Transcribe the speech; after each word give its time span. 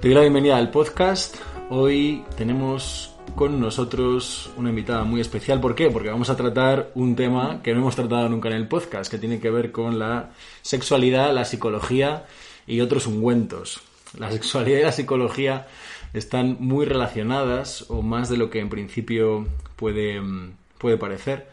Te 0.00 0.06
doy 0.06 0.14
la 0.14 0.20
bienvenida 0.20 0.56
al 0.56 0.70
podcast. 0.70 1.38
Hoy 1.70 2.24
tenemos 2.36 3.16
con 3.34 3.60
nosotros 3.60 4.48
una 4.56 4.70
invitada 4.70 5.02
muy 5.02 5.20
especial. 5.20 5.60
¿Por 5.60 5.74
qué? 5.74 5.90
Porque 5.90 6.08
vamos 6.08 6.30
a 6.30 6.36
tratar 6.36 6.92
un 6.94 7.16
tema 7.16 7.60
que 7.64 7.72
no 7.72 7.80
hemos 7.80 7.96
tratado 7.96 8.28
nunca 8.28 8.48
en 8.48 8.54
el 8.54 8.68
podcast, 8.68 9.10
que 9.10 9.18
tiene 9.18 9.40
que 9.40 9.50
ver 9.50 9.72
con 9.72 9.98
la 9.98 10.30
sexualidad, 10.62 11.34
la 11.34 11.44
psicología 11.44 12.26
y 12.64 12.80
otros 12.80 13.08
ungüentos. 13.08 13.80
La 14.16 14.30
sexualidad 14.30 14.78
y 14.78 14.84
la 14.84 14.92
psicología 14.92 15.66
están 16.14 16.58
muy 16.60 16.86
relacionadas, 16.86 17.86
o 17.88 18.00
más 18.00 18.28
de 18.28 18.36
lo 18.36 18.50
que 18.50 18.60
en 18.60 18.68
principio 18.68 19.48
puede, 19.74 20.22
puede 20.78 20.96
parecer. 20.96 21.48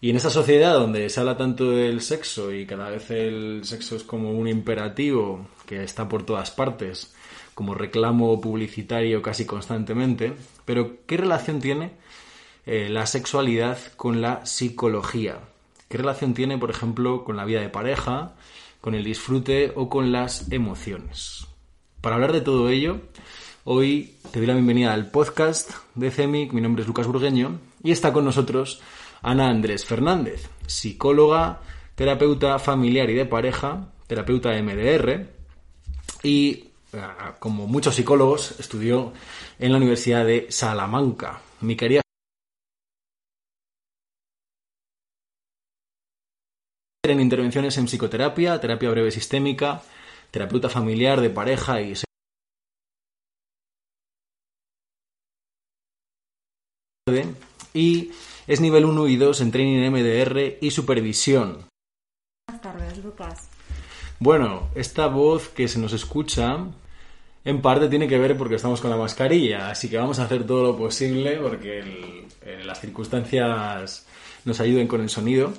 Y 0.00 0.10
en 0.10 0.16
esa 0.16 0.30
sociedad 0.30 0.74
donde 0.74 1.08
se 1.10 1.20
habla 1.20 1.36
tanto 1.36 1.70
del 1.70 2.00
sexo 2.00 2.52
y 2.52 2.66
cada 2.66 2.90
vez 2.90 3.08
el 3.12 3.60
sexo 3.62 3.94
es 3.94 4.02
como 4.02 4.32
un 4.32 4.48
imperativo 4.48 5.46
que 5.64 5.84
está 5.84 6.08
por 6.08 6.24
todas 6.24 6.50
partes, 6.50 7.14
como 7.58 7.74
reclamo 7.74 8.40
publicitario 8.40 9.20
casi 9.20 9.44
constantemente, 9.44 10.32
pero 10.64 10.98
¿qué 11.06 11.16
relación 11.16 11.58
tiene 11.58 11.90
eh, 12.66 12.88
la 12.88 13.04
sexualidad 13.04 13.78
con 13.96 14.20
la 14.20 14.46
psicología? 14.46 15.40
¿Qué 15.88 15.98
relación 15.98 16.34
tiene, 16.34 16.56
por 16.56 16.70
ejemplo, 16.70 17.24
con 17.24 17.36
la 17.36 17.44
vida 17.44 17.60
de 17.60 17.68
pareja, 17.68 18.36
con 18.80 18.94
el 18.94 19.02
disfrute 19.02 19.72
o 19.74 19.88
con 19.88 20.12
las 20.12 20.52
emociones? 20.52 21.48
Para 22.00 22.14
hablar 22.14 22.32
de 22.32 22.42
todo 22.42 22.68
ello, 22.68 23.00
hoy 23.64 24.14
te 24.30 24.38
doy 24.38 24.46
la 24.46 24.54
bienvenida 24.54 24.92
al 24.92 25.10
podcast 25.10 25.72
de 25.96 26.12
CEMIC, 26.12 26.52
mi 26.52 26.60
nombre 26.60 26.82
es 26.82 26.86
Lucas 26.86 27.08
Burgueño 27.08 27.58
y 27.82 27.90
está 27.90 28.12
con 28.12 28.24
nosotros 28.24 28.80
Ana 29.20 29.48
Andrés 29.48 29.84
Fernández, 29.84 30.48
psicóloga, 30.68 31.60
terapeuta 31.96 32.60
familiar 32.60 33.10
y 33.10 33.14
de 33.14 33.26
pareja, 33.26 33.88
terapeuta 34.06 34.50
MDR 34.62 35.26
y 36.22 36.67
como 37.38 37.66
muchos 37.66 37.94
psicólogos, 37.94 38.58
estudió 38.58 39.12
en 39.58 39.72
la 39.72 39.78
Universidad 39.78 40.24
de 40.24 40.46
Salamanca. 40.50 41.40
Mi 41.60 41.76
querida 41.76 42.02
en 47.04 47.20
intervenciones 47.20 47.78
en 47.78 47.86
psicoterapia, 47.86 48.60
terapia 48.60 48.90
breve 48.90 49.10
sistémica, 49.10 49.82
terapeuta 50.30 50.68
familiar 50.68 51.20
de 51.20 51.30
pareja 51.30 51.80
y 51.80 51.94
y 57.72 58.10
es 58.46 58.60
nivel 58.60 58.84
1 58.84 59.08
y 59.08 59.16
2 59.16 59.40
en 59.40 59.50
training 59.50 59.90
MDR 59.90 60.58
y 60.60 60.70
supervisión. 60.70 61.66
Buenas 62.46 62.62
tardes, 62.62 63.04
Lucas. 63.04 63.48
Bueno, 64.18 64.68
esta 64.74 65.06
voz 65.06 65.48
que 65.48 65.68
se 65.68 65.78
nos 65.78 65.92
escucha 65.92 66.66
en 67.48 67.62
parte 67.62 67.88
tiene 67.88 68.06
que 68.06 68.18
ver 68.18 68.36
porque 68.36 68.56
estamos 68.56 68.78
con 68.78 68.90
la 68.90 68.98
mascarilla, 68.98 69.70
así 69.70 69.88
que 69.88 69.96
vamos 69.96 70.18
a 70.18 70.24
hacer 70.24 70.44
todo 70.44 70.64
lo 70.64 70.76
posible 70.76 71.38
porque 71.38 72.26
eh, 72.42 72.62
las 72.62 72.78
circunstancias 72.78 74.06
nos 74.44 74.60
ayuden 74.60 74.86
con 74.86 75.00
el 75.00 75.08
sonido. 75.08 75.54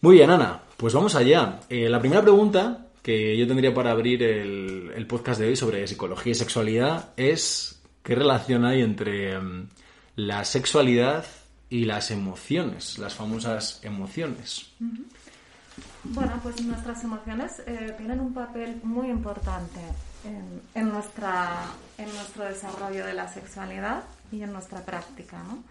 Muy 0.00 0.16
bien, 0.16 0.30
Ana, 0.30 0.62
pues 0.76 0.94
vamos 0.94 1.14
allá. 1.14 1.60
Eh, 1.68 1.88
la 1.88 2.00
primera 2.00 2.22
pregunta 2.22 2.88
que 3.04 3.36
yo 3.36 3.46
tendría 3.46 3.72
para 3.72 3.92
abrir 3.92 4.20
el, 4.24 5.06
podcast 5.06 5.38
de 5.38 5.46
hoy 5.46 5.54
sobre 5.54 5.86
psicología 5.86 6.32
y 6.32 6.34
sexualidad 6.34 7.10
es 7.16 7.80
qué 8.02 8.16
relación 8.16 8.64
hay 8.64 8.82
entre 8.82 9.38
mm, 9.38 9.68
la 10.16 10.44
sexualidad 10.44 11.24
y 11.70 11.84
las 11.84 12.10
emociones, 12.10 12.98
las 12.98 13.14
famosas 13.14 13.78
emociones. 13.84 14.72
Bueno, 16.02 16.40
pues 16.42 16.60
nuestras 16.62 17.04
emociones 17.04 17.62
eh, 17.64 17.94
tienen 17.96 18.18
un 18.18 18.34
papel 18.34 18.80
muy 18.82 19.08
importante 19.08 19.80
en, 20.74 20.88
nuestra, 20.88 21.64
en 21.98 22.12
nuestro 22.14 22.44
desarrollo 22.44 23.06
de 23.06 23.14
la 23.14 23.28
sexualidad 23.28 24.04
y 24.32 24.42
en 24.42 24.52
nuestra 24.52 24.80
práctica. 24.80 25.38
¿no? 25.42 25.62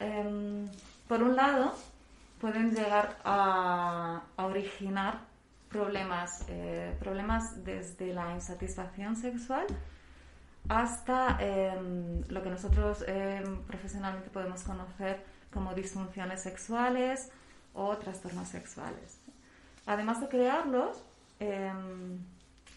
Em, 0.00 0.68
por 1.08 1.22
un 1.22 1.36
lado, 1.36 1.74
pueden 2.40 2.74
llegar 2.74 3.16
a, 3.24 4.22
originar 4.36 5.18
problemas, 5.68 6.44
eh, 6.48 6.96
problemas 7.00 7.64
desde 7.64 8.12
la 8.12 8.32
insatisfacción 8.34 9.16
sexual 9.16 9.66
hasta 10.68 11.36
em, 11.40 12.22
lo 12.28 12.42
que 12.42 12.50
nosotros 12.50 13.04
em, 13.06 13.62
profesionalmente 13.64 14.30
podemos 14.30 14.62
conocer 14.62 15.22
como 15.52 15.74
disfunciones 15.74 16.42
sexuales 16.42 17.30
o 17.74 17.96
trastornos 17.98 18.48
sexuales. 18.48 19.18
Además 19.86 20.20
de 20.20 20.28
crearlos, 20.28 21.02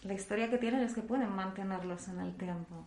la 0.02 0.14
historia 0.14 0.50
que 0.50 0.58
tienen 0.58 0.80
es 0.80 0.94
que 0.94 1.02
pueden 1.02 1.34
mantenerlos 1.34 2.08
en 2.08 2.20
el 2.20 2.34
tiempo. 2.36 2.86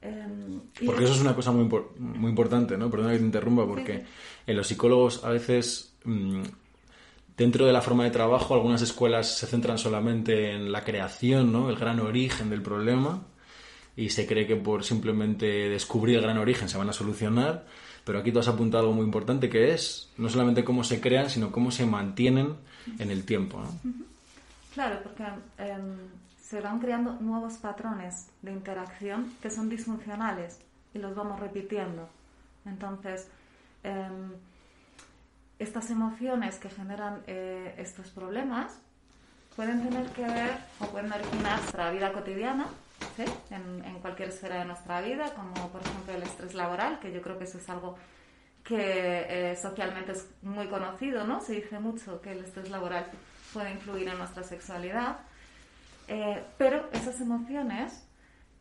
Em, 0.00 0.60
porque 0.86 1.04
eso 1.04 1.14
es 1.14 1.20
una 1.20 1.34
cosa 1.34 1.50
muy, 1.50 1.68
muy 1.98 2.30
importante, 2.30 2.76
¿no? 2.76 2.90
Perdona 2.90 3.12
que 3.12 3.18
te 3.18 3.24
interrumpa, 3.24 3.66
porque 3.66 4.04
en 4.46 4.56
los 4.56 4.68
psicólogos 4.68 5.24
a 5.24 5.30
veces, 5.30 5.94
mm, 6.04 6.42
dentro 7.36 7.66
de 7.66 7.72
la 7.72 7.82
forma 7.82 8.04
de 8.04 8.10
trabajo, 8.10 8.54
algunas 8.54 8.82
escuelas 8.82 9.38
se 9.38 9.46
centran 9.46 9.78
solamente 9.78 10.52
en 10.52 10.70
la 10.70 10.84
creación, 10.84 11.52
¿no? 11.52 11.68
El 11.68 11.76
gran 11.76 11.98
origen 11.98 12.50
del 12.50 12.62
problema, 12.62 13.22
y 13.96 14.10
se 14.10 14.26
cree 14.26 14.46
que 14.46 14.54
por 14.54 14.84
simplemente 14.84 15.46
descubrir 15.68 16.16
el 16.16 16.22
gran 16.22 16.38
origen 16.38 16.68
se 16.68 16.78
van 16.78 16.88
a 16.88 16.92
solucionar, 16.92 17.66
pero 18.04 18.20
aquí 18.20 18.30
tú 18.30 18.38
has 18.38 18.46
apuntado 18.46 18.84
algo 18.84 18.94
muy 18.94 19.04
importante 19.04 19.50
que 19.50 19.72
es 19.74 20.10
no 20.16 20.28
solamente 20.28 20.62
cómo 20.62 20.84
se 20.84 21.00
crean, 21.00 21.28
sino 21.28 21.50
cómo 21.50 21.72
se 21.72 21.84
mantienen 21.84 22.54
en 23.00 23.10
el 23.10 23.24
tiempo, 23.24 23.60
¿no? 23.60 24.07
Claro, 24.78 25.02
porque 25.02 25.24
em, 25.58 26.08
se 26.40 26.60
van 26.60 26.78
creando 26.78 27.14
nuevos 27.14 27.54
patrones 27.54 28.30
de 28.42 28.52
interacción 28.52 29.34
que 29.42 29.50
son 29.50 29.68
disfuncionales 29.68 30.60
y 30.94 31.00
los 31.00 31.16
vamos 31.16 31.40
repitiendo. 31.40 32.08
Entonces, 32.64 33.26
em, 33.82 34.34
estas 35.58 35.90
emociones 35.90 36.60
que 36.60 36.70
generan 36.70 37.24
eh, 37.26 37.74
estos 37.76 38.10
problemas 38.10 38.78
pueden 39.56 39.82
tener 39.82 40.06
que 40.10 40.22
ver 40.22 40.56
o 40.78 40.86
pueden 40.86 41.12
originar 41.12 41.58
nuestra 41.58 41.90
vida 41.90 42.12
cotidiana, 42.12 42.68
¿sí? 43.16 43.24
en, 43.50 43.98
cualquier 43.98 44.28
esfera 44.28 44.60
de 44.60 44.66
nuestra 44.66 45.00
vida, 45.00 45.34
como 45.34 45.70
por 45.70 45.80
ejemplo 45.82 46.14
el 46.14 46.22
estrés 46.22 46.54
laboral, 46.54 47.00
que 47.00 47.10
yo 47.12 47.20
creo 47.20 47.36
que 47.36 47.46
eso 47.50 47.58
es 47.58 47.68
algo 47.68 47.96
que 48.62 49.26
eh, 49.28 49.56
socialmente 49.56 50.12
es 50.12 50.28
muy 50.42 50.68
conocido, 50.68 51.24
¿no? 51.24 51.40
Se 51.40 51.54
dice 51.54 51.80
mucho 51.80 52.20
que 52.20 52.30
el 52.30 52.44
estrés 52.44 52.70
laboral 52.70 53.10
puede 53.52 53.72
influir 53.72 54.08
en 54.08 54.18
nuestra 54.18 54.42
sexualidad, 54.42 55.18
eh, 56.08 56.42
pero 56.56 56.88
esas 56.92 57.20
emociones 57.20 58.04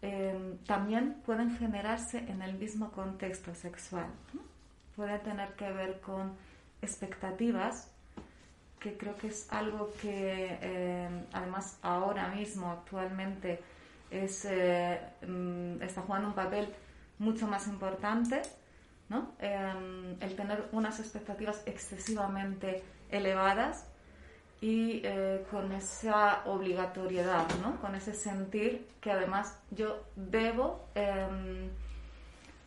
eh, 0.01 0.57
también 0.65 1.15
pueden 1.25 1.57
generarse 1.57 2.19
en 2.19 2.41
el 2.41 2.55
mismo 2.55 2.91
contexto 2.91 3.53
sexual. 3.55 4.07
Puede 4.95 5.19
tener 5.19 5.53
que 5.53 5.71
ver 5.71 5.99
con 6.01 6.33
expectativas, 6.81 7.89
que 8.79 8.97
creo 8.97 9.15
que 9.17 9.27
es 9.27 9.51
algo 9.51 9.91
que 10.01 10.57
eh, 10.61 11.25
además 11.33 11.79
ahora 11.81 12.27
mismo, 12.29 12.71
actualmente, 12.71 13.59
es, 14.11 14.47
mm, 15.27 15.81
está 15.81 16.01
jugando 16.01 16.29
un 16.29 16.35
papel 16.35 16.73
mucho 17.19 17.47
más 17.47 17.67
importante 17.67 18.41
¿no? 19.09 19.31
Em, 19.39 20.17
el 20.21 20.35
tener 20.35 20.67
unas 20.71 20.99
expectativas 20.99 21.61
excesivamente 21.65 22.83
elevadas 23.09 23.85
y 24.59 25.01
eh, 25.03 25.45
con 25.51 25.71
esa 25.71 26.43
obligatoriedad, 26.45 27.47
¿no? 27.61 27.79
Con 27.79 27.95
ese 27.95 28.13
sentir 28.13 28.87
que 29.01 29.11
además 29.11 29.59
yo 29.71 30.03
debo 30.15 30.89
em, 30.95 31.69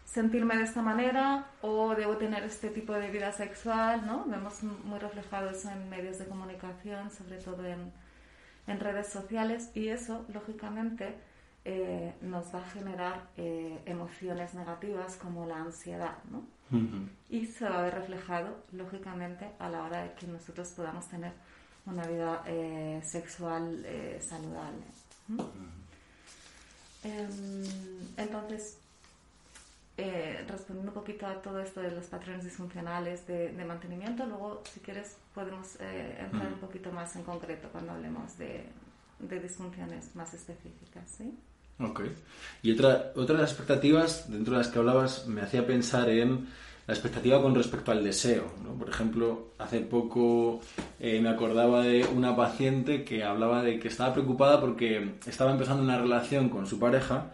sentirme 0.05 0.57
de 0.57 0.65
esta 0.65 0.83
manera 0.83 1.47
o 1.63 1.95
debo 1.95 2.17
tener 2.17 2.45
este 2.45 2.71
tipo 2.71 2.93
de 2.93 3.11
vida 3.11 3.33
sexual, 3.33 4.07
¿no? 4.07 4.25
Vemos 4.27 4.63
muy 4.63 4.99
reflejado 4.99 5.51
eso 5.51 5.71
en 5.71 5.89
medios 5.89 6.19
de 6.19 6.27
comunicación, 6.27 7.11
sobre 7.11 7.39
todo 7.39 7.65
en, 7.65 7.93
en 8.67 8.81
redes 8.81 9.09
sociales 9.09 9.71
y 9.75 9.89
eso, 9.89 10.25
lógicamente, 10.33 11.17
eh, 11.65 12.15
nos 12.23 12.55
va 12.55 12.61
a 12.61 12.71
generar 12.71 13.29
eh, 13.37 13.83
emociones 13.85 14.55
negativas 14.55 15.17
como 15.17 15.45
la 15.47 15.59
ansiedad, 15.59 16.19
¿no? 16.31 16.45
Y 17.29 17.47
se 17.47 17.69
va 17.69 17.81
a 17.81 17.83
ver 17.83 17.95
reflejado, 17.95 18.65
lógicamente, 18.71 19.51
a 19.59 19.69
la 19.69 19.83
hora 19.83 20.05
de 20.05 20.13
que 20.13 20.29
nosotros 20.29 20.69
podamos 20.69 21.09
tener 21.09 21.33
una 21.87 22.07
vida 22.07 22.43
eh, 22.47 23.01
sexual 23.05 23.85
saludable. 24.21 24.85
Em, 27.03 27.65
entonces, 28.17 28.77
respondiendo 29.97 30.93
un 30.93 30.95
poquito 30.95 31.27
a 31.27 31.43
todo 31.43 31.61
esto 31.61 31.81
de 31.81 31.91
los 31.91 32.07
patrones 32.07 32.45
disfuncionales 32.45 33.27
de, 33.27 33.53
mantenimiento, 33.67 34.25
luego, 34.27 34.63
si 34.73 34.81
quieres, 34.81 35.17
podemos 35.35 35.77
entrar 35.81 36.53
un 36.53 36.59
poquito 36.59 36.91
más 36.93 37.15
en 37.17 37.23
concreto 37.23 37.69
cuando 37.71 37.93
hablemos 37.93 38.37
de, 38.39 38.65
de 39.19 39.41
disfunciones 39.41 40.15
más 40.15 40.33
específicas, 40.35 41.05
¿sí? 41.17 41.35
Ok. 41.83 42.03
Y 42.63 42.73
otra, 42.73 43.13
otra 43.17 43.37
de 43.37 43.43
las 43.43 43.51
expectativas, 43.51 44.31
dentro 44.31 44.53
de 44.53 44.59
las 44.59 44.69
que 44.69 44.79
hablabas, 44.79 45.27
me 45.27 45.41
hacía 45.41 45.67
pensar 45.67 46.09
en 46.11 46.49
la 46.91 46.97
expectativa 46.97 47.41
con 47.41 47.55
respecto 47.55 47.93
al 47.93 48.03
deseo. 48.03 48.53
¿no? 48.65 48.75
Por 48.75 48.89
ejemplo, 48.89 49.53
hace 49.59 49.79
poco 49.79 50.61
eh, 50.99 51.21
me 51.21 51.29
acordaba 51.29 51.85
de 51.85 52.05
una 52.05 52.35
paciente 52.35 53.05
que 53.05 53.23
hablaba 53.23 53.63
de 53.63 53.79
que 53.79 53.87
estaba 53.87 54.13
preocupada 54.13 54.61
porque 54.61 55.13
estaba 55.25 55.53
empezando 55.53 55.85
una 55.85 55.99
relación 55.99 56.49
con 56.49 56.67
su 56.67 56.81
pareja 56.81 57.31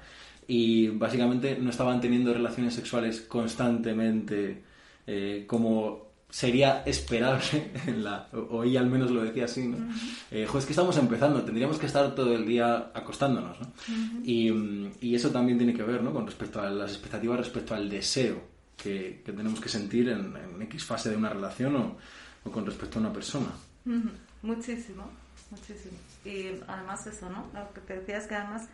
y 0.46 0.88
básicamente 0.88 1.56
no 1.58 1.70
estaban 1.70 2.02
teniendo 2.02 2.34
relaciones 2.34 2.74
sexuales 2.74 3.22
constantemente 3.22 4.62
eh, 5.06 5.44
como 5.46 6.04
sería 6.28 6.82
esperable, 6.84 7.72
en 7.86 8.04
la, 8.04 8.28
o 8.50 8.62
ella 8.62 8.80
al 8.80 8.90
menos 8.90 9.10
lo 9.10 9.24
decía 9.24 9.46
así, 9.46 9.68
¿no? 9.68 9.78
Eh, 10.30 10.46
es 10.54 10.64
que 10.66 10.72
estamos 10.72 10.98
empezando, 10.98 11.40
tendríamos 11.42 11.78
que 11.78 11.86
estar 11.86 12.14
todo 12.14 12.34
el 12.34 12.44
día 12.44 12.90
acostándonos, 12.92 13.58
¿no? 13.58 13.72
y, 14.22 14.90
y, 15.00 15.14
eso 15.14 15.30
también 15.30 15.56
tiene 15.56 15.72
que 15.72 15.84
ver, 15.84 16.02
¿no? 16.02 16.12
Con 16.12 16.26
respecto 16.26 16.60
a 16.60 16.68
las 16.68 16.90
expectativas, 16.90 17.38
respecto 17.38 17.74
al 17.74 17.88
deseo 17.88 18.55
que, 18.76 19.22
tenemos 19.24 19.60
que 19.60 19.68
sentir 19.68 20.08
en, 20.08 20.62
X 20.62 20.84
fase 20.84 21.10
de 21.10 21.16
una 21.16 21.30
relación 21.30 21.76
o, 21.76 22.50
con 22.50 22.64
respecto 22.66 22.98
a 22.98 23.02
una 23.02 23.12
persona. 23.12 23.52
Muchísimo, 24.42 25.10
muchísimo. 25.50 25.98
Y 26.24 26.60
además 26.66 27.06
eso, 27.06 27.28
¿no? 27.28 27.46
Lo 27.52 27.72
que 27.72 27.80
te 27.80 27.98
decías 27.98 28.26
que 28.26 28.34
además, 28.34 28.68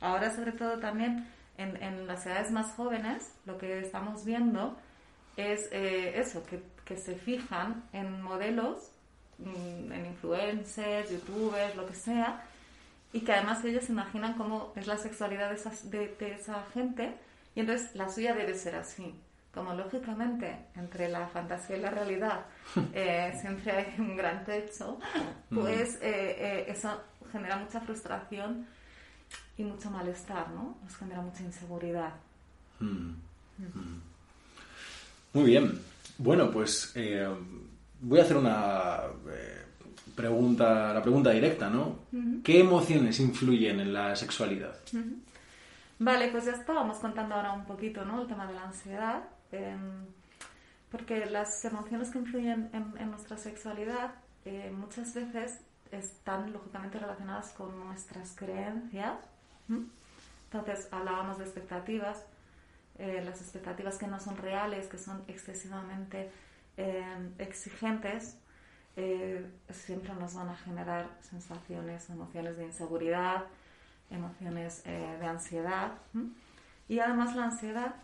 ahora 0.00 0.34
sobre 0.34 0.52
todo 0.52 0.78
también 0.78 1.26
en, 1.56 2.06
las 2.06 2.26
edades 2.26 2.50
más 2.50 2.72
jóvenes, 2.74 3.32
lo 3.46 3.58
que 3.58 3.80
estamos 3.80 4.24
viendo 4.24 4.76
es 5.36 5.68
eh, 5.72 6.18
eso, 6.18 6.42
que 6.84 6.96
se 6.96 7.14
fijan 7.16 7.84
en 7.92 8.22
modelos, 8.22 8.90
mm, 9.38 9.92
en 9.92 10.06
influencers, 10.06 11.10
youtubers, 11.10 11.76
lo 11.76 11.86
que 11.86 11.94
sea, 11.94 12.44
y 13.12 13.20
que 13.20 13.32
además 13.32 13.64
ellos 13.64 13.88
imaginan 13.88 14.34
cómo 14.34 14.72
es 14.76 14.86
la 14.86 14.98
sexualidad 14.98 15.50
de, 15.50 16.14
de, 16.18 16.34
esa 16.34 16.64
gente, 16.74 17.14
y 17.54 17.60
entonces 17.60 17.94
la 17.94 18.08
suya 18.08 18.34
debe 18.34 18.54
ser 18.54 18.74
así. 18.76 19.14
Como 19.56 19.72
lógicamente 19.72 20.66
entre 20.76 21.08
la 21.08 21.28
fantasía 21.28 21.78
y 21.78 21.80
la 21.80 21.88
realidad 21.88 22.44
eh, 22.92 23.32
siempre 23.40 23.72
hay 23.72 23.94
un 23.98 24.14
gran 24.14 24.44
techo, 24.44 24.98
pues 25.48 25.94
eh, 26.02 26.36
eh, 26.38 26.64
eso 26.68 26.90
genera 27.32 27.56
mucha 27.56 27.80
frustración 27.80 28.66
y 29.56 29.64
mucho 29.64 29.90
malestar, 29.90 30.50
¿no? 30.50 30.76
Nos 30.84 30.94
genera 30.94 31.22
mucha 31.22 31.42
inseguridad. 31.42 32.12
Mm. 32.80 33.14
Mm. 33.56 34.02
Muy 35.32 35.44
bien. 35.44 35.80
Bueno, 36.18 36.50
pues 36.50 36.92
voy 38.02 38.18
a 38.18 38.22
hacer 38.22 38.36
una 38.36 39.04
pregunta, 40.14 40.92
la 40.92 41.00
pregunta 41.00 41.30
directa, 41.30 41.70
¿no? 41.70 42.00
¿Qué 42.44 42.60
emociones 42.60 43.18
influyen 43.20 43.80
en 43.80 43.94
la 43.94 44.14
sexualidad? 44.16 44.76
Vale, 45.98 46.28
pues 46.28 46.44
ya 46.44 46.52
estábamos 46.52 46.98
contando 46.98 47.36
ahora 47.36 47.52
un 47.52 47.64
poquito, 47.64 48.04
¿no? 48.04 48.20
El 48.20 48.28
tema 48.28 48.46
de 48.46 48.52
la 48.52 48.64
ansiedad, 48.64 49.22
em, 49.52 50.06
porque 50.90 51.26
las 51.26 51.64
emociones 51.64 52.10
que 52.10 52.18
influyen 52.18 52.70
en, 52.72 53.10
nuestra 53.10 53.36
sexualidad 53.36 54.14
eh, 54.44 54.70
muchas 54.72 55.14
veces 55.14 55.60
están 55.90 56.52
lógicamente 56.52 56.98
relacionadas 56.98 57.50
con 57.52 57.78
nuestras 57.78 58.34
creencias. 58.36 59.18
Entonces 59.68 60.88
hablábamos 60.92 61.38
de 61.38 61.44
expectativas 61.44 62.24
eh, 62.98 63.22
las 63.24 63.42
expectativas 63.42 63.98
que 63.98 64.06
no 64.06 64.18
son 64.18 64.38
reales, 64.38 64.86
que 64.86 64.96
son 64.96 65.22
excesivamente 65.28 66.30
eh, 66.78 67.30
exigentes, 67.38 68.38
eh, 68.96 69.46
siempre 69.70 70.14
nos 70.14 70.34
van 70.34 70.48
a 70.48 70.56
generar 70.56 71.10
sensaciones, 71.20 72.08
emociones 72.08 72.56
de 72.56 72.64
inseguridad, 72.64 73.44
emociones 74.10 74.82
de 74.84 75.26
ansiedad. 75.26 75.92
Y 76.88 77.00
además 77.00 77.36
la 77.36 77.44
ansiedad 77.44 77.96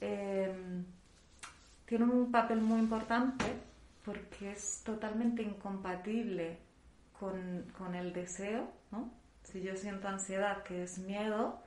tiene 0.00 2.04
un 2.04 2.30
papel 2.30 2.60
muy 2.60 2.78
importante 2.78 3.44
porque 4.04 4.52
es 4.52 4.82
totalmente 4.84 5.42
incompatible 5.42 6.58
con, 7.18 7.64
con 7.76 7.94
el 7.94 8.12
deseo. 8.12 8.68
¿no? 8.90 9.10
Si 9.44 9.62
yo 9.62 9.76
siento 9.76 10.08
ansiedad, 10.08 10.62
que 10.62 10.84
es 10.84 10.98
miedo, 10.98 11.60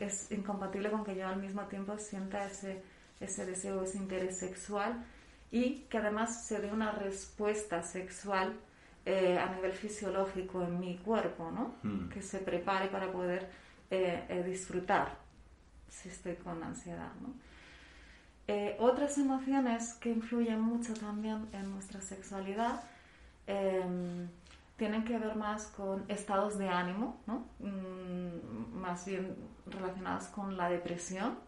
es 0.00 0.30
incompatible 0.30 0.90
con 0.90 1.04
que 1.04 1.16
yo 1.16 1.26
al 1.26 1.40
mismo 1.40 1.62
tiempo 1.62 1.98
sienta 1.98 2.46
ese, 2.46 2.82
ese 3.20 3.46
deseo, 3.46 3.82
ese 3.82 3.98
interés 3.98 4.38
sexual 4.38 5.04
y 5.50 5.80
que 5.90 5.98
además 5.98 6.46
se 6.46 6.60
dé 6.60 6.72
una 6.72 6.92
respuesta 6.92 7.82
sexual 7.82 8.54
eh, 9.04 9.38
a 9.38 9.54
nivel 9.54 9.72
fisiológico 9.72 10.62
en 10.62 10.80
mi 10.80 10.96
cuerpo, 10.98 11.50
¿no? 11.50 11.74
Hmm. 11.82 12.08
Que 12.08 12.22
se 12.22 12.38
prepare 12.38 12.88
para 12.88 13.10
poder 13.10 13.50
eh, 13.90 14.24
eh, 14.28 14.42
disfrutar 14.44 15.21
si 15.92 16.08
estoy 16.08 16.36
con 16.36 16.62
ansiedad, 16.62 17.12
¿no? 17.20 17.34
otras 18.80 19.16
emociones 19.16 19.94
que 19.94 20.10
influyen 20.10 20.60
mucho 20.60 20.92
también 20.92 21.48
en 21.52 21.70
nuestra 21.70 22.02
sexualidad 22.02 22.82
em, 23.46 24.28
tienen 24.76 25.04
que 25.04 25.16
ver 25.16 25.36
más 25.36 25.68
con 25.68 26.04
estados 26.08 26.58
de 26.58 26.68
ánimo, 26.68 27.20
¿no? 27.28 27.46
Mm, 27.60 28.80
más 28.80 29.06
bien 29.06 29.36
relacionados 29.66 30.24
con 30.24 30.56
la 30.56 30.68
depresión. 30.68 31.38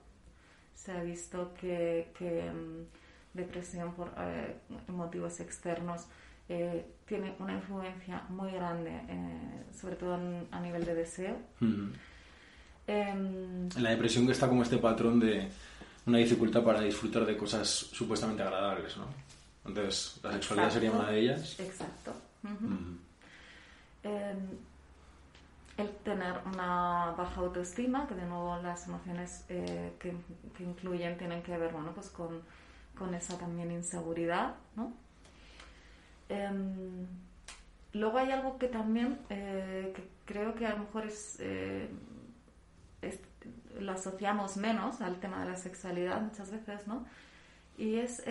Se 0.73 0.93
ha 0.93 1.03
visto 1.03 1.53
que, 1.55 2.13
mm, 2.55 3.37
depresión 3.37 3.93
por 3.95 4.13
eh, 4.19 4.57
motivos 4.87 5.41
externos 5.41 6.07
eh, 6.49 6.87
tiene 7.07 7.35
una 7.41 7.55
influencia 7.55 8.23
muy 8.29 8.53
grande, 8.53 8.93
eh, 9.09 9.65
sobre 9.73 9.97
todo 9.97 10.15
a 10.51 10.61
nivel 10.61 10.85
de 10.85 10.95
deseo. 10.95 11.37
Em, 11.61 11.93
en 12.87 13.69
la 13.79 13.91
depresión 13.91 14.27
que 14.27 14.33
está 14.33 14.49
como 14.49 14.63
este 14.63 14.79
patrón 14.79 15.21
de 15.21 15.49
una 16.07 16.19
dificultad 16.19 16.63
para 16.63 16.81
disfrutar 16.81 17.25
de 17.25 17.37
cosas 17.37 17.69
supuestamente 17.69 18.43
agradables, 18.43 18.97
¿no? 18.97 19.07
Entonces, 19.65 20.21
la 20.23 20.33
sexualidad 20.33 20.71
sería 20.71 20.91
una 20.91 21.11
de 21.11 21.21
ellas. 21.21 21.59
Exacto. 21.59 22.13
Em, 24.03 24.49
el 25.79 25.89
tener 26.05 26.35
una 26.45 27.15
baja 27.17 27.41
autoestima, 27.41 28.07
que 28.07 28.15
de 28.15 28.27
nuevo 28.27 28.59
las 28.63 28.87
emociones 28.87 29.45
eh, 29.49 29.93
que, 29.99 30.15
incluyen 30.63 31.17
tienen 31.17 31.43
que 31.43 31.57
ver 31.57 31.73
bueno, 31.73 31.93
pues 31.95 32.11
con, 32.11 32.43
con 32.97 33.15
esa 33.15 33.39
también 33.39 33.71
inseguridad. 33.73 34.55
¿no? 34.77 34.93
Em, 36.29 37.07
luego 37.95 38.19
hay 38.19 38.31
algo 38.31 38.59
que 38.59 38.69
también 38.69 39.19
eh, 39.31 39.93
que 39.97 40.09
creo 40.27 40.55
que 40.55 40.67
a 40.67 40.71
lo 40.71 40.81
mejor 40.81 41.05
eh, 41.39 41.89
es, 43.09 43.19
lo 43.79 43.93
asociamos 43.93 44.57
menos 44.57 45.01
al 45.01 45.21
tema 45.21 45.45
de 45.45 45.51
la 45.51 45.57
sexualidad 45.57 46.21
muchas 46.21 46.51
veces, 46.51 46.87
¿no? 46.87 47.05
Y 47.77 47.97
es 47.97 48.23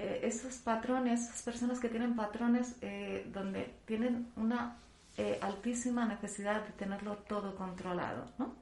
eh, 0.00 0.26
esos 0.26 0.54
patrones, 0.54 1.28
esas 1.28 1.42
personas 1.42 1.78
que 1.78 1.90
tienen 1.90 2.16
patrones 2.16 2.74
eh, 2.80 3.28
donde 3.34 3.74
tienen 3.84 4.32
una 4.34 4.78
eh, 5.18 5.38
altísima 5.42 6.06
necesidad 6.06 6.64
de 6.64 6.72
tenerlo 6.72 7.16
todo 7.16 7.54
controlado 7.54 8.24
¿no? 8.38 8.54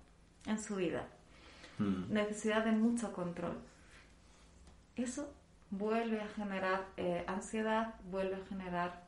en 0.46 0.60
su 0.60 0.74
vida, 0.74 1.06
mm. 1.78 2.12
necesidad 2.12 2.64
de 2.64 2.72
mucho 2.72 3.12
control. 3.12 3.56
Eso 4.96 5.32
vuelve 5.70 6.20
a 6.20 6.26
generar 6.26 6.86
ansiedad, 7.28 7.94
vuelve 8.10 8.34
a 8.34 8.46
generar 8.48 9.04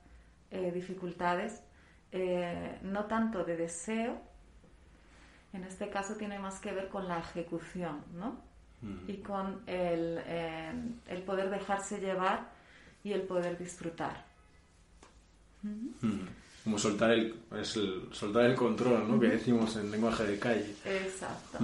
dificultades, 0.73 1.62
no 2.82 3.06
tanto 3.06 3.42
de 3.42 3.56
deseo, 3.56 4.20
en 5.52 5.64
este 5.64 5.88
caso 5.90 6.14
tiene 6.14 6.38
más 6.38 6.61
que 6.61 6.73
ver 6.73 6.88
con 6.88 7.09
la 7.09 7.19
ejecución, 7.19 8.02
¿no? 8.14 8.50
y 9.07 9.16
con 9.19 9.61
el, 9.66 10.21
eh, 10.26 10.73
el, 11.09 11.23
poder 11.23 11.50
dejarse 11.50 12.00
llevar 12.00 12.49
y 13.04 13.12
el 13.12 13.23
poder 13.23 13.59
disfrutar. 13.59 14.25
Como 16.64 16.78
soltar 16.78 17.11
el, 17.11 17.42
es 17.61 17.76
el, 17.76 18.09
soltar 18.12 18.45
el 18.45 18.54
control, 18.54 19.07
¿no? 19.07 19.21
Que 19.21 19.28
decimos 19.28 19.76
en 19.76 19.90
lenguaje 19.90 20.25
de 20.25 20.38
calle. 20.38 20.75
Exacto. 20.85 21.59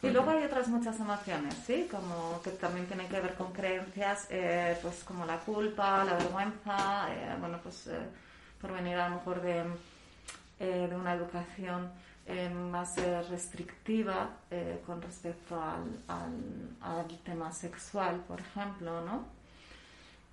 Y 0.00 0.10
luego 0.10 0.30
hay 0.30 0.44
otras 0.44 0.68
muchas 0.68 1.00
emociones, 1.00 1.54
¿sí? 1.66 1.88
Como 1.90 2.40
que 2.42 2.50
también 2.50 2.86
tienen 2.86 3.08
que 3.08 3.20
ver 3.20 3.34
con 3.34 3.52
creencias, 3.52 4.28
eh, 4.30 4.78
pues 4.80 5.02
como 5.02 5.26
la 5.26 5.40
culpa, 5.40 6.04
la 6.04 6.14
vergüenza, 6.14 7.12
eh, 7.12 7.36
bueno, 7.40 7.58
pues 7.60 7.90
por 8.60 8.72
venir 8.72 8.94
a 8.96 9.08
lo 9.08 9.16
mejor 9.16 9.42
de, 9.42 9.64
de 10.60 10.96
una 10.96 11.14
educación 11.14 11.90
eh, 12.30 12.50
más 12.50 12.96
restrictiva 13.30 14.28
eh, 14.50 14.82
con 14.84 15.00
respecto 15.00 15.58
al, 15.58 15.98
al, 16.82 17.18
tema 17.24 17.50
sexual, 17.52 18.22
por 18.28 18.38
ejemplo, 18.38 19.00
¿no? 19.00 19.24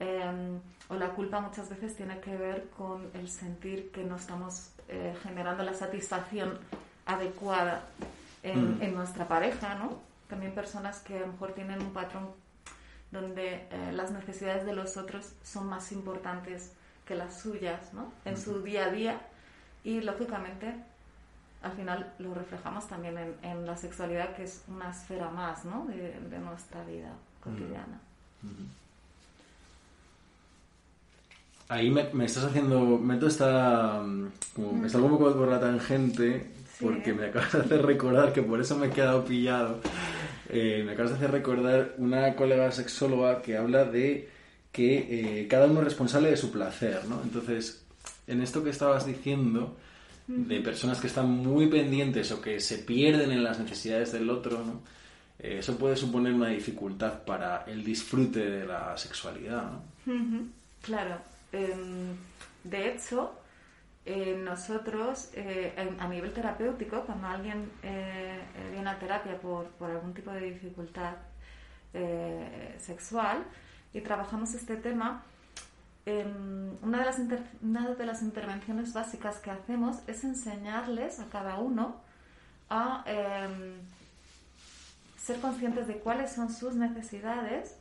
Em, 0.02 0.60
o 0.90 0.96
la 0.96 1.12
culpa 1.12 1.40
muchas 1.40 1.70
veces 1.70 1.96
tiene 1.96 2.20
que 2.20 2.36
ver 2.36 2.68
con 2.76 3.10
el 3.14 3.30
sentir 3.30 3.92
que 3.92 4.04
no 4.04 4.18
estamos 4.18 4.72
eh, 4.90 5.16
generando 5.24 5.64
la 5.64 5.74
satisfacción 5.74 6.60
adecuada 7.06 7.86
en, 8.44 8.78
mm. 8.78 8.82
en, 8.82 8.94
nuestra 8.94 9.30
pareja, 9.30 9.76
¿no? 9.76 9.98
También 10.28 10.54
personas 10.54 11.00
que 11.00 11.16
a 11.16 11.22
lo 11.22 11.28
mejor 11.28 11.54
tienen 11.54 11.82
un 11.82 11.94
patrón 11.94 12.34
donde 13.10 13.70
las 13.94 14.12
necesidades 14.12 14.66
de 14.66 14.74
los 14.74 14.98
otros 14.98 15.32
son 15.44 15.70
más 15.70 15.94
importantes 15.94 16.74
que 17.06 17.16
las 17.16 17.40
suyas, 17.40 17.94
¿no? 17.94 18.12
En 18.26 18.38
su 18.38 18.62
día 18.64 18.88
a 18.88 18.90
día 18.90 19.22
y 19.86 20.02
lógicamente 20.02 20.74
al 21.66 21.72
final 21.72 22.14
lo 22.20 22.34
reflejamos 22.36 22.88
también 22.88 23.18
en, 23.42 23.66
la 23.66 23.76
sexualidad, 23.76 24.36
que 24.36 24.44
es 24.44 24.64
una 24.68 24.92
esfera 24.92 25.32
más 25.32 25.66
¿no? 25.66 25.88
de, 25.88 26.40
nuestra 26.40 26.84
vida 26.84 27.12
cotidiana. 27.44 28.00
Ahí 31.68 31.90
me, 31.90 32.26
estás 32.26 32.44
haciendo, 32.44 33.00
Meto 33.00 33.28
está, 33.28 34.04
como, 34.56 34.74
me 34.74 34.88
salgo 34.88 35.08
un 35.08 35.18
poco 35.18 35.34
por 35.34 35.48
la 35.48 35.60
tangente, 35.60 36.52
porque 36.80 37.14
me 37.14 37.26
acabas 37.26 37.54
de 37.54 37.60
hacer 37.62 37.84
recordar, 37.84 38.32
que 38.32 38.44
por 38.44 38.62
eso 38.62 38.78
me 38.78 38.88
he 38.88 38.90
quedado 38.92 39.26
pillado, 39.26 39.80
eh, 40.50 40.84
me 40.86 40.92
acabas 40.92 41.12
de 41.12 41.18
hacer 41.18 41.32
recordar 41.32 41.96
una 41.98 42.36
colega 42.36 42.72
sexóloga 42.72 43.42
que 43.42 43.58
habla 43.58 43.86
de 43.86 44.30
que 44.72 45.42
eh, 45.42 45.48
cada 45.48 45.66
uno 45.66 45.80
es 45.80 45.86
responsable 45.86 46.30
de 46.30 46.38
su 46.38 46.52
placer, 46.52 47.06
¿no? 47.06 47.22
Entonces, 47.24 47.84
en 48.28 48.42
esto 48.42 48.64
que 48.64 48.70
estabas 48.70 49.08
diciendo, 49.08 49.76
de 50.28 50.60
personas 50.62 51.00
que 51.00 51.08
están 51.08 51.30
muy 51.30 51.68
pendientes 51.68 52.32
o 52.32 52.42
que 52.42 52.60
se 52.60 52.80
pierden 52.80 53.32
en 53.32 53.44
las 53.44 53.60
necesidades 53.60 54.12
del 54.12 54.30
otro, 54.30 54.64
¿no? 54.64 54.82
Eh, 55.40 55.60
eso 55.60 55.78
puede 55.78 55.96
suponer 55.96 56.34
una 56.34 56.50
dificultad 56.50 57.24
para 57.24 57.64
el 57.68 57.84
disfrute 57.84 58.40
de 58.40 58.66
la 58.66 58.98
sexualidad. 58.98 59.72
¿no? 60.06 60.50
Claro. 60.82 61.18
Em, 61.52 62.16
de 62.64 62.92
hecho, 62.92 63.34
eh, 64.06 64.40
nosotros, 64.42 65.30
eh, 65.34 65.74
a 66.00 66.08
nivel 66.08 66.32
terapéutico, 66.32 67.02
cuando 67.02 67.28
alguien 67.28 67.70
viene 68.72 68.90
a 68.90 69.00
terapia 69.00 69.40
por, 69.40 69.68
por, 69.78 69.92
algún 69.92 70.14
tipo 70.14 70.32
de 70.32 70.52
dificultad 70.52 71.16
sexual 72.78 73.46
y 73.94 74.02
trabajamos 74.02 74.54
este 74.54 74.76
tema, 74.76 75.24
Em, 76.06 76.78
una, 76.84 77.00
de 77.00 77.06
las 77.06 77.20
una 77.64 77.90
de 77.90 78.06
las 78.06 78.22
intervenciones 78.22 78.94
básicas 78.94 79.40
que 79.40 79.50
hacemos 79.50 79.98
es 80.06 80.24
enseñarles 80.24 81.20
a 81.20 81.26
cada 81.30 81.58
uno 81.58 82.00
a 82.70 83.04
em, 83.08 83.80
ser 85.18 85.40
conscientes 85.40 85.88
de 85.88 85.98
cuáles 85.98 86.32
son 86.32 86.52
sus 86.52 86.76
necesidades 86.76 87.76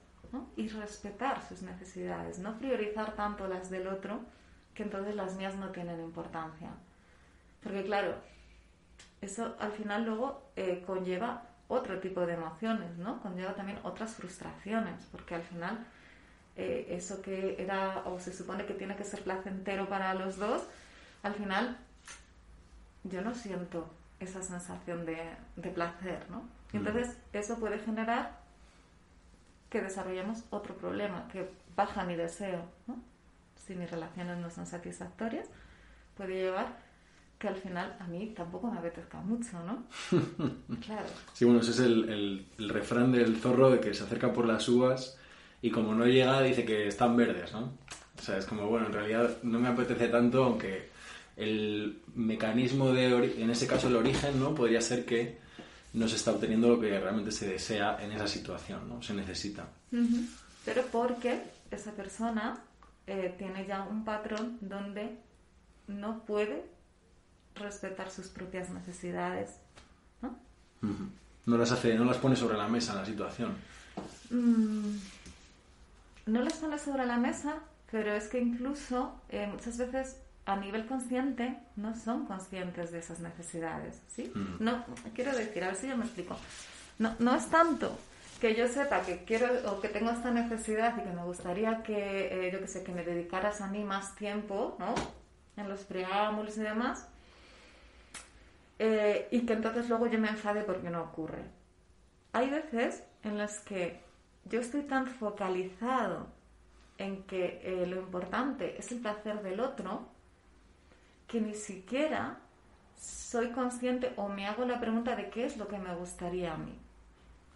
y 0.56 0.68
respetar 0.68 1.46
sus 1.46 1.62
necesidades, 1.62 2.38
no 2.38 2.58
priorizar 2.58 3.14
tanto 3.14 3.46
las 3.46 3.70
del 3.70 3.86
otro 3.86 4.20
que 4.74 4.82
entonces 4.82 5.14
las 5.14 5.34
mías 5.34 5.54
no 5.56 5.68
tienen 5.68 6.00
importancia. 6.00 6.70
Porque 7.62 7.84
claro, 7.84 8.14
eso 9.20 9.54
al 9.60 9.72
final 9.72 10.06
luego 10.06 10.50
eh, 10.56 10.82
conlleva 10.86 11.42
otro 11.68 12.00
tipo 12.00 12.26
de 12.26 12.34
emociones, 12.34 12.96
¿no? 12.96 13.20
Conlleva 13.20 13.54
también 13.54 13.78
otras 13.84 14.14
frustraciones, 14.14 15.04
porque 15.12 15.34
al 15.34 15.42
final 15.42 15.86
eh, 16.56 16.86
eso 16.90 17.20
que 17.20 17.56
era 17.58 18.02
o 18.06 18.20
se 18.20 18.32
supone 18.32 18.64
que 18.66 18.74
tiene 18.74 18.96
que 18.96 19.04
ser 19.04 19.22
placentero 19.22 19.88
para 19.88 20.14
los 20.14 20.36
dos, 20.36 20.62
al 21.22 21.34
final 21.34 21.78
yo 23.04 23.22
no 23.22 23.34
siento 23.34 23.90
esa 24.20 24.42
sensación 24.42 25.04
de, 25.04 25.18
de 25.56 25.70
placer, 25.70 26.24
¿no? 26.30 26.48
Y 26.72 26.78
entonces 26.78 27.16
eso 27.32 27.58
puede 27.58 27.78
generar 27.78 28.38
que 29.68 29.80
desarrollemos 29.80 30.44
otro 30.50 30.76
problema, 30.76 31.28
que 31.28 31.50
baja 31.76 32.04
mi 32.04 32.16
deseo, 32.16 32.64
¿no? 32.86 32.96
Si 33.66 33.74
mis 33.74 33.90
relaciones 33.90 34.38
no 34.38 34.50
son 34.50 34.66
satisfactorias, 34.66 35.46
puede 36.16 36.34
llevar 36.34 36.76
que 37.38 37.48
al 37.48 37.56
final 37.56 37.96
a 37.98 38.06
mí 38.06 38.32
tampoco 38.36 38.70
me 38.70 38.78
apetezca 38.78 39.18
mucho, 39.20 39.58
¿no? 39.64 39.84
claro. 40.86 41.06
Sí, 41.32 41.44
bueno, 41.44 41.60
ese 41.60 41.72
es 41.72 41.80
el, 41.80 42.08
el, 42.08 42.46
el 42.58 42.68
refrán 42.68 43.12
del 43.12 43.36
zorro 43.36 43.70
de 43.70 43.80
que 43.80 43.92
se 43.92 44.04
acerca 44.04 44.32
por 44.32 44.46
las 44.46 44.68
uvas 44.68 45.18
y 45.64 45.70
como 45.70 45.94
no 45.94 46.04
llega 46.04 46.42
dice 46.42 46.62
que 46.66 46.88
están 46.88 47.16
verdes, 47.16 47.50
¿no? 47.54 47.72
O 48.18 48.22
sea, 48.22 48.36
es 48.36 48.44
como, 48.44 48.66
bueno, 48.66 48.88
en 48.88 48.92
realidad 48.92 49.38
no 49.44 49.58
me 49.58 49.68
apetece 49.68 50.08
tanto, 50.08 50.44
aunque 50.44 50.90
el 51.38 52.02
mecanismo 52.14 52.92
de, 52.92 53.40
en 53.40 53.48
ese 53.48 53.66
caso 53.66 53.88
el 53.88 53.96
origen, 53.96 54.38
¿no? 54.38 54.54
Podría 54.54 54.82
ser 54.82 55.06
que 55.06 55.38
no 55.94 56.06
se 56.06 56.16
está 56.16 56.32
obteniendo 56.32 56.68
lo 56.68 56.78
que 56.78 57.00
realmente 57.00 57.32
se 57.32 57.48
desea 57.48 57.96
en 58.04 58.12
esa 58.12 58.28
situación, 58.28 58.86
¿no? 58.90 59.00
Se 59.00 59.14
necesita. 59.14 59.66
Pero 60.66 60.82
porque 60.92 61.40
esa 61.70 61.92
persona 61.92 62.62
eh, 63.06 63.34
tiene 63.38 63.66
ya 63.66 63.84
un 63.84 64.04
patrón 64.04 64.58
donde 64.60 65.16
no 65.86 66.26
puede 66.26 66.62
respetar 67.54 68.10
sus 68.10 68.26
propias 68.26 68.68
necesidades, 68.68 69.52
¿no? 70.20 70.38
No 71.46 71.56
las 71.56 71.72
hace, 71.72 71.94
no 71.94 72.04
las 72.04 72.18
pone 72.18 72.36
sobre 72.36 72.58
la 72.58 72.68
mesa 72.68 72.92
en 72.92 72.98
la 72.98 73.06
situación. 73.06 73.54
Mm, 74.28 74.96
no 76.26 76.42
les 76.42 76.54
pone 76.54 76.78
sobre 76.78 77.06
la 77.06 77.16
mesa, 77.16 77.60
pero 77.90 78.12
es 78.12 78.28
que 78.28 78.38
incluso 78.40 79.20
eh, 79.28 79.46
muchas 79.46 79.78
veces 79.78 80.20
a 80.46 80.56
nivel 80.56 80.86
consciente 80.86 81.58
no 81.76 81.94
son 81.94 82.26
conscientes 82.26 82.92
de 82.92 82.98
esas 82.98 83.20
necesidades, 83.20 84.02
¿sí? 84.08 84.30
Mm. 84.34 84.56
No, 84.62 84.84
quiero 85.14 85.34
decir, 85.34 85.64
a 85.64 85.68
ver 85.68 85.76
si 85.76 85.88
yo 85.88 85.96
me 85.96 86.04
explico. 86.04 86.36
No, 86.98 87.14
no 87.18 87.34
es 87.34 87.46
tanto 87.46 87.96
que 88.40 88.54
yo 88.54 88.68
sepa 88.68 89.00
que 89.00 89.24
quiero 89.24 89.46
o 89.70 89.80
que 89.80 89.88
tengo 89.88 90.10
esta 90.10 90.30
necesidad 90.30 90.96
y 90.98 91.02
que 91.02 91.10
me 91.10 91.24
gustaría 91.24 91.82
que, 91.82 92.46
eh, 92.46 92.52
yo 92.52 92.60
que 92.60 92.68
sé, 92.68 92.82
que 92.84 92.92
me 92.92 93.02
dedicaras 93.02 93.60
a 93.60 93.68
mí 93.68 93.84
más 93.84 94.14
tiempo, 94.16 94.76
¿no? 94.78 94.94
En 95.56 95.68
los 95.68 95.80
preámbulos 95.84 96.56
y 96.58 96.60
demás. 96.60 97.08
Eh, 98.78 99.28
y 99.30 99.46
que 99.46 99.54
entonces 99.54 99.88
luego 99.88 100.08
yo 100.08 100.18
me 100.18 100.28
enfade 100.28 100.62
porque 100.62 100.90
no 100.90 101.00
ocurre. 101.02 101.42
Hay 102.32 102.50
veces 102.50 103.02
en 103.22 103.38
las 103.38 103.60
que 103.60 104.03
yo 104.46 104.60
estoy 104.60 104.82
tan 104.82 105.06
focalizado 105.06 106.26
en 106.98 107.24
que 107.24 107.60
eh, 107.62 107.86
lo 107.86 107.96
importante 107.96 108.78
es 108.78 108.92
el 108.92 109.00
placer 109.00 109.42
del 109.42 109.60
otro 109.60 110.06
que 111.26 111.40
ni 111.40 111.54
siquiera 111.54 112.38
soy 112.96 113.50
consciente 113.50 114.12
o 114.16 114.28
me 114.28 114.46
hago 114.46 114.64
la 114.64 114.80
pregunta 114.80 115.16
de 115.16 115.30
qué 115.30 115.44
es 115.44 115.56
lo 115.56 115.66
que 115.68 115.78
me 115.78 115.94
gustaría 115.94 116.54
a 116.54 116.56
mí. 116.56 116.78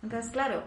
Entonces, 0.02 0.30
claro, 0.33 0.62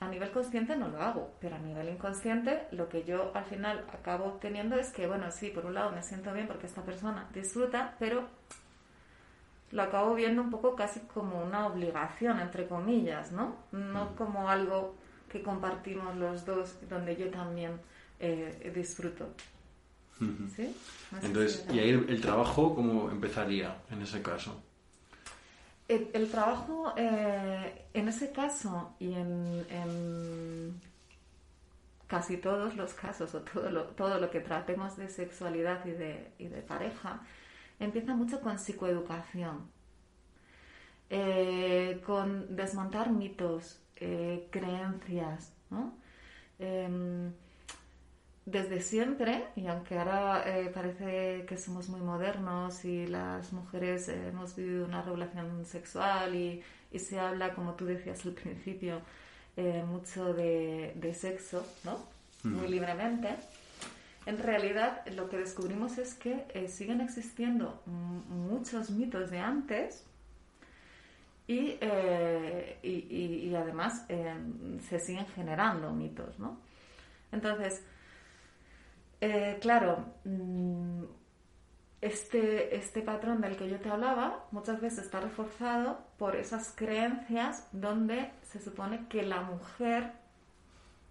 a 0.00 0.08
nivel 0.08 0.30
consciente 0.30 0.76
no 0.76 0.88
lo 0.88 1.00
hago, 1.00 1.32
pero 1.40 1.56
a 1.56 1.58
nivel 1.58 1.88
inconsciente 1.88 2.66
lo 2.72 2.88
que 2.88 3.04
yo 3.04 3.30
al 3.34 3.44
final 3.44 3.84
acabo 3.92 4.24
obteniendo 4.26 4.76
es 4.76 4.90
que, 4.90 5.06
bueno, 5.06 5.30
sí, 5.30 5.48
por 5.50 5.66
un 5.66 5.74
lado 5.74 5.92
me 5.92 6.02
siento 6.02 6.32
bien 6.32 6.48
porque 6.48 6.66
esta 6.66 6.82
persona 6.82 7.28
disfruta, 7.32 7.94
pero 7.98 8.28
lo 9.72 9.82
acabo 9.82 10.14
viendo 10.14 10.42
un 10.42 10.50
poco 10.50 10.76
casi 10.76 11.00
como 11.00 11.42
una 11.42 11.66
obligación, 11.66 12.38
entre 12.40 12.68
comillas, 12.68 13.32
¿no? 13.32 13.56
No 13.72 14.04
mm. 14.04 14.14
como 14.16 14.48
algo 14.48 14.94
que 15.30 15.42
compartimos 15.42 16.14
los 16.16 16.44
dos, 16.44 16.76
donde 16.88 17.16
yo 17.16 17.30
también 17.30 17.72
eh, 18.20 18.70
disfruto. 18.74 19.28
¿Sí? 20.54 20.76
Entonces, 21.20 21.66
¿y 21.72 21.80
ahí 21.80 21.90
el, 21.90 22.20
trabajo 22.20 22.76
cómo 22.76 23.10
empezaría 23.10 23.76
en 23.90 24.02
ese 24.02 24.22
caso? 24.22 24.62
El, 25.88 26.30
trabajo, 26.30 26.94
eh, 26.96 27.86
en 27.92 28.08
ese 28.08 28.30
caso 28.30 28.94
y 29.00 29.12
en, 29.14 30.80
casi 32.06 32.36
todos 32.36 32.76
los 32.76 32.94
casos, 32.94 33.34
o 33.34 33.40
todo 33.40 33.68
lo, 33.70 33.84
todo 33.86 34.20
lo 34.20 34.30
que 34.30 34.40
tratemos 34.40 34.96
de 34.96 35.08
sexualidad 35.08 35.84
y 35.86 35.90
de, 35.90 36.30
y 36.38 36.46
de 36.46 36.62
pareja, 36.62 37.20
empieza 37.84 38.14
mucho 38.14 38.40
con 38.40 38.58
psicoeducación, 38.58 39.70
eh, 41.10 42.00
con 42.06 42.54
desmontar 42.56 43.10
mitos, 43.10 43.80
eh, 43.96 44.48
creencias, 44.50 45.52
¿no? 45.70 45.94
Em, 46.58 47.32
desde 48.44 48.80
siempre, 48.80 49.44
y 49.54 49.66
aunque 49.66 49.98
ahora 49.98 50.42
eh, 50.46 50.70
parece 50.74 51.44
que 51.46 51.56
somos 51.56 51.88
muy 51.88 52.00
modernos 52.00 52.84
y 52.84 53.06
las 53.06 53.52
mujeres 53.52 54.08
hemos 54.08 54.56
vivido 54.56 54.84
una 54.84 55.02
regulación 55.02 55.64
sexual 55.64 56.34
y, 56.34 56.62
y, 56.90 56.98
se 56.98 57.20
habla, 57.20 57.54
como 57.54 57.74
tú 57.74 57.86
decías 57.86 58.24
al 58.26 58.32
principio, 58.32 59.00
mucho 59.86 60.32
de, 60.32 60.92
de, 60.96 61.14
sexo, 61.14 61.64
¿no? 61.84 61.98
Muy 62.42 62.68
libremente. 62.68 63.36
En 64.26 64.38
realidad, 64.38 65.04
lo 65.06 65.28
que 65.28 65.38
descubrimos 65.38 65.98
es 65.98 66.14
que 66.14 66.68
siguen 66.68 67.00
existiendo 67.00 67.82
muchos 67.86 68.90
mitos 68.90 69.30
de 69.30 69.38
antes 69.40 70.06
y, 71.48 71.76
y, 72.82 73.48
y 73.48 73.54
además 73.56 74.06
se 74.88 74.98
siguen 75.00 75.26
generando 75.26 75.90
mitos, 75.92 76.38
¿no? 76.38 76.58
Entonces, 77.32 77.82
eh, 79.24 79.58
claro, 79.60 80.04
mm, 80.24 81.04
este, 82.00 82.74
este 82.76 83.02
patrón 83.02 83.40
del 83.40 83.56
que 83.56 83.68
yo 83.68 83.78
te 83.78 83.88
hablaba 83.88 84.46
muchas 84.50 84.80
veces 84.80 85.04
está 85.04 85.20
reforzado 85.20 86.04
por 86.18 86.34
esas 86.34 86.72
creencias 86.74 87.68
donde 87.70 88.32
se 88.42 88.60
supone 88.60 89.06
que 89.08 89.22
la 89.22 89.42
mujer, 89.42 90.12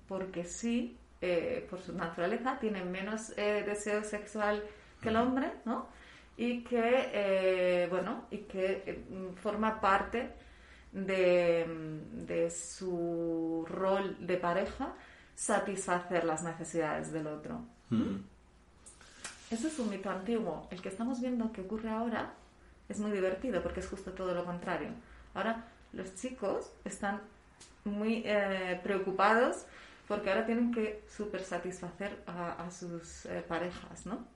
porque 0.09 0.43
sí, 0.43 0.97
eh, 1.21 1.65
por 1.69 1.79
su 1.79 1.93
naturaleza, 1.93 2.57
tiene 2.59 2.83
menos 2.83 3.33
eh, 3.37 3.63
deseo 3.65 4.03
sexual 4.03 4.63
que 5.01 5.09
el 5.09 5.15
hombre, 5.15 5.51
¿no? 5.65 5.87
Y 6.37 6.63
que, 6.63 7.87
bueno, 7.89 8.25
y 8.31 8.39
que 8.39 9.03
forma 9.41 9.79
parte 9.79 10.31
de, 10.91 11.65
de 12.13 12.49
su 12.49 13.65
rol 13.69 14.17
de 14.25 14.37
pareja 14.37 14.93
satisfacer 15.35 16.23
las 16.23 16.43
necesidades 16.43 17.11
del 17.11 17.27
otro. 17.27 17.61
Mm. 17.89 18.17
Eso 19.51 19.67
es 19.67 19.79
un 19.79 19.89
mito 19.89 20.09
antiguo. 20.09 20.67
El 20.71 20.81
que 20.81 20.89
estamos 20.89 21.19
viendo 21.19 21.51
que 21.51 21.61
ocurre 21.61 21.89
ahora 21.89 22.33
es 22.87 22.99
muy 22.99 23.11
divertido 23.11 23.61
porque 23.61 23.81
es 23.81 23.87
justo 23.87 24.11
todo 24.11 24.33
lo 24.33 24.45
contrario. 24.45 24.89
Ahora 25.33 25.65
los 25.93 26.15
chicos 26.15 26.71
están 26.85 27.21
muy 27.83 28.23
eh, 28.25 28.79
preocupados 28.83 29.65
porque 30.11 30.29
ahora 30.29 30.45
tienen 30.45 30.73
que 30.73 31.05
super 31.07 31.41
satisfacer 31.41 32.21
a, 32.27 32.69
sus 32.69 33.25
eh, 33.27 33.41
parejas, 33.47 34.05
¿no? 34.05 34.27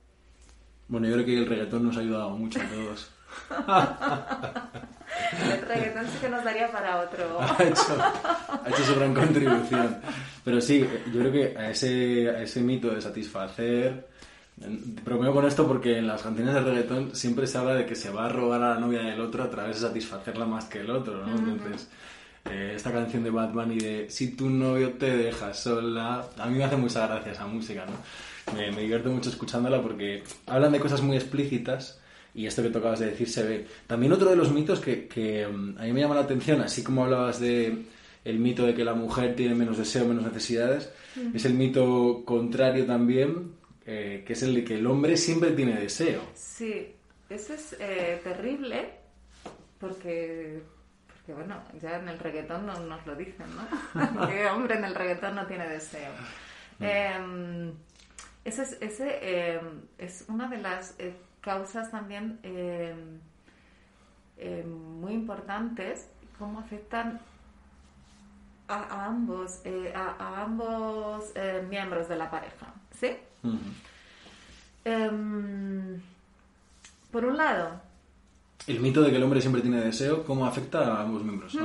Bueno, 0.88 1.06
yo 1.06 1.12
creo 1.12 1.26
que 1.26 1.36
el 1.36 1.46
reggaetón 1.46 1.84
nos 1.84 1.98
ha 1.98 2.00
ayudado 2.00 2.30
mucho 2.30 2.58
a 2.58 2.64
todos. 2.64 3.10
el 5.52 5.60
reggaetón 5.68 6.06
sí 6.06 6.18
que 6.18 6.30
nos 6.30 6.42
daría 6.42 6.72
para 6.72 7.02
otro. 7.02 7.40
ha, 7.42 7.62
hecho, 7.62 7.98
ha 8.00 8.70
hecho 8.70 8.84
su 8.84 8.94
gran 8.94 9.12
contribución. 9.12 9.98
Pero 10.42 10.62
sí, 10.62 10.88
yo 11.12 11.20
creo 11.20 11.32
que 11.32 11.58
a 11.58 11.68
ese, 11.68 12.30
a 12.30 12.42
ese 12.42 12.62
mito 12.62 12.88
de 12.88 13.02
satisfacer... 13.02 14.08
Bromeo 14.56 15.34
con 15.34 15.44
esto 15.44 15.68
porque 15.68 15.98
en 15.98 16.06
las 16.06 16.22
canciones 16.22 16.54
de 16.54 16.60
reggaetón 16.62 17.14
siempre 17.14 17.46
se 17.46 17.58
habla 17.58 17.74
de 17.74 17.84
que 17.84 17.94
se 17.94 18.08
va 18.08 18.24
a 18.24 18.30
robar 18.30 18.62
a 18.62 18.70
la 18.70 18.80
novia 18.80 19.02
del 19.02 19.20
otro 19.20 19.42
a 19.42 19.50
través 19.50 19.82
de 19.82 19.88
satisfacerla 19.88 20.46
más 20.46 20.64
que 20.64 20.80
el 20.80 20.90
otro, 20.90 21.26
¿no? 21.26 21.36
Entonces, 21.36 21.90
eh, 22.50 22.72
esta 22.76 22.92
canción 22.92 23.24
de 23.24 23.30
Batman 23.30 23.72
y 23.72 23.78
de 23.78 24.10
si 24.10 24.36
tu 24.36 24.48
novio 24.48 24.92
te 24.94 25.16
deja 25.16 25.52
sola, 25.54 26.28
a 26.38 26.46
mí 26.46 26.58
me 26.58 26.64
hace 26.64 26.76
mucha 26.76 27.06
gracia 27.06 27.32
esa 27.32 27.46
música, 27.46 27.86
¿no? 27.86 28.54
Me, 28.56 28.70
me 28.70 28.82
divierto 28.82 29.10
mucho 29.10 29.30
escuchándola 29.30 29.82
porque 29.82 30.22
hablan 30.46 30.72
de 30.72 30.80
cosas 30.80 31.02
muy 31.02 31.16
explícitas 31.16 32.00
y 32.34 32.46
esto 32.46 32.62
que 32.62 32.70
tocabas 32.70 33.00
de 33.00 33.10
decir 33.10 33.28
se 33.28 33.42
ve. 33.42 33.66
También 33.86 34.12
otro 34.12 34.30
de 34.30 34.36
los 34.36 34.52
mitos 34.52 34.78
que, 34.78 35.08
que 35.08 35.46
mm, 35.46 35.78
a 35.78 35.82
mí 35.82 35.92
me 35.92 36.00
llama 36.00 36.14
la 36.14 36.20
atención, 36.20 36.60
así 36.60 36.84
como 36.84 37.04
hablabas 37.04 37.40
de 37.40 37.86
el 38.26 38.38
mito 38.40 38.66
de 38.66 38.74
que 38.74 38.84
la 38.84 38.94
mujer 38.94 39.36
tiene 39.36 39.54
menos 39.54 39.78
deseo, 39.78 40.04
menos 40.04 40.24
necesidades, 40.24 40.92
es 41.32 41.44
el 41.44 41.54
mito 41.54 42.24
contrario 42.24 42.84
también, 42.84 43.52
eh, 43.86 44.24
que 44.26 44.32
es 44.32 44.42
el 44.42 44.52
de 44.52 44.64
que 44.64 44.74
el 44.74 44.86
hombre 44.86 45.16
siempre 45.16 45.52
tiene 45.52 45.80
deseo. 45.80 46.22
Sí, 46.34 46.88
eso 47.30 47.54
es 47.54 47.76
eh, 47.78 48.20
terrible 48.24 48.90
porque, 49.78 50.60
porque, 51.26 51.42
bueno, 51.42 51.60
ya 51.80 51.96
en 51.96 52.08
el 52.08 52.20
reggaetón 52.20 52.66
no, 52.66 52.78
nos 52.80 53.04
lo 53.04 53.16
dicen, 53.16 53.46
¿no? 53.56 54.26
que 54.28 54.46
hombre 54.46 54.76
en 54.76 54.84
el 54.84 54.94
reggaetón 54.94 55.34
no 55.34 55.46
tiene 55.46 55.68
deseo. 55.68 56.12
Mm. 56.78 56.84
Em, 56.84 57.72
ese 58.44 58.62
es, 58.62 58.78
ese, 58.80 59.56
em, 59.56 59.82
es 59.98 60.24
una 60.28 60.46
de 60.46 60.58
las 60.58 60.94
eh, 61.00 61.16
causas 61.40 61.90
también 61.90 62.38
em, 62.44 63.20
muy 65.00 65.14
importantes, 65.14 66.08
cómo 66.38 66.60
afectan 66.60 67.18
a, 68.68 69.06
ambos, 69.06 69.62
eh, 69.64 69.92
a, 69.96 70.42
ambos 70.42 71.32
eh, 71.34 71.66
miembros 71.68 72.08
de 72.08 72.16
la 72.16 72.30
pareja. 72.30 72.72
¿Sí? 72.92 73.16
Em, 74.84 76.00
por 77.10 77.24
un 77.24 77.36
lado, 77.36 77.80
el 78.66 78.80
mito 78.80 79.02
de 79.02 79.10
que 79.10 79.16
el 79.16 79.22
hombre 79.22 79.40
siempre 79.40 79.62
tiene 79.62 79.80
deseo, 79.80 80.24
¿cómo 80.24 80.46
afecta 80.46 80.96
a 80.96 81.02
ambos 81.02 81.22
miembros? 81.22 81.56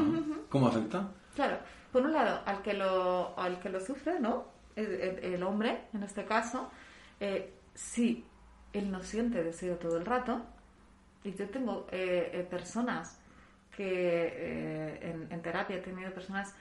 ¿Cómo 0.50 0.68
afecta? 0.68 1.10
Claro, 1.36 1.58
por 1.92 2.04
un 2.04 2.14
lado, 2.14 2.42
al 2.46 2.62
que 2.62 2.74
lo, 2.74 3.38
al 3.38 3.60
que 3.60 3.70
lo 3.70 3.80
sufre, 3.80 4.20
¿no? 4.20 4.46
El, 4.76 5.44
hombre, 5.44 5.82
en 5.94 6.04
este 6.04 6.24
caso, 6.26 6.70
eh, 7.20 7.54
sí 7.74 8.26
él 8.74 8.92
no 8.92 9.04
siente 9.04 9.44
deseo 9.44 9.76
todo 9.78 9.98
el 9.98 10.06
rato. 10.06 10.42
Y 11.24 11.34
yo 11.34 11.50
tengo 11.50 11.88
eh, 11.92 12.32
eh, 12.34 12.48
personas 12.50 13.20
que 13.76 13.84
eh, 13.86 15.28
en, 15.30 15.42
terapia 15.42 15.78
he 15.78 15.82
tenido 15.82 16.12
personas 16.14 16.54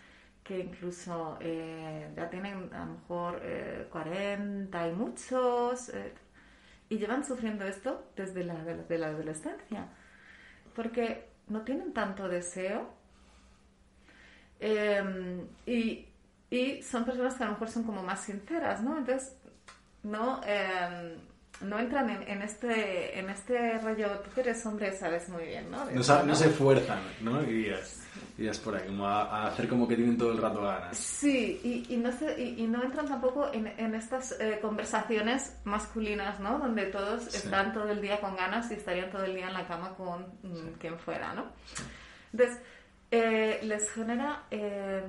que 0.45 0.59
incluso 0.61 1.39
ya 1.41 2.31
tienen 2.31 2.73
a 2.73 2.87
lo 2.87 2.93
mejor 2.93 3.43
40 3.91 4.89
y 4.89 4.93
muchos 4.93 5.93
y 6.89 6.99
llevan 6.99 7.25
sufriendo 7.25 7.65
esto 7.67 8.11
desde 8.17 8.45
la, 8.45 8.55
de 8.65 8.99
la 8.99 9.09
adolescencia 9.09 9.89
porque 10.75 11.29
no 11.49 11.63
tienen 11.63 11.93
tanto 11.93 12.29
deseo 12.29 12.89
y, 15.67 16.07
y, 16.51 16.83
son 16.83 17.05
personas 17.05 17.35
que 17.35 17.43
a 17.45 17.47
lo 17.47 17.53
mejor 17.53 17.71
son 17.71 17.85
como 17.85 18.03
más 18.03 18.21
sinceras, 18.21 18.83
¿no? 18.83 18.99
Entonces, 18.99 19.37
no 20.03 20.41
no 21.61 21.79
entran 21.79 22.11
en, 22.11 22.43
este 22.43 23.19
en 23.19 23.29
este 23.29 23.79
rollo, 23.79 24.19
tú 24.21 24.31
que 24.35 24.41
eres 24.41 24.65
hombre 24.65 24.97
sabes 24.97 25.29
muy 25.29 25.45
bien, 25.45 25.71
¿no? 25.71 25.85
No, 25.85 26.35
se 26.35 26.47
esfuerzan, 26.47 27.01
¿no? 27.21 27.43
Irías, 27.43 28.01
irías 28.39 28.59
por 28.59 28.77
ahí, 28.77 28.87
como 28.87 29.07
a, 29.07 29.49
hacer 29.49 29.69
como 29.69 29.87
que 29.87 29.97
tienen 29.97 30.17
todo 30.17 30.33
el 30.33 30.39
rato 30.39 30.63
ganas. 30.63 30.97
Sí, 30.97 31.61
y, 31.63 31.95
y 31.95 31.97
no, 31.99 32.11
se, 32.13 32.41
y, 32.41 32.67
no 32.67 32.83
entran 32.83 33.07
tampoco 33.07 33.53
en, 33.53 33.67
en 33.67 33.95
estas 33.95 34.41
eh, 34.41 34.59
conversaciones 34.63 35.55
masculinas, 35.65 36.41
¿no? 36.41 36.59
Donde 36.59 36.87
todos 36.87 37.35
están 37.35 37.75
todo 37.75 37.91
el 37.91 38.01
día 38.01 38.21
con 38.21 38.37
ganas 38.37 38.71
y 38.71 38.75
estarían 38.75 39.11
todo 39.11 39.25
el 39.25 39.35
día 39.35 39.49
en 39.49 39.55
la 39.55 39.67
cama 39.67 39.95
con 39.95 40.23
mm, 40.43 40.79
quien 40.79 40.99
fuera, 40.99 41.35
¿no? 41.35 41.45
Entonces, 42.33 42.59
eh, 43.11 43.61
les 43.65 43.91
genera 43.91 44.45
eh, 44.51 45.03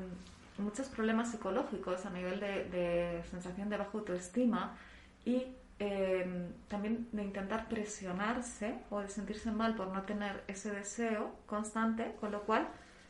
muchos 0.57 0.87
problemas 0.87 1.31
psicológicos 1.31 2.05
a 2.05 2.09
nivel 2.09 2.41
de, 2.41 2.65
de 2.65 3.23
sensación 3.29 3.69
de 3.69 3.77
baja 3.77 3.91
autoestima 3.93 4.75
y 5.23 5.45
Em, 5.83 6.53
también 6.67 7.07
de 7.11 7.23
intentar 7.23 7.67
presionarse 7.67 8.75
o 8.91 8.99
de 8.99 9.09
sentirse 9.09 9.49
mal 9.49 9.73
por 9.73 9.87
no 9.87 10.03
tener 10.03 10.43
ese 10.47 10.69
deseo 10.69 11.31
constante, 11.47 12.15
con 12.19 12.31
lo 12.31 12.43
cual 12.43 12.67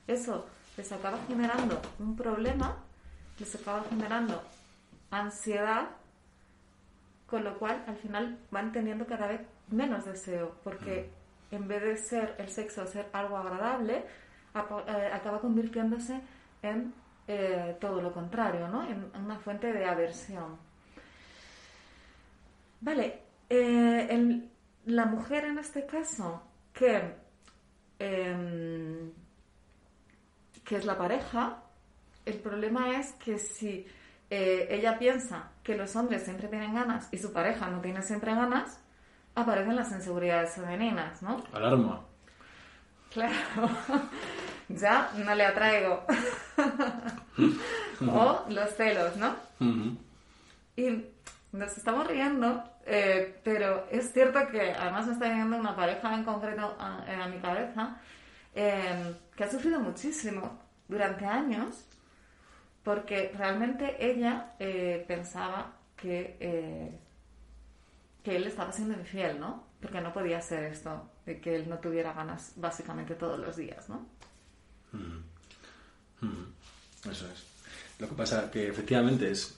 eso 0.08 0.48
les 0.78 0.90
acaba 0.94 1.18
generando 1.28 1.82
un 2.00 2.16
problema, 2.16 2.78
les 3.40 3.54
acaba 3.56 3.84
generando 3.90 4.42
ansiedad, 5.10 5.90
con 7.28 7.44
lo 7.44 7.60
cual 7.60 7.84
al 7.88 7.98
final 7.98 8.38
van 8.52 8.72
teniendo 8.72 9.06
cada 9.06 9.28
vez 9.28 9.42
menos 9.68 10.06
deseo, 10.06 10.56
porque 10.64 11.12
en 11.52 11.68
vez 11.68 11.82
de 11.82 11.98
ser 11.98 12.36
el 12.38 12.48
sexo 12.48 12.88
ser 12.88 13.10
algo 13.12 13.36
agradable, 13.36 13.98
eh, 13.98 15.12
acaba 15.14 15.42
convirtiéndose 15.42 16.22
en 16.62 16.94
eh, 17.28 17.76
todo 17.82 18.02
lo 18.02 18.14
contrario, 18.14 18.70
¿no? 18.70 18.88
en 18.88 19.12
una 19.22 19.40
fuente 19.40 19.74
de 19.74 19.84
aversión. 19.84 20.71
Vale, 22.82 23.22
eh, 23.50 24.42
la 24.86 25.06
mujer 25.06 25.46
en 25.46 25.60
este 25.60 25.86
caso, 25.86 26.42
que, 26.74 27.16
em, 28.00 29.12
que 30.64 30.76
es 30.76 30.86
la 30.86 30.98
pareja, 30.98 31.64
el 32.26 32.40
problema 32.40 33.00
es 33.00 33.14
que 33.14 33.38
si 33.38 33.86
eh, 34.30 34.68
ella 34.70 34.98
piensa 34.98 35.52
que 35.64 35.76
los 35.76 35.96
hombres 35.96 36.24
siempre 36.24 36.48
tienen 36.48 36.74
ganas 36.74 37.10
y 37.12 37.18
su 37.18 37.32
pareja 37.34 37.68
no 37.68 37.82
tiene 37.82 38.02
siempre 38.02 38.34
ganas, 38.34 38.80
aparecen 39.36 39.76
las 39.76 39.92
inseguridades 39.92 40.56
femeninas, 40.56 41.22
¿no? 41.22 41.44
Alarma. 41.54 42.02
Claro, 43.12 43.70
ya 44.70 45.12
no 45.18 45.36
le 45.36 45.46
atraigo. 45.46 46.04
o 48.08 48.46
los 48.50 48.70
celos, 48.76 49.18
¿no? 49.18 49.36
Y 50.78 51.06
nos 51.52 51.78
estamos 51.78 52.08
riendo, 52.08 52.64
eh, 52.86 53.40
pero 53.44 53.88
es 53.92 54.12
cierto 54.14 54.48
que 54.50 54.72
además 54.72 55.08
me 55.08 55.14
está 55.14 55.30
viniendo 55.30 55.58
una 55.58 55.76
pareja 55.76 56.16
en 56.16 56.24
concreto 56.24 56.76
a, 56.80 57.24
a 57.24 57.28
mi 57.28 57.40
cabeza 57.40 57.98
em, 58.56 59.16
que 59.36 59.44
ha 59.44 59.52
sufrido 59.52 59.80
muchísimo 59.80 60.60
durante 60.88 61.26
años 61.26 61.86
porque 62.84 63.32
realmente 63.38 63.98
ella 64.00 64.54
eh, 64.60 65.04
pensaba 65.08 65.74
que, 65.96 66.38
eh, 66.40 67.00
que 68.24 68.36
él 68.36 68.48
estaba 68.48 68.72
siendo 68.72 68.96
infiel, 68.96 69.40
¿no? 69.40 69.68
Porque 69.80 70.02
no 70.02 70.14
podía 70.14 70.42
ser 70.42 70.64
esto, 70.64 71.12
de 71.26 71.40
que 71.40 71.56
él 71.56 71.70
no 71.70 71.80
tuviera 71.80 72.14
ganas 72.14 72.54
básicamente 72.56 73.16
todos 73.16 73.40
los 73.40 73.56
días, 73.56 73.88
¿no? 73.90 74.08
Mm. 74.94 76.26
Mm. 76.26 76.54
Eso 77.10 77.28
es. 77.32 77.46
Lo 78.00 78.10
que 78.10 78.16
pasa 78.16 78.50
que 78.50 78.68
efectivamente 78.68 79.30
es 79.30 79.58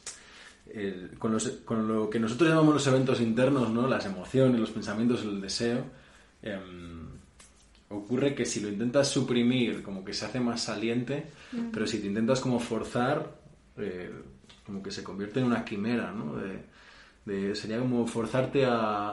con, 1.20 1.34
los- 1.34 1.48
con 1.66 1.88
lo 1.88 2.10
que 2.10 2.20
nosotros 2.20 2.50
llamamos 2.50 2.74
los 2.76 2.88
eventos 2.88 3.22
internos, 3.22 3.70
¿no? 3.70 3.88
Las 3.88 4.06
emociones, 4.06 4.60
los 4.60 4.72
pensamientos, 4.72 5.22
el 5.24 5.40
deseo. 5.42 5.84
em, 6.42 7.08
ocurre 7.90 8.34
que 8.36 8.46
si 8.46 8.60
lo 8.60 8.70
intentas 8.70 9.08
suprimir, 9.08 9.84
como 9.84 10.04
que 10.04 10.14
se 10.14 10.26
hace 10.26 10.40
más 10.40 10.62
saliente, 10.62 11.26
pero 11.72 11.86
si 11.86 12.00
te 12.00 12.08
intentas 12.08 12.40
como 12.42 12.60
forzar, 12.60 13.32
eh, 13.78 14.12
como 14.66 14.82
que 14.82 14.92
se 14.92 15.04
convierte 15.04 15.40
en 15.40 15.46
una 15.46 15.64
quimera, 15.64 16.12
¿no? 16.12 16.36
De, 16.36 16.60
de- 17.26 17.56
sería 17.56 17.80
como 17.80 18.08
forzarte 18.08 18.66
a, 18.66 19.12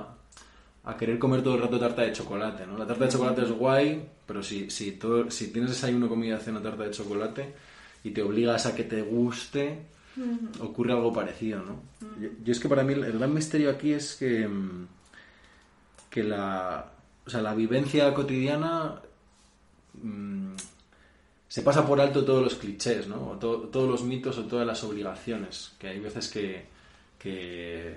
a 0.84 0.96
querer 0.96 1.18
comer 1.18 1.42
todo 1.42 1.56
el 1.56 1.62
rato 1.62 1.78
tarta 1.78 2.02
de 2.02 2.12
chocolate, 2.12 2.66
¿no? 2.66 2.78
La 2.78 2.86
tarta 2.86 3.04
de 3.04 3.10
chocolate 3.12 3.42
es 3.42 3.52
guay, 3.52 4.02
pero 4.26 4.42
si, 4.42 4.70
si, 4.70 4.92
todo, 4.92 5.30
si 5.30 5.52
tienes 5.52 5.70
desayuno, 5.72 6.08
comida, 6.08 6.38
cena, 6.38 6.62
tarta 6.62 6.84
de 6.84 6.90
chocolate 6.90 7.52
y 8.02 8.10
te 8.12 8.22
obligas 8.22 8.64
a 8.66 8.74
que 8.74 8.84
te 8.84 9.02
guste, 9.02 9.78
ocurre 10.60 10.92
algo 10.92 11.12
parecido, 11.12 11.62
¿no? 11.62 11.80
Yo, 12.20 12.28
yo 12.44 12.52
es 12.52 12.60
que 12.60 12.68
para 12.68 12.82
mí 12.84 12.92
el, 12.94 13.04
el 13.04 13.18
gran 13.18 13.32
misterio 13.32 13.70
aquí 13.70 13.92
es 13.92 14.16
que, 14.16 14.46
mm, 14.48 14.86
que 16.10 16.24
la, 16.24 16.90
o 17.26 17.30
sea, 17.30 17.40
la 17.42 17.54
vivencia 17.54 18.12
cotidiana 18.14 18.94
mm, 20.02 20.54
se 21.48 21.62
pasa 21.62 21.86
por 21.86 22.00
alto 22.00 22.24
todos 22.24 22.42
los 22.42 22.54
clichés, 22.54 23.08
¿no? 23.08 23.30
O 23.30 23.36
to- 23.36 23.68
todos 23.72 23.88
los 23.88 24.02
mitos 24.04 24.38
o 24.38 24.44
todas 24.44 24.66
las 24.66 24.82
obligaciones. 24.84 25.72
Que 25.78 25.88
hay 25.88 26.00
veces 26.00 26.28
que, 26.28 26.64
que, 27.18 27.96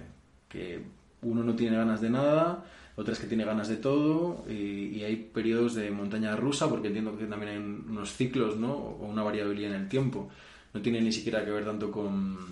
que 0.50 0.82
uno 1.22 1.44
no 1.44 1.56
tiene 1.56 1.78
ganas 1.78 2.02
de 2.02 2.10
nada, 2.10 2.66
otras 2.96 3.20
que 3.20 3.28
tiene 3.28 3.46
ganas 3.46 3.68
de 3.70 3.78
todo, 3.78 4.44
y, 4.50 4.98
y 4.98 5.04
hay 5.04 5.16
periodos 5.16 5.74
de 5.76 5.90
montaña 5.92 6.36
rusa, 6.36 6.70
porque 6.70 6.88
entiendo 6.88 7.18
que 7.18 7.26
también 7.26 7.52
hay 7.52 7.58
unos 7.58 8.14
ciclos, 8.14 8.58
¿no? 8.58 8.74
O 8.74 9.06
una 9.06 9.24
variabilidad 9.24 9.74
en 9.76 9.82
el 9.82 9.90
tiempo. 9.90 10.30
No 10.74 10.82
tiene 10.82 11.02
ni 11.02 11.12
siquiera 11.12 11.46
que 11.46 11.52
ver 11.52 11.66
tanto 11.66 11.92
con, 11.92 12.50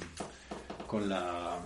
con 0.87 1.09
la 1.09 1.59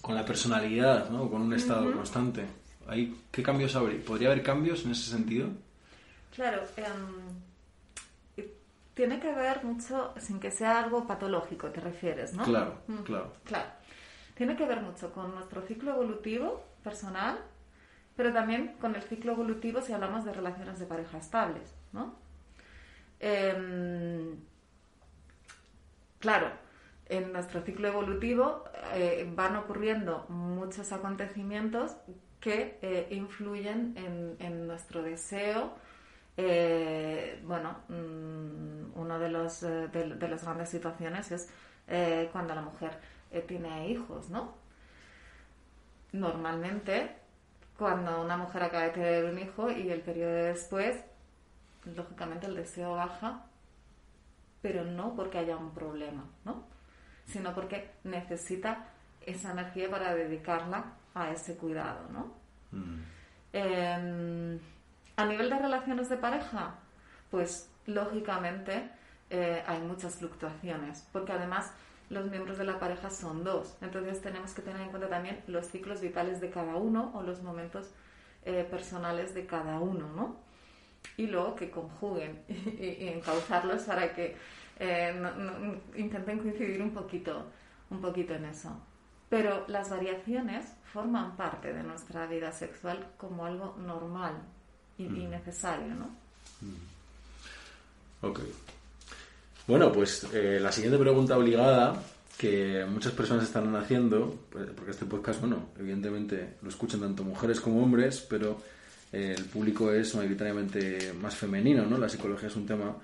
con 0.00 0.14
la 0.14 0.24
personalidad, 0.24 1.10
¿no? 1.10 1.28
Con 1.30 1.42
un 1.42 1.52
estado 1.52 1.92
constante. 1.92 2.46
¿Hay, 2.86 3.14
¿Qué 3.30 3.42
cambios 3.42 3.76
habría? 3.76 4.02
¿Podría 4.02 4.28
haber 4.30 4.42
cambios 4.42 4.84
en 4.84 4.92
ese 4.92 5.10
sentido? 5.10 5.48
Claro, 6.34 6.62
em, 6.76 8.46
tiene 8.94 9.20
que 9.20 9.32
ver 9.32 9.64
mucho, 9.64 10.14
sin 10.18 10.40
que 10.40 10.50
sea 10.50 10.82
algo 10.82 11.06
patológico, 11.06 11.68
te 11.68 11.80
refieres, 11.80 12.32
¿no? 12.32 12.42
Claro, 12.42 12.78
claro. 13.04 13.32
Claro. 13.44 13.70
Tiene 14.34 14.56
que 14.56 14.64
ver 14.64 14.80
mucho 14.80 15.12
con 15.12 15.34
nuestro 15.34 15.62
ciclo 15.62 15.92
evolutivo 15.92 16.64
personal, 16.82 17.38
pero 18.16 18.32
también 18.32 18.76
con 18.80 18.96
el 18.96 19.02
ciclo 19.02 19.32
evolutivo 19.32 19.82
si 19.82 19.92
hablamos 19.92 20.24
de 20.24 20.32
relaciones 20.32 20.78
de 20.78 20.86
pareja 20.86 21.18
estables, 21.18 21.74
¿no? 21.92 22.16
Em, 23.20 24.36
claro, 26.18 26.50
en 27.08 27.32
nuestro 27.32 27.62
ciclo 27.62 27.88
evolutivo 27.88 28.64
eh, 28.94 29.30
van 29.34 29.56
ocurriendo 29.56 30.26
muchos 30.28 30.92
acontecimientos 30.92 31.96
que 32.40 32.78
eh, 32.82 33.08
influyen 33.10 34.36
en, 34.38 34.66
nuestro 34.66 35.02
deseo. 35.02 35.72
Eh, 36.36 37.40
bueno, 37.44 37.78
mm, 37.88 38.98
una 38.98 39.18
de, 39.18 39.28
los, 39.28 39.60
de, 39.60 40.28
las 40.28 40.44
grandes 40.44 40.68
situaciones 40.68 41.32
es 41.32 41.48
cuando 42.32 42.54
la 42.54 42.60
mujer 42.60 42.98
tiene 43.46 43.88
hijos, 43.88 44.28
¿no? 44.28 44.54
Normalmente, 46.12 47.16
cuando 47.78 48.22
una 48.22 48.36
mujer 48.36 48.62
acaba 48.62 48.84
de 48.84 48.90
tener 48.90 49.24
un 49.24 49.38
hijo 49.38 49.70
y 49.70 49.90
el 49.90 50.00
periodo 50.00 50.32
después, 50.32 50.96
lógicamente 51.96 52.46
el 52.46 52.56
deseo 52.56 52.94
baja, 52.94 53.47
pero 54.62 54.84
no 54.84 55.14
porque 55.14 55.38
haya 55.38 55.56
un 55.56 55.72
problema, 55.72 56.24
¿no? 56.44 56.64
Sino 57.26 57.54
porque 57.54 57.90
necesita 58.04 58.86
esa 59.24 59.52
energía 59.52 59.90
para 59.90 60.14
dedicarla 60.14 60.94
a 61.14 61.30
ese 61.30 61.56
cuidado, 61.56 62.08
¿no? 62.10 62.32
Mm. 62.72 63.02
Eh, 63.52 64.58
a 65.16 65.24
nivel 65.26 65.50
de 65.50 65.58
relaciones 65.58 66.08
de 66.08 66.16
pareja, 66.16 66.76
pues 67.30 67.70
lógicamente 67.86 68.90
eh, 69.30 69.62
hay 69.66 69.80
muchas 69.80 70.16
fluctuaciones, 70.16 71.06
porque 71.12 71.32
además 71.32 71.72
los 72.08 72.30
miembros 72.30 72.56
de 72.56 72.64
la 72.64 72.78
pareja 72.78 73.10
son 73.10 73.44
dos, 73.44 73.76
entonces 73.82 74.22
tenemos 74.22 74.52
que 74.54 74.62
tener 74.62 74.80
en 74.80 74.90
cuenta 74.90 75.08
también 75.08 75.42
los 75.46 75.66
ciclos 75.66 76.00
vitales 76.00 76.40
de 76.40 76.50
cada 76.50 76.76
uno 76.76 77.10
o 77.14 77.22
los 77.22 77.42
momentos 77.42 77.90
eh, 78.44 78.66
personales 78.70 79.34
de 79.34 79.44
cada 79.44 79.80
uno, 79.80 80.08
¿no? 80.14 80.36
Y 81.16 81.26
luego 81.26 81.54
que 81.56 81.70
conjuguen 81.70 82.42
y, 82.48 83.04
y 83.04 83.08
encauzarlos 83.08 83.82
para 83.82 84.12
que 84.14 84.36
eh, 84.78 85.12
no- 85.20 85.34
no- 85.34 85.80
intenten 85.96 86.38
coincidir 86.38 86.80
un 86.82 86.90
poquito, 86.92 87.46
un 87.90 88.00
poquito 88.00 88.34
en 88.34 88.44
eso. 88.44 88.70
Pero 89.28 89.64
las 89.68 89.90
variaciones 89.90 90.64
forman 90.92 91.36
parte 91.36 91.72
de 91.72 91.82
nuestra 91.82 92.26
vida 92.26 92.50
sexual 92.52 93.08
como 93.18 93.44
algo 93.44 93.76
normal 93.78 94.34
y, 94.96 95.04
y 95.04 95.26
necesario, 95.26 95.94
¿no? 95.94 96.08
Ok. 98.22 98.40
Bueno, 99.66 99.92
pues 99.92 100.24
eh, 100.32 100.58
la 100.60 100.72
siguiente 100.72 100.98
pregunta 100.98 101.36
obligada 101.36 102.02
que 102.38 102.86
muchas 102.88 103.12
personas 103.12 103.44
están 103.44 103.74
haciendo, 103.76 104.46
pues, 104.50 104.70
porque 104.70 104.92
este 104.92 105.04
podcast, 105.04 105.40
bueno, 105.40 105.68
evidentemente 105.78 106.54
lo 106.62 106.68
escuchan 106.68 107.00
tanto 107.00 107.22
mujeres 107.24 107.60
como 107.60 107.82
hombres, 107.82 108.24
pero 108.30 108.52
eh, 108.52 108.56
el 109.12 109.44
público 109.44 109.92
es 109.92 110.14
mayoritariamente 110.14 111.12
más 111.20 111.34
femenino, 111.34 111.86
¿no? 111.86 111.98
La 111.98 112.08
psicología 112.08 112.48
es 112.48 112.56
un 112.56 112.66
tema 112.66 112.96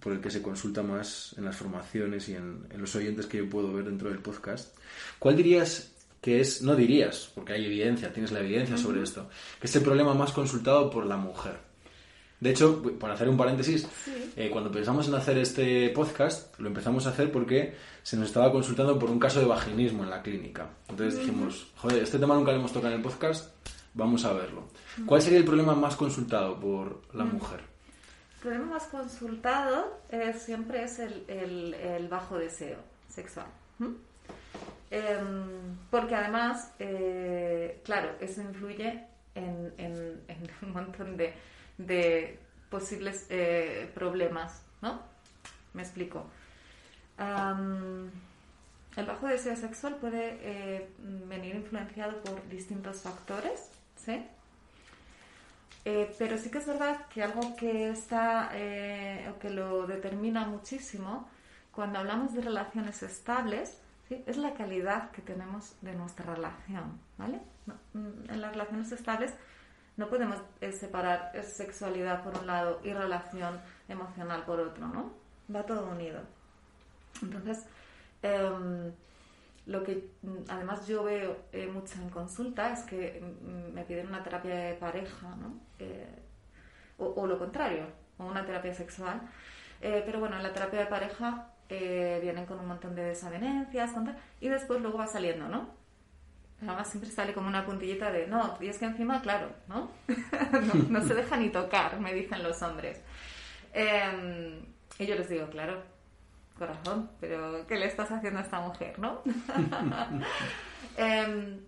por 0.00 0.12
el 0.12 0.20
que 0.20 0.30
se 0.30 0.42
consulta 0.42 0.82
más 0.82 1.34
en 1.38 1.44
las 1.44 1.56
formaciones 1.56 2.28
y 2.28 2.34
en, 2.34 2.66
en 2.70 2.80
los 2.80 2.94
oyentes 2.96 3.26
que 3.26 3.38
yo 3.38 3.48
puedo 3.48 3.72
ver 3.72 3.84
dentro 3.84 4.10
del 4.10 4.18
podcast. 4.18 4.76
¿Cuál 5.18 5.36
dirías 5.36 5.92
que 6.20 6.40
es, 6.40 6.62
no 6.62 6.74
dirías, 6.74 7.30
porque 7.34 7.52
hay 7.52 7.64
evidencia, 7.66 8.12
tienes 8.12 8.32
la 8.32 8.40
evidencia 8.40 8.76
sobre 8.76 9.02
esto, 9.02 9.28
que 9.60 9.66
es 9.66 9.76
el 9.76 9.82
problema 9.82 10.14
más 10.14 10.32
consultado 10.32 10.90
por 10.90 11.06
la 11.06 11.16
mujer? 11.16 11.56
De 12.40 12.50
hecho, 12.50 12.82
por 12.82 13.10
hacer 13.10 13.28
un 13.28 13.38
paréntesis, 13.38 13.86
eh, 14.36 14.50
cuando 14.50 14.70
pensamos 14.70 15.08
en 15.08 15.14
hacer 15.14 15.38
este 15.38 15.88
podcast, 15.90 16.58
lo 16.60 16.68
empezamos 16.68 17.06
a 17.06 17.08
hacer 17.10 17.32
porque 17.32 17.74
se 18.02 18.18
nos 18.18 18.26
estaba 18.26 18.52
consultando 18.52 18.98
por 18.98 19.10
un 19.10 19.18
caso 19.18 19.40
de 19.40 19.46
vaginismo 19.46 20.02
en 20.04 20.10
la 20.10 20.20
clínica. 20.20 20.68
Entonces 20.88 21.20
dijimos, 21.20 21.68
joder, 21.76 22.02
este 22.02 22.18
tema 22.18 22.34
nunca 22.34 22.52
lo 22.52 22.58
hemos 22.58 22.72
tocado 22.72 22.92
en 22.92 22.98
el 22.98 23.02
podcast, 23.02 23.50
vamos 23.94 24.24
a 24.24 24.32
verlo. 24.32 24.64
¿Cuál 25.06 25.22
sería 25.22 25.38
el 25.38 25.44
problema 25.44 25.74
más 25.74 25.96
consultado 25.96 26.58
por 26.60 27.00
la 27.14 27.24
mujer? 27.24 27.60
El 28.36 28.40
problema 28.40 28.66
más 28.74 28.84
consultado 28.84 30.00
eh, 30.10 30.34
siempre 30.38 30.84
es 30.84 30.98
el, 30.98 31.24
el- 31.28 31.74
el 31.74 32.08
bajo 32.08 32.36
deseo 32.38 32.78
sexual. 33.08 33.46
¿m? 33.80 33.94
Em, 34.90 35.76
porque 35.90 36.14
además, 36.14 36.70
eh, 36.78 37.80
claro, 37.84 38.10
eso 38.20 38.42
influye 38.42 39.04
en, 39.34 39.72
en- 39.78 40.20
en 40.28 40.50
un 40.62 40.72
montón 40.72 41.16
de, 41.16 41.32
de 41.78 42.38
posibles 42.70 43.26
eh, 43.30 43.90
problemas, 43.94 44.62
¿no? 44.82 45.00
Me 45.72 45.82
explico. 45.82 46.26
El 48.96 49.06
bajo 49.06 49.26
deseo 49.26 49.56
sexual 49.56 49.96
puede 49.96 50.38
eh, 50.42 50.88
venir 51.28 51.54
influenciado 51.56 52.20
por 52.22 52.46
distintos 52.48 52.98
factores, 53.00 53.70
¿sí? 53.96 54.26
Eh, 55.84 56.14
pero 56.18 56.38
sí 56.38 56.50
que 56.50 56.58
es 56.58 56.66
verdad 56.66 57.06
que 57.08 57.22
algo 57.22 57.54
que 57.56 57.90
está 57.90 58.50
eh, 58.54 59.30
que 59.40 59.50
lo 59.50 59.86
determina 59.86 60.46
muchísimo 60.46 61.28
cuando 61.72 61.98
hablamos 61.98 62.32
de 62.32 62.40
relaciones 62.40 63.02
estables 63.02 63.76
¿sí? 64.08 64.22
es 64.26 64.38
la 64.38 64.54
calidad 64.54 65.10
que 65.10 65.20
tenemos 65.20 65.74
de 65.82 65.94
nuestra 65.94 66.34
relación, 66.34 66.98
¿vale? 67.18 67.40
Mm, 67.92 68.30
en 68.30 68.40
las 68.40 68.52
relaciones 68.52 68.92
estables 68.92 69.34
no 69.96 70.08
podemos 70.08 70.38
eh, 70.60 70.72
separar 70.72 71.32
sexualidad 71.44 72.22
por 72.24 72.36
un 72.38 72.46
lado 72.46 72.80
y 72.82 72.92
relación 72.92 73.60
emocional 73.88 74.44
por 74.44 74.60
otro, 74.60 74.88
¿no? 74.88 75.12
Va 75.54 75.64
todo 75.64 75.88
unido. 75.88 76.20
Entonces, 77.22 77.64
em, 78.22 78.92
lo 79.66 79.82
que 79.82 80.10
mm, 80.22 80.44
además 80.48 80.86
yo 80.86 81.04
veo 81.04 81.36
eh, 81.52 81.66
mucho 81.66 81.94
en 82.00 82.10
consulta 82.10 82.72
es 82.72 82.80
que 82.80 83.20
mm, 83.20 83.74
me 83.74 83.84
piden 83.84 84.08
una 84.08 84.22
terapia 84.22 84.54
de 84.54 84.74
pareja, 84.74 85.34
¿no? 85.36 85.58
Eh, 85.78 86.24
o, 86.98 87.26
lo 87.26 87.38
contrario, 87.38 87.86
o 88.18 88.26
una 88.26 88.44
terapia 88.44 88.74
sexual. 88.74 89.20
Eh, 89.80 90.02
pero 90.06 90.20
bueno, 90.20 90.36
en 90.36 90.42
la 90.42 90.52
terapia 90.52 90.80
de 90.80 90.86
pareja 90.86 91.48
eh, 91.68 92.18
vienen 92.22 92.46
con 92.46 92.60
un 92.60 92.66
montón 92.66 92.94
de 92.94 93.02
desavenencias 93.04 93.92
y 94.40 94.48
después 94.48 94.80
luego 94.80 94.98
va 94.98 95.06
saliendo, 95.06 95.48
¿no? 95.48 95.68
Además 96.62 96.88
siempre 96.88 97.10
sale 97.10 97.34
como 97.34 97.48
una 97.48 97.66
puntillita 97.66 98.10
de, 98.10 98.26
no, 98.26 98.56
y 98.60 98.68
es 98.68 98.78
que 98.78 98.86
encima, 98.86 99.20
claro, 99.20 99.50
¿no? 99.68 99.90
no, 100.52 100.74
no 100.88 101.06
se 101.06 101.14
deja 101.14 101.36
ni 101.36 101.50
tocar, 101.50 102.00
me 102.00 102.14
dicen 102.14 102.42
los 102.42 102.62
hombres. 102.62 103.02
Eh, 103.72 104.62
y 104.98 105.06
yo 105.06 105.14
les 105.16 105.28
digo, 105.28 105.48
claro, 105.50 105.82
corazón, 106.58 107.10
pero 107.20 107.66
¿qué 107.66 107.76
le 107.76 107.86
estás 107.86 108.10
haciendo 108.10 108.40
a 108.40 108.42
esta 108.42 108.60
mujer, 108.60 108.98
no? 108.98 109.22
Em, 110.96 111.58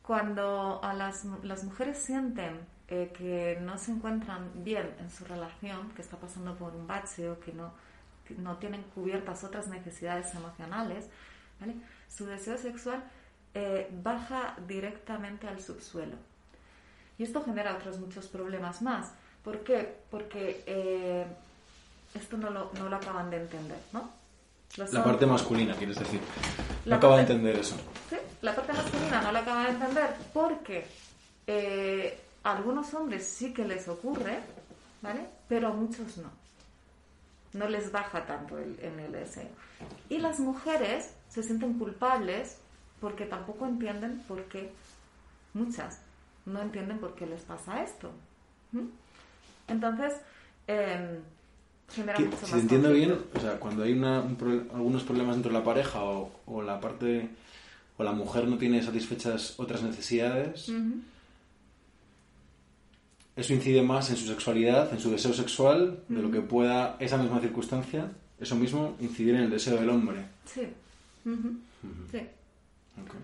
cuando 0.00 0.80
a 0.82 0.94
las, 0.94 1.26
las 1.42 1.64
mujeres 1.64 1.98
sienten 1.98 2.60
eh, 2.88 3.12
que 3.14 3.58
no 3.60 3.76
se 3.76 3.92
encuentran 3.92 4.50
bien 4.64 4.94
en 5.00 5.10
su 5.10 5.24
relación, 5.24 5.90
que 5.90 6.00
está 6.00 6.16
pasando 6.16 6.56
por 6.56 6.74
un 6.74 6.86
bache 6.86 7.28
o 7.28 7.38
que 7.40 7.52
no, 7.52 7.74
que 8.26 8.34
no 8.36 8.56
tienen 8.56 8.84
cubiertas 8.94 9.44
otras 9.44 9.68
necesidades 9.68 10.34
emocionales, 10.34 11.10
¿vale? 11.60 11.74
su 12.08 12.24
deseo 12.24 12.56
sexual 12.56 13.02
eh, 13.54 13.90
baja 14.02 14.56
directamente 14.66 15.48
al 15.48 15.60
subsuelo. 15.60 16.16
Y 17.18 17.24
esto 17.24 17.42
genera 17.42 17.74
otros 17.74 17.98
muchos 17.98 18.28
problemas 18.28 18.82
más. 18.82 19.12
¿Por 19.42 19.64
qué? 19.64 19.96
Porque 20.10 20.62
eh, 20.66 21.26
esto 22.16 22.36
no 22.36 22.50
lo, 22.50 22.70
no 22.78 22.88
lo 22.88 22.96
acaban 22.96 23.30
de 23.30 23.38
entender, 23.38 23.78
¿no? 23.92 24.10
Los 24.76 24.92
La 24.92 25.04
parte 25.04 25.26
masculina, 25.26 25.74
quieres 25.74 25.98
decir. 25.98 26.20
No 26.84 26.96
acaba 26.96 27.16
de 27.16 27.22
entender 27.22 27.56
eso. 27.56 27.76
Sí, 28.10 28.16
la 28.42 28.54
parte 28.54 28.72
masculina 28.72 29.22
no 29.22 29.32
la 29.32 29.40
acaba 29.40 29.64
de 29.64 29.70
entender 29.70 30.14
porque 30.34 30.86
eh, 31.46 32.20
a 32.42 32.56
algunos 32.56 32.92
hombres 32.94 33.26
sí 33.26 33.52
que 33.54 33.64
les 33.64 33.88
ocurre, 33.88 34.40
¿vale? 35.00 35.26
Pero 35.48 35.68
a 35.68 35.72
muchos 35.72 36.18
no. 36.18 36.30
No 37.54 37.68
les 37.68 37.90
baja 37.90 38.26
tanto 38.26 38.58
el, 38.58 38.78
en 38.80 39.00
el 39.00 39.12
deseo. 39.12 39.48
Y 40.10 40.18
las 40.18 40.40
mujeres 40.40 41.14
se 41.28 41.42
sienten 41.42 41.78
culpables 41.78 42.58
porque 43.00 43.24
tampoco 43.24 43.66
entienden 43.66 44.22
por 44.28 44.44
qué, 44.44 44.72
muchas, 45.54 46.00
no 46.44 46.60
entienden 46.60 46.98
por 46.98 47.14
qué 47.14 47.26
les 47.26 47.42
pasa 47.42 47.82
esto. 47.82 48.10
¿Mm? 48.72 48.88
Entonces, 49.68 50.14
eh, 50.66 51.20
genera 51.90 52.14
Que, 52.18 52.24
mucho 52.24 52.36
si 52.38 52.42
más 52.42 52.50
te 52.52 52.58
entiendo 52.60 52.92
bien, 52.92 53.18
o 53.34 53.40
sea, 53.40 53.58
cuando 53.60 53.82
hay 53.84 53.92
una- 53.92 54.20
un 54.20 54.36
pro- 54.36 54.64
algunos 54.74 55.02
problemas 55.04 55.36
dentro 55.36 55.52
de 55.52 55.58
la 55.58 55.64
pareja 55.64 56.02
o, 56.04 56.30
o 56.46 56.62
la 56.62 56.80
parte 56.80 57.28
o 57.98 58.04
la 58.04 58.12
mujer 58.12 58.46
no 58.48 58.58
tiene 58.58 58.82
satisfechas 58.82 59.54
otras 59.58 59.82
necesidades, 59.82 60.68
Ujú. 60.68 61.00
eso 63.36 63.52
incide 63.54 63.82
más 63.82 64.10
en 64.10 64.16
su 64.16 64.26
sexualidad, 64.26 64.92
en 64.92 65.00
su 65.00 65.10
deseo 65.10 65.32
sexual, 65.32 66.00
de 66.08 66.22
lo 66.22 66.30
que 66.30 66.40
pueda 66.40 66.96
esa 67.00 67.16
misma 67.18 67.40
circunstancia, 67.40 68.10
eso 68.40 68.54
mismo 68.56 68.96
incidir 69.00 69.34
en 69.34 69.42
el 69.42 69.50
deseo 69.50 69.76
del 69.76 69.90
hombre. 69.90 70.24
Sí. 70.46 70.62
Ujú. 71.24 71.56
Sí. 72.10 72.18
Ok. 73.02 73.14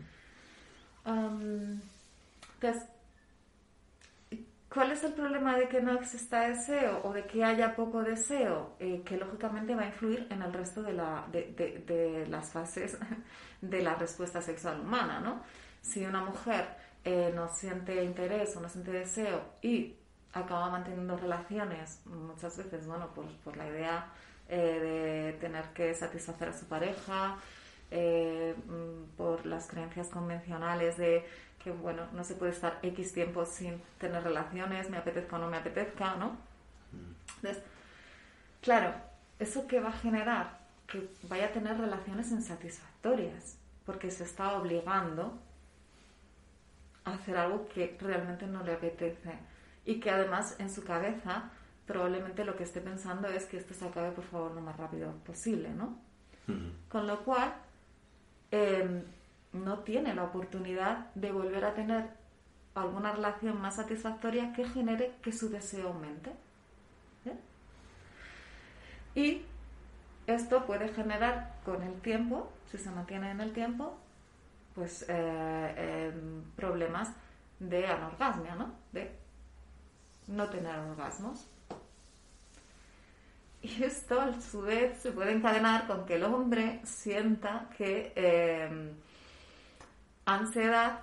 Am, 1.04 1.80
entonces, 2.54 2.82
¿cuál 4.72 4.92
es 4.92 5.04
el 5.04 5.12
problema 5.12 5.56
de 5.56 5.68
que 5.68 5.80
no 5.82 5.92
exista 5.94 6.40
deseo 6.48 7.00
o 7.04 7.12
de 7.12 7.24
que 7.26 7.44
haya 7.44 7.74
poco 7.76 8.02
deseo? 8.02 8.74
Eh, 8.80 9.02
que 9.04 9.16
lógicamente 9.16 9.74
va 9.74 9.82
a 9.82 9.86
influir 9.86 10.26
en 10.30 10.42
el 10.42 10.52
resto 10.52 10.82
de, 10.82 10.92
la, 10.94 11.26
de, 11.30 11.52
de- 11.56 11.78
de 11.80 12.26
las 12.28 12.50
fases 12.50 12.98
de 13.60 13.82
la 13.82 13.94
respuesta 13.94 14.40
sexual 14.42 14.80
humana, 14.80 15.20
¿no? 15.20 15.42
Si 15.82 16.04
una 16.06 16.22
mujer 16.24 16.66
eh, 17.04 17.32
no 17.34 17.48
siente 17.48 18.02
interés 18.04 18.56
o 18.56 18.60
no 18.60 18.68
siente 18.68 18.92
deseo 18.92 19.40
y 19.62 19.96
acaba 20.32 20.70
manteniendo 20.70 21.16
relaciones, 21.16 22.00
muchas 22.06 22.56
veces, 22.56 22.86
bueno, 22.86 23.08
por, 23.14 23.56
la 23.56 23.66
idea 23.68 24.06
eh, 24.48 25.32
de 25.34 25.38
tener 25.40 25.64
que 25.74 25.94
satisfacer 25.94 26.48
a 26.48 26.52
su 26.58 26.66
pareja, 26.66 27.36
mm, 27.90 29.16
por 29.16 29.44
las 29.46 29.66
creencias 29.68 30.08
convencionales 30.08 30.96
de 30.96 31.24
que, 31.62 31.70
bueno, 31.70 32.06
no 32.12 32.24
se 32.24 32.34
puede 32.34 32.52
estar 32.52 32.78
X 32.82 33.12
tiempo 33.12 33.44
sin 33.44 33.80
tener 33.98 34.22
relaciones, 34.22 34.90
me 34.90 34.96
apetezca 34.96 35.36
o 35.36 35.38
no 35.38 35.48
me 35.48 35.58
apetezca, 35.58 36.16
¿no? 36.16 36.36
Entonces, 37.36 37.62
claro, 38.60 38.94
¿eso 39.38 39.66
que 39.66 39.80
va 39.80 39.90
a 39.90 39.92
generar? 39.92 40.58
Que 40.86 41.08
vaya 41.28 41.46
a 41.46 41.52
tener 41.52 41.78
relaciones 41.78 42.30
insatisfactorias, 42.30 43.56
porque 43.86 44.10
se 44.10 44.24
está 44.24 44.56
obligando 44.56 45.38
a 47.04 47.14
hacer 47.14 47.36
algo 47.36 47.68
que 47.68 47.96
realmente 48.00 48.46
no 48.46 48.62
le 48.62 48.72
apetece 48.74 49.32
y 49.84 49.98
que 49.98 50.10
además 50.10 50.56
en 50.58 50.70
su 50.70 50.84
cabeza 50.84 51.50
probablemente 51.86 52.44
lo 52.44 52.56
que 52.56 52.62
esté 52.62 52.80
pensando 52.80 53.28
es 53.28 53.46
que 53.46 53.56
esto 53.56 53.74
se 53.74 53.86
acabe 53.86 54.12
por 54.12 54.24
favor 54.24 54.52
lo 54.52 54.60
más 54.60 54.76
rápido 54.76 55.12
posible, 55.26 55.70
¿no? 55.70 55.98
Ujú. 56.48 56.70
Con 56.88 57.06
lo 57.06 57.24
cual, 57.24 57.54
eh, 58.50 59.04
no 59.52 59.80
tiene 59.80 60.14
la 60.14 60.24
oportunidad 60.24 61.12
de 61.14 61.32
volver 61.32 61.64
a 61.64 61.74
tener 61.74 62.10
alguna 62.74 63.12
relación 63.12 63.60
más 63.60 63.76
satisfactoria 63.76 64.52
que 64.52 64.64
genere 64.64 65.14
que 65.22 65.32
su 65.32 65.50
deseo 65.50 65.88
aumente. 65.88 66.32
¿Bien? 67.24 67.38
Y 69.14 69.42
esto 70.26 70.64
puede 70.66 70.88
generar 70.88 71.56
con 71.64 71.82
el 71.82 72.00
tiempo, 72.00 72.50
si 72.70 72.78
se 72.78 72.90
mantiene 72.90 73.30
en 73.30 73.40
el 73.40 73.52
tiempo, 73.52 73.98
pues 74.74 75.04
eh, 75.08 76.10
em, 76.12 76.42
problemas 76.56 77.12
de 77.58 77.86
anorgasmia, 77.86 78.54
¿no? 78.54 78.72
De 78.92 79.10
no 80.28 80.48
tener 80.48 80.78
orgasmos. 80.78 81.46
Y 83.60 83.84
esto, 83.84 84.20
a 84.20 84.40
su 84.40 84.62
vez, 84.62 84.98
se 84.98 85.12
puede 85.12 85.32
encadenar 85.32 85.86
con 85.86 86.04
que 86.04 86.16
el 86.16 86.24
hombre 86.24 86.80
sienta 86.84 87.68
que 87.76 88.12
eh, 88.16 88.92
ansiedad 90.24 91.00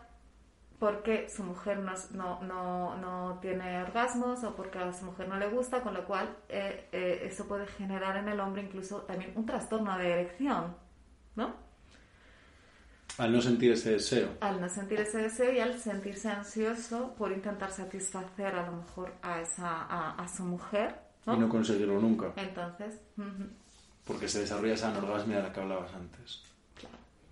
porque 0.80 1.30
su 1.30 1.44
mujer 1.44 1.80
no, 1.80 1.94
no, 2.12 2.42
no, 2.42 2.98
no 2.98 3.40
tiene 3.42 3.84
orgasmos 3.84 4.44
o 4.46 4.56
porque 4.56 4.80
a 4.80 4.94
su 4.94 5.06
mujer 5.06 5.28
no 5.28 5.38
le 5.38 5.50
gusta, 5.50 5.82
con 5.82 5.94
lo 5.94 6.06
cual 6.06 6.38
eh, 6.48 6.88
eh, 6.94 7.20
eso 7.24 7.46
puede 7.48 7.68
generar 7.68 8.16
en 8.16 8.30
el 8.30 8.40
hombre 8.40 8.62
incluso 8.64 9.02
también 9.02 9.34
un 9.36 9.46
trastorno 9.46 9.98
de 9.98 10.10
erección, 10.10 10.74
¿no? 11.36 11.54
Al 13.18 13.34
no 13.34 13.42
sentir 13.42 13.74
ese 13.74 13.92
deseo. 13.92 14.30
Al 14.40 14.62
no 14.62 14.70
sentir 14.70 15.02
ese 15.02 15.18
deseo 15.18 15.52
y 15.52 15.60
al 15.60 15.78
sentirse 15.78 16.30
ansioso 16.30 17.14
por 17.18 17.34
intentar 17.34 17.72
satisfacer 17.72 18.56
a 18.56 18.66
lo 18.66 18.78
mejor 18.78 19.14
a, 19.22 19.42
esa, 19.42 19.84
a, 19.84 20.16
a 20.16 20.28
su 20.30 20.44
mujer, 20.44 20.96
¿no? 21.26 21.36
Y 21.36 21.40
no 21.40 21.50
conseguirlo 21.50 22.00
nunca. 22.00 22.32
Entonces, 22.38 23.02
Porque 24.06 24.30
se 24.30 24.40
desarrolla 24.40 24.76
esa 24.76 24.92
anorgasmia 24.92 25.38
de 25.38 25.44
la 25.44 25.52
que 25.52 25.60
hablabas 25.60 25.94
antes. 25.94 26.44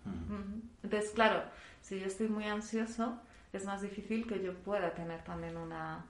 Ujú. 0.05 0.61
Entonces, 0.83 1.11
claro, 1.11 1.43
si 1.87 1.99
yo 2.01 2.07
estoy 2.07 2.27
muy 2.27 2.43
ansioso, 2.43 3.17
es 3.53 3.63
más 3.63 3.81
difícil 3.81 4.27
que 4.27 4.43
yo 4.43 4.53
pueda 4.55 4.93
tener 4.93 5.23
también 5.23 5.55
una, 5.55 6.03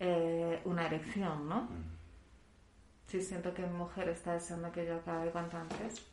eh, 0.00 0.60
una 0.64 0.86
erección, 0.86 1.48
¿no? 1.48 1.68
Si 3.06 3.22
siento 3.22 3.54
que 3.54 3.62
mi 3.62 3.72
mujer 3.72 4.08
está 4.08 4.32
deseando 4.34 4.72
que 4.72 4.84
yo 4.84 4.96
acabe 4.96 5.30
cuanto 5.30 5.56
antes, 5.56 6.04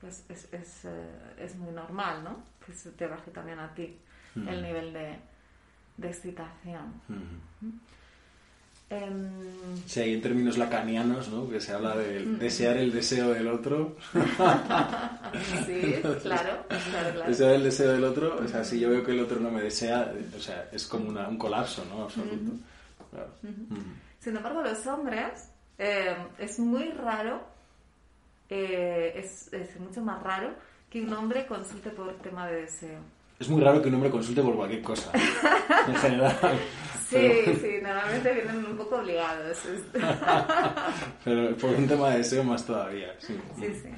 pues 0.00 0.24
es, 0.28 0.52
es, 0.52 0.84
eh, 0.84 1.34
es 1.38 1.56
muy 1.56 1.72
normal, 1.72 2.22
¿no? 2.22 2.36
Que 2.64 2.72
se 2.72 2.92
te 2.92 3.08
baje 3.08 3.32
también 3.32 3.58
a 3.58 3.74
ti 3.74 3.98
el 4.36 4.62
nivel 4.62 4.92
de, 4.92 5.18
de 5.96 6.08
excitación. 6.08 7.00
Em, 8.90 9.28
Sí, 9.86 10.00
hay 10.00 10.14
en 10.14 10.22
términos 10.22 10.56
lacanianos, 10.58 11.28
¿no? 11.28 11.48
Que 11.48 11.60
se 11.60 11.72
habla 11.72 11.94
de 11.96 12.20
Mm. 12.20 12.38
desear 12.38 12.76
el 12.78 12.92
deseo 12.92 13.30
del 13.34 13.48
otro. 13.48 13.96
sí, 15.66 15.94
claro, 16.22 16.64
claro, 16.68 17.12
claro. 17.12 17.26
Desear 17.28 17.52
el 17.52 17.64
deseo 17.64 17.92
del 17.92 18.04
otro, 18.04 18.38
o 18.42 18.48
sea, 18.48 18.64
si 18.64 18.80
yo 18.80 18.90
veo 18.90 19.04
que 19.04 19.12
el 19.12 19.20
otro 19.20 19.40
no 19.40 19.50
me 19.50 19.62
desea, 19.62 20.12
o 20.36 20.40
sea, 20.40 20.68
es 20.72 20.86
como 20.86 21.08
una- 21.08 21.28
un 21.28 21.36
colapso, 21.38 21.84
¿no? 21.86 22.04
Absoluto. 22.04 22.52
Claro. 23.10 23.30
Sin 24.20 24.36
embargo, 24.36 24.62
los 24.62 24.86
hombres 24.86 25.48
eh, 25.78 26.14
es 26.38 26.58
muy 26.58 26.90
raro, 26.90 27.40
eh, 28.48 29.12
es, 29.16 29.52
es 29.52 29.78
mucho 29.80 30.02
más 30.02 30.22
raro 30.22 30.50
que 30.90 31.02
un 31.02 31.12
hombre 31.12 31.46
consulte 31.46 31.90
por 31.90 32.12
tema 32.18 32.48
de 32.48 32.62
deseo. 32.62 33.00
Es 33.38 33.48
muy 33.48 33.62
raro 33.62 33.80
que 33.80 33.88
un 33.88 33.94
hombre 33.94 34.10
consulte 34.10 34.42
por 34.42 34.56
cualquier 34.56 34.82
cosa, 34.82 35.10
en 35.88 35.94
general. 35.96 36.36
Sí, 37.08 37.16
Pero, 37.44 37.58
sí, 37.58 37.78
normalmente 37.82 38.32
vienen 38.34 38.66
un 38.66 38.76
poco 38.76 38.96
obligados. 38.96 39.58
pero 41.24 41.56
por 41.56 41.70
un 41.70 41.86
tema 41.88 42.10
de 42.10 42.18
deseo 42.18 42.44
más 42.44 42.64
todavía, 42.66 43.14
sí. 43.18 43.40
Sí, 43.58 43.74
sí. 43.82 43.88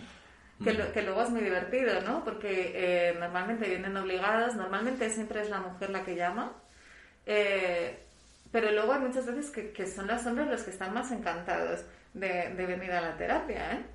Que, 0.63 0.75
lo- 0.75 0.93
que 0.93 1.03
luego 1.03 1.23
es 1.23 1.31
muy 1.31 1.41
divertido, 1.41 2.01
¿no? 2.03 2.23
Porque 2.23 2.73
eh, 2.75 3.17
normalmente 3.19 3.67
vienen 3.69 3.97
obligados, 3.97 4.55
normalmente 4.57 5.09
siempre 5.11 5.41
es 5.41 5.49
la 5.51 5.61
mujer 5.61 5.91
la 5.91 6.05
que 6.05 6.15
llama, 6.17 6.53
eh, 7.27 7.99
pero 8.53 8.71
luego 8.73 8.93
hay 8.93 9.01
muchas 9.01 9.25
veces 9.27 9.51
que, 9.51 9.71
que 9.73 9.87
son 9.87 10.07
los 10.07 10.25
hombres 10.27 10.49
los 10.49 10.63
que 10.63 10.71
están 10.71 10.93
más 10.93 11.11
encantados 11.13 11.81
de, 12.15 12.55
de 12.55 12.67
venir 12.67 12.93
a 12.93 13.01
la 13.01 13.17
terapia, 13.17 13.73
¿eh? 13.73 13.87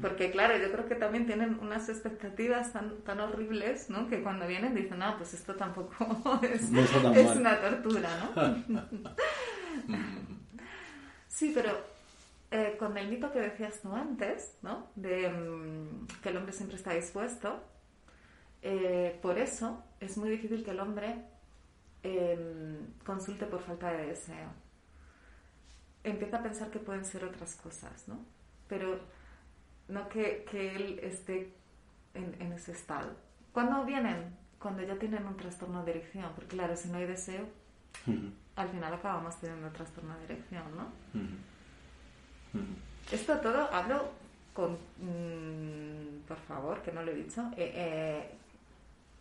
Porque 0.00 0.30
claro, 0.30 0.56
yo 0.56 0.72
creo 0.72 0.86
que 0.88 0.94
también 0.94 1.26
tienen 1.26 1.58
unas 1.60 1.88
expectativas 1.90 2.72
tan, 2.72 3.02
tan 3.02 3.20
horribles, 3.20 3.90
¿no? 3.90 4.08
Que 4.08 4.22
cuando 4.22 4.46
vienen 4.46 4.74
dicen, 4.74 4.98
no, 4.98 5.16
pues 5.18 5.34
esto 5.34 5.54
tampoco 5.56 6.40
es, 6.42 6.70
No 6.70 6.80
está 6.80 7.02
tan 7.02 7.14
es 7.14 7.26
mal". 7.26 7.38
una 7.38 7.60
tortura, 7.60 8.08
¿no? 8.68 8.90
Sí, 11.28 11.52
pero 11.54 11.70
eh, 12.50 12.76
con 12.78 12.96
el 12.98 13.08
mito 13.08 13.32
que 13.32 13.40
decías 13.40 13.80
tú 13.80 13.92
antes, 13.94 14.56
¿no? 14.62 14.88
De 14.96 15.30
mm, 15.30 16.06
que 16.22 16.28
el 16.28 16.36
hombre 16.36 16.52
siempre 16.52 16.76
está 16.76 16.92
dispuesto, 16.92 17.62
eh, 18.62 19.18
por 19.22 19.38
eso 19.38 19.82
es 20.00 20.16
muy 20.18 20.30
difícil 20.30 20.64
que 20.64 20.70
el 20.70 20.80
hombre 20.80 21.16
em, 22.02 22.94
consulte 23.04 23.46
por 23.46 23.62
falta 23.62 23.92
de 23.92 24.06
deseo. 24.08 24.48
Empieza 26.04 26.38
a 26.38 26.42
pensar 26.42 26.70
que 26.70 26.78
pueden 26.78 27.04
ser 27.04 27.24
otras 27.24 27.54
cosas, 27.56 28.08
¿no? 28.08 28.18
Pero 28.68 28.98
no 29.88 30.08
que, 30.08 30.46
que 30.50 30.74
él 30.74 30.98
esté 31.02 31.52
en, 32.14 32.34
en, 32.40 32.52
ese 32.52 32.72
estado. 32.72 33.10
¿Cuándo 33.52 33.84
vienen? 33.84 34.36
Cuando 34.58 34.82
ya 34.82 34.96
tienen 34.96 35.26
un 35.26 35.36
trastorno 35.36 35.84
de 35.84 35.92
erección, 35.92 36.32
porque 36.34 36.56
claro, 36.56 36.76
si 36.76 36.88
no 36.88 36.98
hay 36.98 37.06
deseo, 37.06 37.46
al 38.56 38.68
final 38.68 38.94
acabamos 38.94 39.38
teniendo 39.40 39.66
un 39.66 39.72
trastorno 39.72 40.16
de 40.18 40.24
erección, 40.24 40.64
¿no? 40.76 40.86
Esto 43.10 43.38
todo 43.38 43.72
hablo 43.72 44.10
con, 44.54 44.72
mm, 44.98 46.26
por 46.28 46.36
favor, 46.38 46.82
que 46.82 46.92
no 46.92 47.02
lo 47.02 47.10
he 47.10 47.14
dicho, 47.14 47.50
eh, 47.56 47.72
eh, 47.74 48.30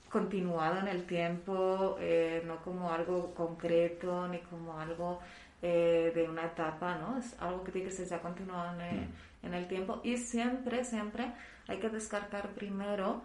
continuado 0.10 0.80
en 0.80 0.88
el 0.88 1.06
tiempo, 1.06 1.98
eh, 2.00 2.44
no 2.46 2.58
como 2.58 2.92
algo 2.92 3.34
concreto 3.34 4.28
ni 4.28 4.40
como 4.40 4.78
algo 4.78 5.20
de 5.62 6.28
una 6.30 6.46
etapa, 6.46 6.98
¿no? 6.98 7.18
Es 7.18 7.36
algo 7.40 7.64
que 7.64 7.72
tiene 7.72 7.90
que 7.90 7.96
ser 7.96 8.08
ya 8.08 8.20
continuado 8.20 8.74
en 8.76 8.82
el, 8.82 9.08
en 9.44 9.54
el 9.54 9.68
tiempo 9.68 10.02
y 10.04 10.18
siempre, 10.18 10.84
siempre 10.84 11.32
hay 11.68 11.80
que 11.80 11.90
descartar 11.90 12.50
primero 12.50 13.22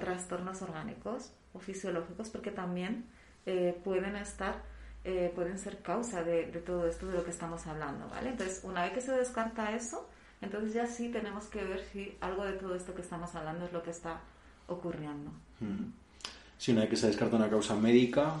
trastornos 0.00 0.60
orgánicos 0.62 1.32
o 1.54 1.60
fisiológicos 1.60 2.28
porque 2.28 2.50
también 2.50 3.06
pueden 3.84 4.16
estar 4.16 4.62
pueden 5.34 5.58
ser 5.58 5.78
causa 5.78 6.24
de, 6.24 6.46
de, 6.46 6.60
todo 6.60 6.88
esto 6.88 7.06
de 7.06 7.16
lo 7.16 7.24
que 7.24 7.30
estamos 7.30 7.66
hablando, 7.66 8.08
¿vale? 8.08 8.30
Entonces, 8.30 8.60
una 8.64 8.82
vez 8.82 8.92
que 8.92 9.00
se 9.00 9.12
descarta 9.12 9.74
eso, 9.74 10.08
entonces 10.42 10.74
ya 10.74 10.86
sí 10.86 11.08
tenemos 11.08 11.44
que 11.46 11.64
ver 11.64 11.80
si 11.92 12.16
algo 12.20 12.44
de 12.44 12.54
todo 12.54 12.74
esto 12.74 12.94
que 12.94 13.02
estamos 13.02 13.34
hablando 13.36 13.64
es 13.64 13.72
lo 13.72 13.82
que 13.82 13.90
está 13.90 14.20
ocurriendo. 14.66 15.30
Si 16.58 16.72
una 16.72 16.82
vez 16.82 16.90
que 16.90 16.96
se 16.96 17.06
descarta 17.06 17.36
una 17.36 17.48
causa 17.48 17.76
médica, 17.76 18.34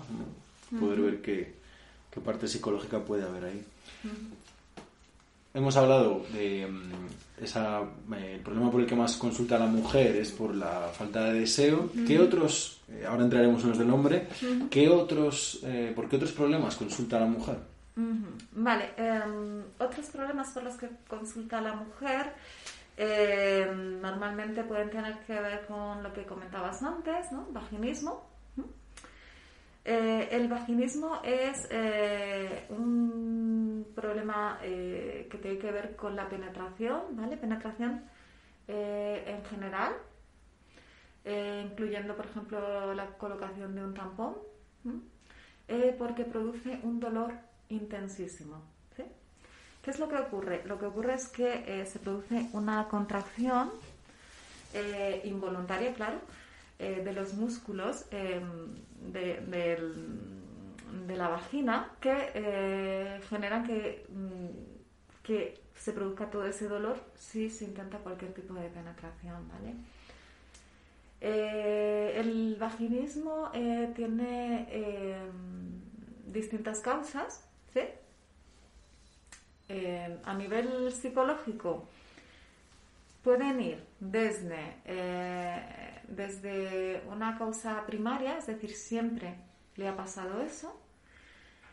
poder 0.78 1.00
ver 1.00 1.22
qué, 1.22 1.54
qué, 2.12 2.20
parte 2.20 2.46
psicológica 2.46 2.98
puede 3.00 3.24
haber 3.24 3.44
ahí. 3.44 3.64
Hemos 5.54 5.76
hablado 5.76 6.24
de 6.32 6.66
mm, 6.66 7.44
esa, 7.44 7.82
eh, 8.16 8.34
el 8.36 8.40
problema 8.40 8.70
por 8.70 8.80
el 8.80 8.86
que 8.86 8.96
más 8.96 9.16
consulta 9.16 9.58
la 9.58 9.66
mujer 9.66 10.16
es 10.16 10.32
por 10.32 10.54
la 10.54 10.88
falta 10.92 11.24
de 11.24 11.40
deseo. 11.40 11.90
¿Qué 12.06 12.18
otros, 12.18 12.80
eh, 12.88 13.04
ahora 13.06 13.24
entraremos 13.24 13.62
en 13.62 13.68
los 13.70 13.78
del 13.78 13.90
hombre, 13.90 14.28
¿qué 14.70 14.88
otros, 14.88 15.60
eh, 15.64 15.92
por 15.94 16.08
qué 16.08 16.16
otros 16.16 16.32
problemas 16.32 16.76
consulta 16.76 17.20
la 17.20 17.26
mujer? 17.26 17.58
Vale, 18.52 18.90
em, 18.96 19.62
otros 19.78 20.06
problemas 20.06 20.50
por 20.50 20.62
los 20.62 20.74
que 20.76 20.88
consulta 21.06 21.60
la 21.60 21.74
mujer 21.74 22.32
em, 22.96 24.00
normalmente 24.00 24.64
pueden 24.64 24.88
tener 24.90 25.18
que 25.26 25.34
ver 25.34 25.66
con 25.66 26.02
lo 26.02 26.12
que 26.12 26.24
comentabas 26.24 26.82
antes, 26.82 27.30
¿no? 27.32 27.46
Vaginismo. 27.50 28.31
Eh, 29.84 30.28
el 30.30 30.46
vaginismo 30.46 31.20
es 31.24 31.66
eh, 31.70 32.66
un 32.68 33.84
problema 33.96 34.60
eh, 34.62 35.26
que 35.28 35.38
tiene 35.38 35.58
que 35.58 35.72
ver 35.72 35.96
con 35.96 36.14
la 36.14 36.28
penetración, 36.28 37.16
¿vale? 37.16 37.36
Penetración 37.36 38.04
en 38.68 39.44
general, 39.46 39.92
incluyendo, 41.24 42.16
por 42.16 42.24
ejemplo, 42.24 42.94
la 42.94 43.06
colocación 43.18 43.74
de 43.74 43.84
un 43.84 43.92
tampón, 43.92 44.36
porque 45.98 46.24
produce 46.24 46.78
un 46.84 46.98
dolor 46.98 47.34
intensísimo. 47.68 48.62
¿Qué 49.82 49.90
es 49.90 49.98
lo 49.98 50.08
que 50.08 50.16
ocurre? 50.16 50.62
Lo 50.64 50.78
que 50.78 50.86
ocurre 50.86 51.14
es 51.14 51.28
que 51.28 51.84
se 51.84 51.98
produce 51.98 52.48
una 52.54 52.88
contracción 52.88 53.72
involuntaria, 55.24 55.92
claro, 55.92 56.20
de 56.78 57.12
los 57.12 57.34
músculos 57.34 58.06
em, 59.14 61.06
de, 61.06 61.16
la 61.16 61.28
vagina 61.28 61.90
que 62.00 63.20
generan 63.28 63.64
que, 63.66 64.06
mm, 64.08 65.22
que 65.22 65.60
se 65.74 65.92
produzca 65.92 66.30
todo 66.30 66.46
ese 66.46 66.68
dolor 66.68 66.96
si 67.16 67.50
se 67.50 67.64
intenta 67.64 67.98
cualquier 67.98 68.32
tipo 68.32 68.54
de 68.54 68.68
penetración, 68.68 69.48
¿vale? 69.48 69.74
el 71.20 72.56
vaginismo 72.58 73.50
tiene 73.94 74.66
em, 74.70 75.82
distintas 76.26 76.80
causas, 76.80 77.44
eh, 79.74 80.18
a 80.24 80.34
nivel 80.34 80.92
psicológico, 80.92 81.88
pueden 83.22 83.58
ir 83.58 83.82
desde, 84.00 84.76
eh, 84.84 85.91
desde 86.16 87.02
una 87.10 87.38
causa 87.38 87.84
primaria, 87.86 88.38
es 88.38 88.46
decir, 88.46 88.74
siempre 88.74 89.34
le 89.76 89.88
ha 89.88 89.96
pasado 89.96 90.40
eso, 90.40 90.78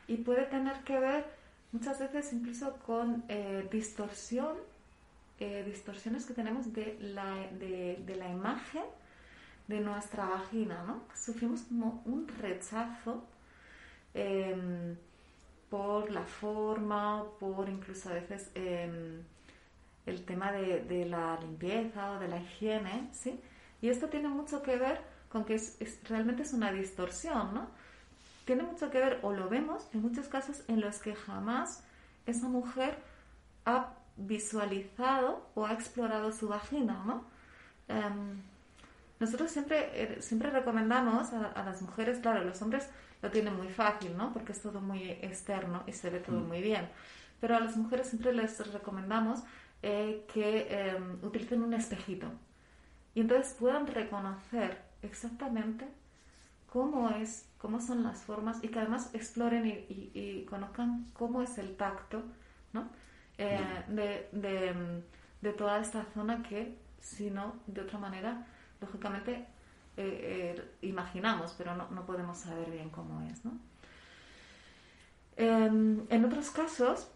y 0.07 0.17
puede 0.17 0.45
tener 0.45 0.83
que 0.83 0.99
ver 0.99 1.25
muchas 1.71 1.99
veces 1.99 2.33
incluso 2.33 2.77
con 2.85 3.23
eh, 3.27 3.67
distorsión, 3.71 4.57
distorsiones 5.65 6.25
que 6.25 6.33
tenemos 6.33 6.73
de 6.73 6.97
la, 6.99 7.47
de 7.57 8.15
la 8.17 8.27
imagen 8.27 8.83
de 9.69 9.79
nuestra 9.81 10.25
vagina, 10.25 10.83
¿no? 10.85 11.03
Sufrimos 11.15 11.61
como 11.61 12.01
un 12.05 12.27
rechazo 12.27 13.23
em, 14.15 14.95
por 15.69 16.09
la 16.09 16.23
forma, 16.23 17.23
por 17.39 17.69
incluso 17.69 18.09
a 18.09 18.13
veces 18.13 18.49
em, 18.55 19.21
el 20.07 20.25
tema 20.25 20.51
de, 20.51 21.05
la 21.05 21.37
limpieza 21.39 22.13
o 22.13 22.19
de 22.19 22.27
la 22.27 22.37
higiene, 22.37 23.09
¿sí? 23.11 23.39
Y 23.81 23.89
esto 23.89 24.07
tiene 24.07 24.27
mucho 24.27 24.61
que 24.61 24.75
ver 24.77 25.01
con 25.29 25.45
que 25.45 25.55
es, 25.55 25.77
realmente 26.07 26.43
es 26.43 26.53
una 26.53 26.71
distorsión, 26.71 27.53
¿no? 27.53 27.67
Tiene 28.45 28.63
mucho 28.63 28.89
que 28.89 28.97
ver, 28.97 29.19
o 29.21 29.31
lo 29.31 29.47
vemos 29.47 29.87
en 29.93 30.01
muchos 30.01 30.27
casos 30.27 30.63
en 30.67 30.81
los 30.81 30.99
que 30.99 31.15
jamás 31.15 31.83
esa 32.25 32.47
mujer 32.47 32.97
ha 33.65 33.93
visualizado 34.17 35.47
o 35.55 35.65
ha 35.65 35.73
explorado 35.73 36.31
su 36.31 36.47
vagina, 36.47 37.03
¿no? 37.05 37.23
Em, 37.87 38.41
nosotros 39.19 39.51
siempre, 39.51 39.89
eh, 39.93 40.21
siempre 40.21 40.49
recomendamos 40.49 41.31
a, 41.33 41.47
a, 41.47 41.63
las 41.63 41.81
mujeres, 41.81 42.19
claro, 42.19 42.43
los 42.43 42.61
hombres 42.61 42.89
lo 43.21 43.29
tiene 43.29 43.51
muy 43.51 43.67
fácil, 43.69 44.17
¿no? 44.17 44.33
Porque 44.33 44.53
es 44.53 44.61
todo 44.61 44.81
muy 44.81 45.09
externo 45.21 45.83
y 45.85 45.93
se 45.93 46.09
ve 46.09 46.19
todo 46.19 46.39
mm. 46.39 46.47
muy 46.47 46.61
bien. 46.61 46.89
Pero 47.39 47.55
a 47.55 47.59
las 47.59 47.77
mujeres 47.77 48.07
siempre 48.07 48.33
les 48.33 48.71
recomendamos 48.71 49.43
eh, 49.81 50.25
que 50.33 50.67
em, 50.69 51.23
utilicen 51.23 51.61
un 51.63 51.73
espejito 51.73 52.27
y 53.15 53.21
entonces 53.21 53.53
puedan 53.53 53.87
reconocer 53.87 54.81
exactamente 55.01 55.87
cómo 56.67 57.09
es, 57.09 57.49
cómo 57.57 57.81
son 57.81 58.03
las 58.03 58.21
formas 58.21 58.63
y 58.63 58.69
que 58.69 58.79
además 58.79 59.09
exploren 59.13 59.65
y, 59.65 60.45
conozcan 60.49 61.05
cómo 61.13 61.41
es 61.41 61.57
el 61.57 61.75
tacto, 61.75 62.23
¿no? 62.73 62.89
Eh, 63.37 63.83
de, 63.87 64.29
de, 64.33 65.03
de 65.41 65.53
toda 65.53 65.79
esta 65.79 66.05
zona 66.13 66.43
que, 66.43 66.77
si 66.99 67.29
no, 67.31 67.55
de 67.67 67.81
otra 67.81 67.97
manera, 67.97 68.45
lógicamente 68.81 69.47
eh, 70.01 70.55
eh, 70.57 70.87
imaginamos, 70.87 71.53
pero 71.57 71.75
no, 71.75 72.05
podemos 72.05 72.37
saber 72.37 72.71
bien 72.71 72.89
cómo 72.89 73.21
es. 73.23 73.41
Em, 75.35 76.05
en 76.09 76.25
otros 76.25 76.51
casos, 76.51 77.11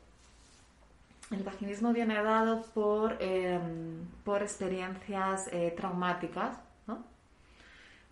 el 1.33 1.43
vaginismo 1.43 1.93
viene 1.93 2.21
dado 2.21 2.63
por, 2.73 3.17
em, 3.21 4.05
por 4.23 4.41
experiencias 4.41 5.47
eh, 5.51 5.73
traumáticas, 5.75 6.57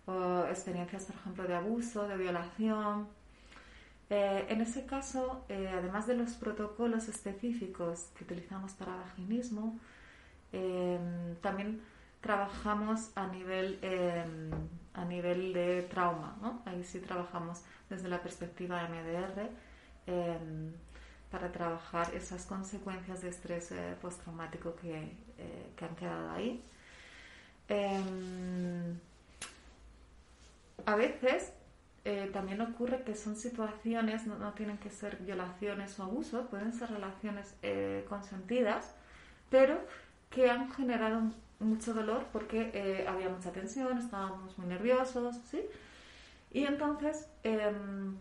o 0.04 0.44
experiencias, 0.50 1.04
por 1.04 1.14
ejemplo, 1.14 1.44
de 1.44 1.54
abuso, 1.54 2.08
de 2.08 2.16
violación. 2.16 3.08
en 4.10 4.60
ese 4.60 4.84
caso, 4.84 5.44
además 5.48 6.06
de 6.06 6.14
los 6.14 6.32
protocolos 6.32 7.08
específicos 7.08 8.10
que 8.14 8.24
utilizamos 8.24 8.72
para 8.72 8.94
vaginismo, 8.96 9.78
em, 10.52 11.34
también 11.40 11.80
trabajamos 12.20 13.10
a 13.14 13.26
nivel, 13.28 13.78
em, 13.80 14.50
a 14.92 15.04
nivel 15.04 15.52
de 15.54 15.82
trauma, 15.82 16.36
¿no? 16.42 16.62
Ahí 16.66 16.84
sí 16.84 17.00
trabajamos 17.00 17.62
desde 17.88 18.08
la 18.08 18.20
perspectiva 18.20 18.82
MDR 18.82 19.48
para 21.32 21.50
trabajar 21.50 22.14
esas 22.14 22.46
consecuencias 22.46 23.22
de 23.22 23.30
estrés 23.30 23.72
eh, 23.72 23.96
postraumático 24.00 24.76
que, 24.76 24.94
eh, 25.38 25.72
que, 25.74 25.84
han 25.84 25.96
quedado 25.96 26.30
ahí. 26.30 26.62
Em, 27.68 28.98
a 30.86 30.94
veces 30.94 31.52
eh, 32.04 32.30
también 32.32 32.60
ocurre 32.60 33.02
que 33.02 33.16
son 33.16 33.34
situaciones, 33.34 34.26
no, 34.26 34.38
no, 34.38 34.52
tienen 34.52 34.78
que 34.78 34.90
ser 34.90 35.16
violaciones 35.16 35.98
o 35.98 36.04
abusos, 36.04 36.46
pueden 36.48 36.72
ser 36.72 36.90
relaciones 36.90 37.54
consentidas, 38.08 38.94
pero 39.50 39.80
que 40.30 40.50
han 40.50 40.70
generado 40.72 41.30
mucho 41.62 41.94
dolor 41.94 42.26
porque 42.32 42.70
eh, 42.74 43.06
había 43.08 43.28
mucha 43.28 43.52
tensión, 43.52 43.98
estábamos 43.98 44.58
muy 44.58 44.66
nerviosos, 44.66 45.36
¿sí? 45.50 45.60
Y 46.52 46.64
entonces 46.64 47.26
em, 47.44 48.16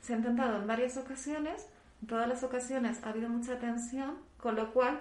se 0.00 0.14
ha 0.14 0.16
intentado 0.16 0.56
en 0.56 0.66
varias 0.66 0.96
ocasiones, 0.96 1.66
en 2.00 2.06
todas 2.06 2.28
las 2.28 2.42
ocasiones 2.42 3.02
ha 3.04 3.10
habido 3.10 3.28
mucha 3.28 3.58
tensión, 3.58 4.16
con 4.38 4.56
lo 4.56 4.72
cual 4.72 5.00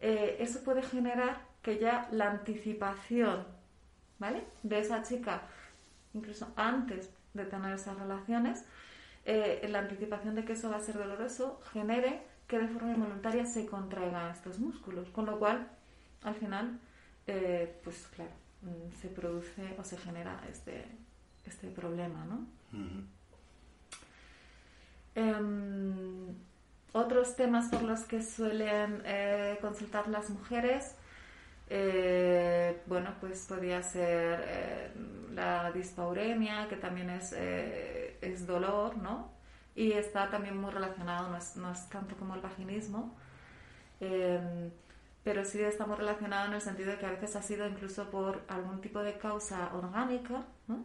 eh, 0.00 0.36
eso 0.40 0.62
puede 0.64 0.82
generar 0.82 1.40
que 1.62 1.78
ya 1.78 2.08
la 2.10 2.30
anticipación, 2.30 3.46
¿vale? 4.18 4.44
De 4.62 4.78
esa 4.78 5.02
chica, 5.02 5.42
incluso 6.14 6.52
antes 6.56 7.10
de 7.34 7.44
tener 7.44 7.74
esas 7.74 7.98
relaciones, 7.98 8.64
eh, 9.24 9.66
la 9.68 9.80
anticipación 9.80 10.34
de 10.34 10.44
que 10.44 10.54
eso 10.54 10.70
va 10.70 10.76
a 10.76 10.80
ser 10.80 10.96
doloroso, 10.96 11.60
genere 11.72 12.22
que 12.48 12.58
de 12.58 12.68
forma 12.68 12.92
involuntaria 12.92 13.44
se 13.46 13.66
contraigan 13.66 14.30
estos 14.30 14.58
músculos, 14.58 15.08
con 15.10 15.26
lo 15.26 15.38
cual 15.38 15.68
al 16.22 16.34
final, 16.34 16.80
eh, 17.26 17.78
pues 17.84 18.08
claro, 18.14 18.32
mm, 18.62 18.92
se 19.00 19.08
produce 19.08 19.76
o 19.78 19.84
se 19.84 19.96
genera 19.98 20.42
este, 20.50 20.86
este 21.44 21.68
problema, 21.68 22.24
¿no? 22.24 22.46
Em, 25.20 26.34
otros 26.92 27.36
temas 27.36 27.68
por 27.68 27.82
los 27.82 28.00
que 28.04 28.22
suelen 28.22 29.02
eh, 29.04 29.58
consultar 29.60 30.08
las 30.08 30.30
mujeres, 30.30 30.96
eh, 31.68 32.80
bueno, 32.86 33.14
pues 33.20 33.44
podría 33.46 33.82
ser 33.82 34.40
eh, 34.46 34.90
la 35.34 35.72
dispauremia, 35.72 36.68
que 36.68 36.76
también 36.76 37.10
es, 37.10 37.32
es 37.32 38.46
dolor, 38.46 38.96
¿no? 38.96 39.30
Y 39.74 39.92
está 39.92 40.30
también 40.30 40.56
muy 40.56 40.70
relacionado, 40.70 41.28
no 41.28 41.36
es, 41.36 41.56
no 41.56 41.70
es 41.70 41.88
tanto 41.90 42.16
como 42.16 42.34
el 42.34 42.40
vaginismo, 42.40 43.14
em, 44.00 44.70
pero 45.22 45.44
sí 45.44 45.60
está 45.60 45.86
muy 45.86 45.96
relacionado 45.96 46.46
en 46.48 46.54
el 46.54 46.60
sentido 46.62 46.90
de 46.92 46.98
que 46.98 47.06
a 47.06 47.10
veces 47.10 47.36
ha 47.36 47.42
sido 47.42 47.66
incluso 47.68 48.10
por 48.10 48.42
algún 48.48 48.80
tipo 48.80 49.00
de 49.02 49.18
causa 49.18 49.70
orgánica, 49.74 50.44
¿no? 50.66 50.84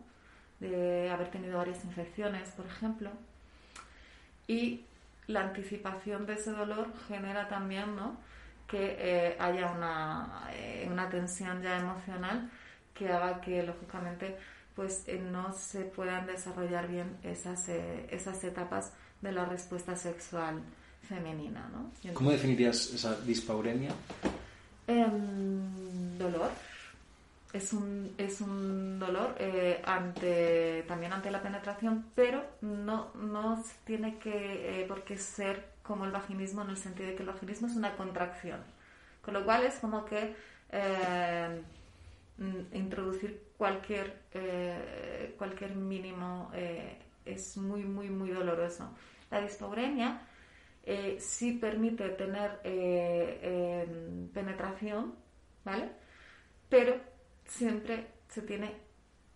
de 0.59 1.09
haber 1.09 1.31
tenido 1.31 1.57
varias 1.57 1.83
infecciones, 1.85 2.49
por 2.51 2.65
ejemplo. 2.65 3.11
Y 4.47 4.81
la 5.27 5.41
anticipación 5.41 6.25
de 6.25 6.33
ese 6.33 6.51
dolor 6.51 6.93
genera 7.07 7.47
también 7.47 7.95
¿no? 7.95 8.17
que 8.67 8.95
eh, 8.99 9.35
haya 9.39 9.71
una, 9.71 10.49
eh, 10.53 10.87
una, 10.89 11.09
tensión 11.09 11.61
ya 11.61 11.77
emocional 11.77 12.49
que 12.93 13.09
haga 13.09 13.41
que, 13.41 13.63
lógicamente, 13.63 14.37
pues 14.75 15.03
eh, 15.07 15.19
no 15.19 15.53
se 15.53 15.81
puedan 15.81 16.25
desarrollar 16.25 16.87
bien 16.87 17.17
esas, 17.23 17.69
esas 17.69 18.43
etapas 18.43 18.93
de 19.21 19.31
la 19.31 19.45
respuesta 19.45 19.95
sexual 19.95 20.61
femenina. 21.07 21.69
¿no? 21.71 22.13
¿Cómo 22.13 22.31
definirías 22.31 22.91
esa 22.93 23.19
dispauremia? 23.21 23.91
Em, 24.87 26.17
dolor 26.17 26.51
es 27.55 27.71
un, 27.71 28.13
es 28.17 28.41
un 28.41 28.99
dolor 28.99 29.35
eh, 29.39 29.81
ante, 29.85 30.83
también 30.87 31.13
ante 31.13 31.31
la 31.31 31.41
penetración, 31.41 32.05
pero 32.13 32.43
no, 32.59 33.13
no 33.15 33.63
tiene 33.85 34.17
que 34.17 34.81
eh, 34.81 34.85
por 34.85 35.05
qué 35.05 35.17
ser 35.17 35.65
como 35.81 36.03
el 36.03 36.11
vaginismo 36.11 36.63
en 36.63 36.71
el 36.71 36.77
sentido 36.77 37.09
de 37.09 37.15
que 37.15 37.23
el 37.23 37.29
vaginismo 37.29 37.67
es 37.67 37.75
una 37.77 37.95
contracción. 37.95 38.59
Con 39.21 39.35
lo 39.35 39.45
cual 39.45 39.63
es 39.63 39.75
como 39.75 40.03
que 40.03 40.35
eh, 40.71 41.61
mm, 42.37 42.75
introducir 42.75 43.41
cualquier, 43.57 44.25
cualquier 45.37 45.75
mínimo 45.75 46.51
es 47.23 47.55
muy, 47.55 47.83
muy, 47.83 48.09
muy 48.09 48.31
doloroso. 48.31 48.89
La 49.31 49.39
dispauremia 49.39 50.27
sí 51.19 51.53
permite 51.53 52.09
tener 52.09 52.59
penetración, 54.33 55.15
¿vale? 55.63 55.89
Pero 56.67 57.14
siempre 57.47 58.07
se 58.29 58.41
tiene 58.41 58.75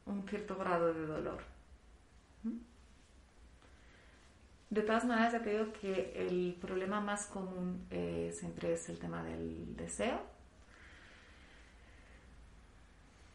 un 0.06 0.28
cierto 0.28 0.56
grado 0.56 0.94
de 0.94 1.06
dolor. 1.06 1.44
De 4.70 4.84
todas 4.84 5.04
maneras, 5.04 5.34
ya 5.34 5.42
te 5.42 5.50
digo 5.50 5.74
que 5.74 6.14
el 6.16 6.56
problema 6.62 7.02
más 7.02 7.26
común 7.26 7.88
eh, 7.90 8.32
siempre 8.34 8.74
es 8.74 8.88
el 8.90 9.00
tema 9.00 9.24
del 9.24 9.76
deseo, 9.76 10.22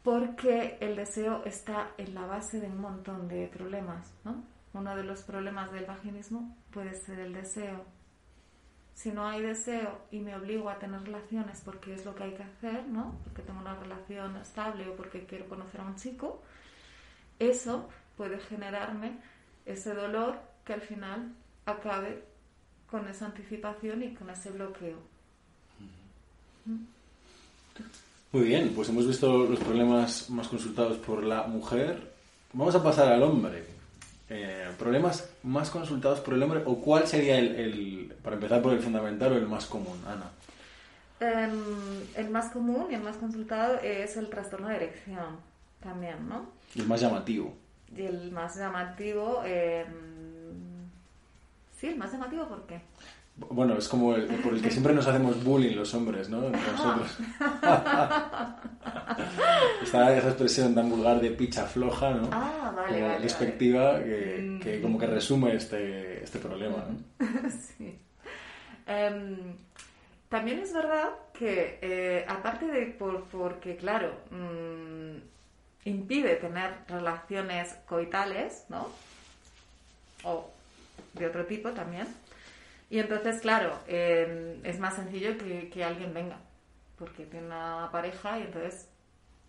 porque 0.01 0.77
el 0.79 0.95
deseo 0.95 1.43
está 1.43 1.91
en 1.97 2.13
la 2.13 2.25
base 2.25 2.61
de 2.61 2.67
un 2.67 2.79
montón 2.79 3.27
de 3.27 3.47
problemas. 3.47 4.13
¿no? 4.23 4.45
Uno 4.73 4.95
de 4.95 5.03
los 5.03 5.23
problemas 5.23 5.73
del 5.73 5.85
vaginismo 5.85 6.55
puede 6.71 6.93
ser 6.93 7.19
el 7.19 7.33
deseo, 7.33 7.83
si 8.95 9.11
no 9.11 9.27
hay 9.27 9.41
deseo 9.41 9.99
y 10.09 10.19
me 10.19 10.35
obligo 10.35 10.69
a 10.69 10.79
tener 10.79 11.03
relaciones 11.03 11.61
porque 11.63 11.93
es 11.93 12.05
lo 12.05 12.15
que 12.15 12.23
hay 12.23 12.31
que 12.31 12.43
hacer, 12.43 12.87
¿no? 12.87 13.13
Porque 13.25 13.41
tengo 13.41 13.59
una 13.59 13.75
relación 13.75 14.37
estable 14.37 14.87
o 14.87 14.95
porque 14.95 15.25
quiero 15.25 15.47
conocer 15.47 15.81
a 15.81 15.85
un 15.85 15.97
chico, 15.97 16.41
eso 17.37 17.89
puede 18.15 18.39
generarme 18.39 19.17
ese 19.65 19.93
dolor 19.93 20.39
que 20.63 20.73
al 20.73 20.81
final 20.81 21.33
acabe 21.65 22.23
con 22.89 23.07
esa 23.09 23.25
anticipación 23.25 24.01
y 24.01 24.13
con 24.13 24.29
ese 24.29 24.49
bloqueo. 24.51 24.97
Muy 28.31 28.43
bien, 28.43 28.71
pues 28.73 28.89
hemos 28.89 29.05
visto 29.07 29.45
los 29.45 29.59
problemas 29.59 30.29
más 30.29 30.47
consultados 30.47 30.97
por 30.99 31.21
la 31.23 31.43
mujer. 31.47 32.13
Vamos 32.53 32.73
a 32.75 32.81
pasar 32.81 33.11
al 33.11 33.23
hombre. 33.23 33.74
Eh, 34.27 34.71
problemas 34.79 35.29
más 35.43 35.69
consultados 35.69 36.19
por 36.19 36.33
el 36.33 36.41
hombre 36.41 36.63
o 36.65 36.77
cuál 36.77 37.07
sería 37.07 37.37
el, 37.37 38.15
para 38.23 38.35
empezar 38.35 38.61
por 38.61 38.73
el 38.73 38.79
fundamental 38.79 39.33
o 39.33 39.37
el 39.37 39.47
más 39.47 39.67
común, 39.67 40.01
Ana? 40.07 40.31
Em, 41.19 41.61
el 42.15 42.29
más 42.29 42.51
común 42.51 42.87
y 42.89 42.95
el 42.95 43.01
más 43.01 43.17
consultado 43.17 43.75
es 43.83 44.17
el 44.17 44.29
trastorno 44.29 44.67
de 44.69 44.77
erección 44.77 45.37
también, 45.79 46.27
¿no? 46.27 46.47
Y 46.73 46.81
el 46.81 46.87
más 46.87 47.01
llamativo. 47.01 47.55
Y 47.95 48.01
el 48.01 48.31
más 48.31 48.57
llamativo, 48.57 49.43
em, 49.45 49.85
sí, 51.79 51.87
el 51.87 51.97
más 51.97 52.11
llamativo, 52.11 52.47
¿por 52.47 52.65
qué? 52.65 52.81
Bueno, 53.37 53.77
es 53.77 53.89
como 53.89 54.15
el, 54.15 54.27
por 54.35 54.53
el 54.53 54.61
que 54.61 54.71
siempre 54.71 54.93
nos 54.93 55.05
hacemos 55.07 55.43
bullying 55.43 55.75
los 55.75 55.93
hombres, 55.93 56.29
¿no? 56.29 56.49
nosotros. 56.49 57.17
Está 59.83 60.17
esa 60.17 60.29
expresión 60.29 60.73
tan 60.73 60.89
vulgar 60.89 61.19
de 61.19 61.31
picha 61.31 61.65
floja, 61.65 62.11
¿no? 62.11 62.29
Ah, 62.31 62.71
vale, 62.73 63.01
como 63.01 63.19
despectiva 63.19 63.99
Que, 63.99 64.79
como 64.81 64.97
que 64.97 65.07
resume 65.07 65.53
este, 65.53 66.23
este 66.23 66.39
problema, 66.39 66.85
¿no? 66.87 67.49
sí. 67.77 67.99
Em, 68.87 69.57
también 70.29 70.59
es 70.59 70.73
verdad 70.73 71.09
que, 71.33 71.79
eh, 71.81 72.25
aparte 72.29 72.67
de 72.67 72.85
por, 72.85 73.25
porque, 73.25 73.75
claro, 73.75 74.13
mm, 74.31 75.89
impide 75.89 76.35
tener 76.35 76.71
relaciones 76.87 77.75
coitales, 77.85 78.63
¿no? 78.69 78.87
O 80.23 80.49
de 81.13 81.27
otro 81.27 81.45
tipo 81.45 81.71
también 81.71 82.07
y 82.89 82.99
entonces, 82.99 83.41
claro, 83.41 83.79
em, 83.87 84.63
es 84.63 84.79
más 84.79 84.95
sencillo 84.95 85.37
que, 85.37 85.83
alguien 85.83 86.13
venga, 86.13 86.37
porque 86.97 87.25
tiene 87.25 87.47
una 87.47 87.89
pareja 87.91 88.39
y 88.39 88.43
entonces 88.43 88.89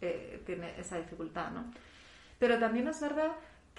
eh, 0.00 0.42
tiene 0.46 0.78
esa 0.78 0.96
dificultad, 0.98 1.50
¿no? 1.50 1.64
Pero 2.38 2.58
también 2.58 2.88
es 2.88 3.00
verdad 3.00 3.32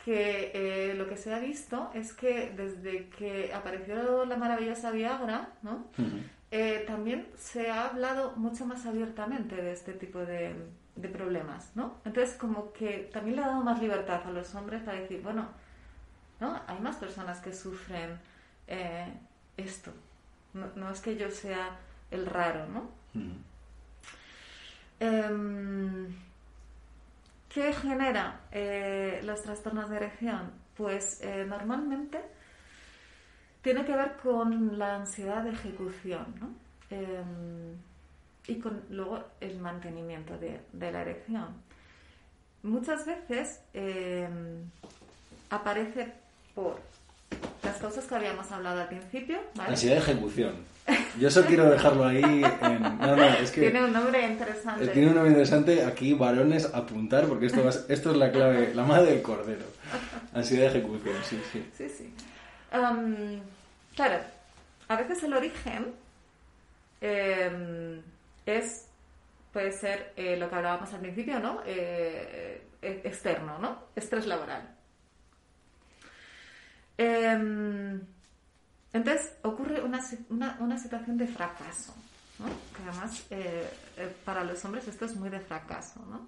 que 0.04 0.52
eh, 0.54 0.94
lo 0.94 1.08
que 1.08 1.18
se 1.18 1.34
ha 1.34 1.40
visto 1.40 1.92
es 1.94 2.14
que 2.14 2.52
desde 2.52 3.10
que 3.10 3.52
apareció 3.54 4.26
la 4.26 4.38
maravillosa 4.38 4.92
Viagra, 4.92 5.50
¿no? 5.64 5.88
Eh, 6.52 6.84
también 6.88 7.28
se 7.36 7.70
ha 7.70 7.88
hablado 7.88 8.34
mucho 8.38 8.66
más 8.66 8.86
abiertamente 8.86 9.56
de 9.56 9.74
este 9.74 9.94
tipo 9.94 10.20
de, 10.20 10.56
de, 10.96 11.10
problemas, 11.10 11.76
¿no? 11.76 12.00
Entonces, 12.06 12.36
como 12.36 12.72
que 12.72 13.10
también 13.12 13.36
le 13.36 13.44
ha 13.44 13.48
dado 13.48 13.64
más 13.64 13.82
libertad 13.82 14.22
a 14.26 14.32
los 14.32 14.56
hombres 14.56 14.82
para 14.84 15.00
decir, 15.00 15.22
bueno, 15.22 15.50
¿no? 16.40 16.62
Hay 16.68 16.80
más 16.80 16.96
personas 16.98 17.42
que 17.42 17.54
sufren 17.54 18.18
esto. 19.58 19.92
No, 20.54 20.92
es 20.92 21.02
que 21.02 21.18
yo 21.18 21.30
sea 21.30 21.78
el 22.10 22.26
raro, 22.26 22.66
¿no? 22.68 22.90
Em, 25.00 26.16
¿Qué 27.50 27.74
genera 27.74 28.42
eh, 28.52 29.20
los 29.24 29.42
trastornos 29.42 29.90
de 29.90 29.98
erección? 29.98 30.52
Pues 30.76 31.22
eh, 31.22 31.46
normalmente 31.48 32.22
tiene 33.62 33.86
que 33.86 33.96
ver 33.96 34.18
con 34.18 34.78
la 34.78 34.96
ansiedad 34.96 35.44
de 35.44 35.52
ejecución, 35.52 36.36
¿no? 36.40 36.50
Em, 36.90 37.76
y 38.48 38.60
con 38.60 38.84
luego 38.90 39.24
el 39.42 39.60
mantenimiento 39.60 40.38
de, 40.38 40.62
de 40.72 40.92
la 40.92 41.02
erección. 41.02 41.48
Muchas 42.64 43.06
veces 43.06 43.62
em, 43.74 44.70
aparece 45.50 46.14
por 46.56 46.80
las 47.64 47.78
cosas 47.78 48.06
que 48.06 48.16
habíamos 48.16 48.52
hablado 48.52 48.82
al 48.82 48.88
principio. 48.88 49.40
¿vale? 49.56 49.72
Ansiedad 49.72 49.96
de 49.96 50.02
ejecución. 50.02 50.56
Yo 51.20 51.28
eso 51.28 51.46
quiero 51.46 51.70
dejarlo 51.70 52.06
ahí 52.06 52.24
en... 52.24 52.82
No, 52.82 53.16
no, 53.16 53.26
es 53.26 53.52
que... 53.52 53.62
Tiene 53.62 53.84
un 53.84 53.92
nombre 53.92 54.26
interesante. 54.26 54.88
Tiene 54.88 55.10
un 55.10 55.16
nombre 55.16 55.32
interesante. 55.32 55.84
Aquí, 55.84 56.14
varones, 56.14 56.66
apuntar, 56.74 57.26
porque 57.26 57.48
esto, 57.48 57.68
esto 57.90 58.12
es 58.12 58.18
la 58.18 58.32
clave, 58.32 58.74
la 58.74 58.84
madre 58.84 59.12
del 59.12 59.22
cordero. 59.22 59.66
Ansiedad 60.34 60.72
de 60.72 60.80
ejecución, 60.80 61.16
sí, 61.24 61.42
sí. 61.52 61.66
Sí, 61.78 61.90
sí. 61.90 62.14
claro, 63.96 64.20
a 64.88 64.96
veces 64.96 65.24
el 65.24 65.34
origen 65.34 65.94
em, 67.02 68.02
es, 68.46 68.88
puede 69.52 69.72
ser 69.72 70.14
eh, 70.16 70.38
lo 70.38 70.50
que 70.50 70.56
hablábamos 70.56 70.94
al 70.94 71.02
principio, 71.02 71.40
¿no? 71.40 71.62
Eh, 71.66 72.62
eh, 72.82 73.02
externo, 73.04 73.58
¿no? 73.60 73.88
Estrés 73.96 74.26
laboral. 74.26 74.77
Em, 76.98 78.02
entonces 78.94 79.36
ocurre 79.44 79.82
una, 79.82 80.02
una, 80.60 80.80
situación 80.80 81.18
de 81.18 81.28
fracaso, 81.28 81.94
¿no? 82.40 82.48
que 82.48 82.90
además 82.90 83.26
eh, 83.30 83.70
eh, 83.98 84.16
para 84.26 84.44
los 84.44 84.64
hombres 84.66 84.88
esto 84.88 85.06
es 85.06 85.16
muy 85.16 85.30
de 85.30 85.40
fracaso. 85.40 86.04
¿no? 86.08 86.28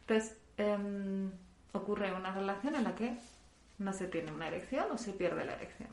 Entonces 0.00 0.36
em, 0.56 1.30
ocurre 1.72 2.12
una 2.12 2.32
relación 2.32 2.76
en 2.76 2.84
la 2.84 2.94
que 2.94 3.16
no 3.78 3.92
se 3.92 4.06
tiene 4.06 4.30
una 4.30 4.46
erección 4.46 4.90
o 4.92 4.98
se 4.98 5.12
pierde 5.12 5.44
la 5.44 5.54
erección. 5.54 5.90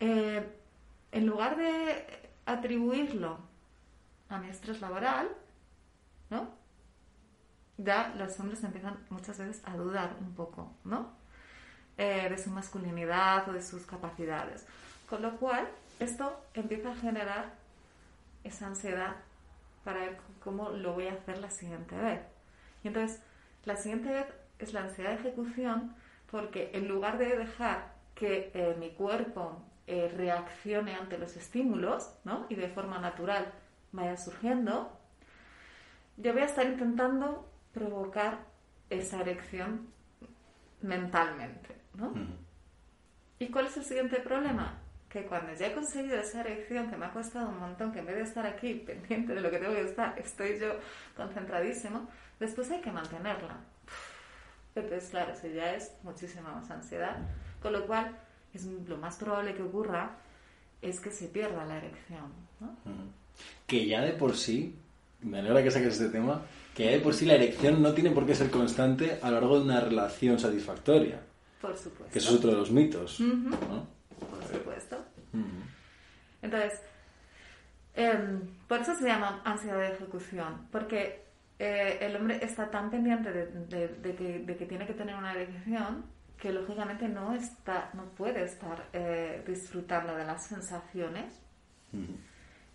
Eh, 0.00 0.42
en 1.12 1.26
lugar 1.26 1.58
de 1.58 2.30
atribuirlo 2.46 3.38
a 4.30 4.38
mi 4.38 4.48
estrés 4.48 4.80
laboral, 4.80 5.28
¿no? 6.30 6.59
Ya 7.82 8.14
los 8.18 8.38
hombres 8.38 8.62
empiezan 8.62 8.98
muchas 9.08 9.38
veces 9.38 9.62
a 9.64 9.74
dudar 9.74 10.16
un 10.20 10.34
poco, 10.34 10.72
¿no? 10.84 11.12
Eh, 11.96 12.28
de 12.28 12.36
su 12.38 12.50
masculinidad 12.50 13.48
o 13.48 13.52
de 13.52 13.62
sus 13.62 13.86
capacidades. 13.86 14.66
Con 15.08 15.22
lo 15.22 15.36
cual, 15.36 15.66
esto 15.98 16.44
empieza 16.54 16.90
a 16.90 16.94
generar 16.94 17.54
esa 18.44 18.66
ansiedad 18.66 19.16
para 19.84 20.00
ver 20.00 20.18
cómo 20.42 20.70
lo 20.70 20.92
voy 20.92 21.08
a 21.08 21.14
hacer 21.14 21.38
la 21.38 21.50
siguiente 21.50 21.96
vez. 21.96 22.20
Y 22.84 22.88
entonces, 22.88 23.22
la 23.64 23.76
siguiente 23.76 24.10
vez 24.10 24.26
es 24.58 24.72
la 24.74 24.82
ansiedad 24.82 25.10
de 25.10 25.16
ejecución 25.16 25.94
porque 26.30 26.70
en 26.74 26.86
lugar 26.86 27.18
de 27.18 27.36
dejar 27.36 27.92
que 28.14 28.50
eh, 28.54 28.76
mi 28.78 28.90
cuerpo 28.90 29.62
eh, 29.86 30.12
reaccione 30.14 30.94
ante 30.94 31.18
los 31.18 31.36
estímulos, 31.36 32.12
¿no? 32.24 32.46
Y 32.48 32.54
de 32.54 32.68
forma 32.68 32.98
natural 32.98 33.52
vaya 33.92 34.16
surgiendo, 34.16 34.96
yo 36.16 36.32
voy 36.32 36.42
a 36.42 36.46
estar 36.46 36.66
intentando 36.66 37.49
provocar 37.72 38.46
esa 38.88 39.20
erección 39.20 39.88
mentalmente, 40.82 41.76
¿no? 41.94 42.12
¿Y 43.38 43.48
cuál 43.48 43.66
es 43.66 43.76
el 43.76 43.84
siguiente 43.84 44.20
problema? 44.20 44.78
Que 45.08 45.24
cuando 45.24 45.52
ya 45.54 45.68
he 45.68 45.72
conseguido 45.72 46.18
esa 46.18 46.40
erección 46.40 46.90
que 46.90 46.96
me 46.96 47.06
ha 47.06 47.12
costado 47.12 47.48
un 47.48 47.58
montón, 47.58 47.92
que 47.92 48.00
en 48.00 48.06
vez 48.06 48.16
de 48.16 48.22
estar 48.22 48.46
aquí 48.46 48.74
pendiente 48.86 49.34
de 49.34 49.40
lo 49.40 49.50
que 49.50 49.58
tengo 49.58 49.74
que 49.74 49.82
estar, 49.82 50.18
estoy 50.18 50.58
yo 50.58 50.74
concentradísimo, 51.16 52.08
después 52.38 52.70
hay 52.70 52.80
que 52.80 52.92
mantenerla. 52.92 53.56
Entonces, 54.74 55.10
claro, 55.10 55.32
eso 55.32 55.48
ya 55.48 55.74
es 55.74 55.92
muchísima 56.02 56.52
más 56.52 56.70
ansiedad, 56.70 57.16
con 57.60 57.72
lo 57.72 57.86
cual 57.86 58.16
es 58.54 58.64
lo 58.64 58.96
más 58.98 59.16
probable 59.16 59.54
que 59.54 59.62
ocurra 59.62 60.16
es 60.82 61.00
que 61.00 61.10
se 61.10 61.28
pierda 61.28 61.64
la 61.64 61.78
erección. 61.78 62.32
¿no? 62.60 62.76
Que 63.66 63.86
ya 63.86 64.00
de 64.00 64.12
por 64.12 64.36
sí, 64.36 64.76
me 65.22 65.40
alegra 65.40 65.62
que 65.62 65.70
saques 65.70 66.00
este 66.00 66.08
tema, 66.08 66.42
que 66.74 66.90
de 66.90 67.00
por 67.00 67.14
sí 67.14 67.26
la 67.26 67.34
erección 67.34 67.82
no 67.82 67.92
tiene 67.92 68.10
por 68.10 68.26
qué 68.26 68.34
ser 68.34 68.50
constante 68.50 69.18
a 69.22 69.30
lo 69.30 69.40
largo 69.40 69.58
de 69.58 69.64
una 69.64 69.80
relación 69.80 70.38
satisfactoria. 70.38 71.20
Por 71.60 71.76
supuesto. 71.76 72.12
Que 72.12 72.18
eso 72.18 72.30
es 72.30 72.36
otro 72.36 72.50
de 72.50 72.56
los 72.56 72.70
mitos. 72.70 73.20
¿no? 73.20 73.86
Por 74.18 74.44
supuesto. 74.44 74.96
Entonces, 76.42 76.80
em, 77.94 78.40
por 78.66 78.80
eso 78.80 78.94
se 78.94 79.04
llama 79.04 79.42
ansiedad 79.44 79.78
de 79.78 79.92
ejecución, 79.92 80.66
porque 80.72 81.24
eh, 81.58 81.98
el 82.00 82.16
hombre 82.16 82.42
está 82.42 82.70
tan 82.70 82.90
pendiente 82.90 83.30
de, 83.30 84.56
que, 84.56 84.66
tiene 84.66 84.86
que 84.86 84.94
tener 84.94 85.14
una 85.14 85.32
erección 85.32 86.06
que 86.38 86.52
lógicamente 86.52 87.06
no 87.06 87.34
está 87.34 87.90
no 87.92 88.04
puede 88.16 88.44
estar 88.44 88.88
eh, 88.94 89.44
disfrutando 89.46 90.16
de 90.16 90.24
las 90.24 90.46
sensaciones 90.46 91.38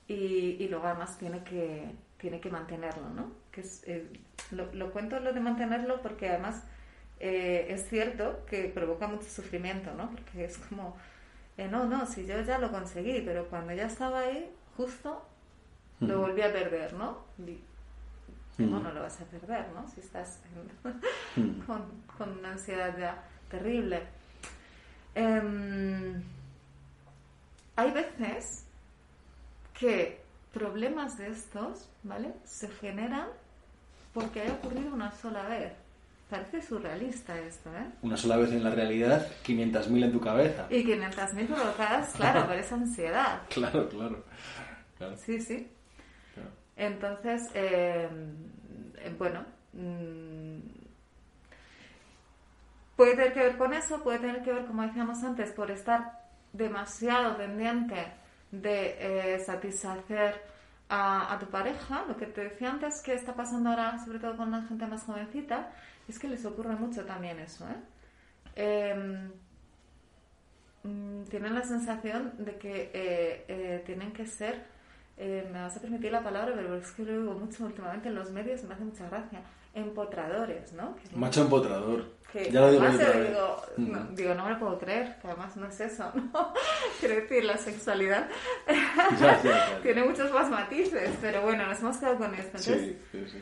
y, 0.08 0.68
luego 0.68 0.86
además 0.86 1.18
tiene 1.18 1.44
que 1.44 1.96
tiene 2.18 2.40
que 2.40 2.50
mantenerlo 2.50 3.10
no 3.10 3.32
que 3.52 3.64
eh, 3.86 4.08
lo, 4.52 4.92
cuento 4.92 5.20
lo 5.20 5.34
de 5.34 5.40
mantenerlo 5.40 6.02
porque 6.02 6.30
además 6.30 6.64
es 7.18 7.88
cierto 7.88 8.46
que 8.46 8.66
provoca 8.66 9.08
mucho 9.08 9.30
sufrimiento 9.30 9.94
no 9.94 10.12
porque 10.12 10.46
es 10.46 10.58
como 10.58 10.98
no 11.58 11.86
no 11.86 12.06
si 12.06 12.26
yo 12.26 12.42
ya 12.42 12.58
lo 12.58 12.72
conseguí 12.72 13.22
pero 13.22 13.48
cuando 13.48 13.74
ya 13.74 13.86
estaba 13.86 14.20
ahí 14.20 14.52
justo 14.76 15.26
lo 16.02 16.20
volví 16.20 16.42
a 16.42 16.52
perder 16.52 16.94
no 16.94 17.24
¿Cómo 18.58 18.80
no 18.80 18.92
lo 18.94 19.02
vas 19.02 19.20
a 19.20 19.26
perder, 19.26 19.68
no? 19.74 19.86
Si 19.90 20.00
estás 20.00 20.40
con, 21.68 22.40
una 22.40 22.52
ansiedad 22.52 22.98
ya 22.98 23.22
terrible. 23.50 24.02
Em, 25.14 26.24
hay 27.76 27.92
veces 27.92 28.66
que 29.78 30.22
problemas 30.56 31.18
de 31.18 31.28
estos, 31.28 31.90
¿vale? 32.04 32.32
Se 32.46 32.70
generan 32.70 33.28
porque 34.14 34.48
ha 34.48 34.54
ocurrido 34.54 34.94
una 34.94 35.12
sola 35.12 35.44
vez. 35.50 35.74
Parece 36.30 36.62
surrealista 36.62 37.38
esto, 37.38 37.70
¿eh? 37.76 37.86
Una 38.02 38.16
sola 38.16 38.38
vez 38.38 38.52
en 38.54 38.64
la 38.64 38.70
realidad, 38.70 39.28
500.000 39.46 40.06
en 40.06 40.12
tu 40.14 40.22
cabeza. 40.22 40.66
Y 40.70 40.86
500.000 40.86 41.48
provocadas, 41.48 42.14
claro, 42.18 42.48
por 42.48 42.56
esa 42.56 42.76
ansiedad. 42.76 43.42
Claro, 43.50 43.90
claro. 43.90 44.24
Sí, 45.18 45.42
sí. 45.42 45.70
Entonces, 46.78 47.50
eh, 47.54 48.08
eh, 48.98 49.16
bueno, 49.18 49.46
mm, 49.74 50.60
puede 52.96 53.16
tener 53.16 53.34
que 53.34 53.40
ver 53.42 53.58
con 53.58 53.74
eso, 53.74 54.02
puede 54.02 54.20
tener 54.20 54.42
que 54.42 54.54
ver, 54.54 54.66
como 54.66 54.84
decíamos 54.84 55.22
antes, 55.22 55.52
por 55.52 55.70
estar 55.70 56.24
demasiado 56.54 57.36
pendiente 57.36 58.25
de 58.62 59.36
eh, 59.36 59.40
satisfacer 59.40 60.42
a, 60.90 61.38
tu 61.40 61.48
pareja. 61.48 62.06
Lo 62.08 62.16
que 62.16 62.28
te 62.28 62.42
decía 62.42 62.72
antes 62.72 63.02
que 63.02 63.14
está 63.14 63.34
pasando 63.34 63.70
ahora, 63.70 63.98
sobre 64.04 64.20
todo 64.20 64.38
con 64.38 64.52
la 64.52 64.62
gente 64.64 64.86
más 64.88 65.04
jovencita, 65.04 65.72
es 66.08 66.20
que 66.20 66.28
les 66.28 66.46
ocurre 66.46 66.76
mucho 66.76 67.06
también 67.06 67.40
eso. 67.40 67.66
Em, 68.56 69.32
mm, 70.84 71.24
tienen 71.26 71.56
la 71.56 71.64
sensación 71.64 72.34
de 72.38 72.58
que 72.58 73.84
tienen 73.86 74.14
que 74.14 74.26
ser 74.26 74.76
eh, 75.18 75.48
me 75.52 75.62
vas 75.62 75.78
a 75.78 75.80
permitir 75.80 76.12
la 76.12 76.22
palabra, 76.22 76.54
pero 76.56 76.76
es 76.76 76.92
que 76.92 77.04
lo 77.04 77.22
digo 77.22 77.34
mucho 77.36 77.66
últimamente 77.66 78.10
en 78.10 78.16
los 78.16 78.32
medios 78.32 78.64
me 78.64 78.74
hace 78.74 78.84
mucha 78.84 79.08
gracia, 79.08 79.42
empotradores, 79.76 80.74
¿no? 80.74 80.96
Macho 81.16 81.42
empotrador. 81.42 82.16
Que 82.32 82.52
ya 82.52 82.62
lo 82.62 82.72
digo, 82.72 82.88
digo, 82.88 83.62
no, 83.78 84.04
digo, 84.12 84.34
no 84.34 84.46
me 84.46 84.52
lo 84.52 84.60
puedo 84.60 84.80
creer, 84.80 85.18
que 85.22 85.28
además 85.28 85.56
no 85.56 85.68
es 85.68 85.80
eso, 85.80 86.12
¿no? 86.34 86.54
Quiero 87.00 87.16
decir, 87.16 87.46
la 87.46 87.58
sexualidad 87.58 88.28
tiene 89.84 90.04
muchos 90.04 90.32
más 90.34 90.50
matices, 90.50 91.12
pero 91.22 91.44
bueno, 91.44 91.66
nos 91.68 91.80
hemos 91.80 91.98
quedado 91.98 92.18
con 92.18 92.34
esto. 92.34 92.58
Entonces, 92.58 92.82
sí, 92.82 92.98
sí, 93.12 93.26
sí. 93.32 93.38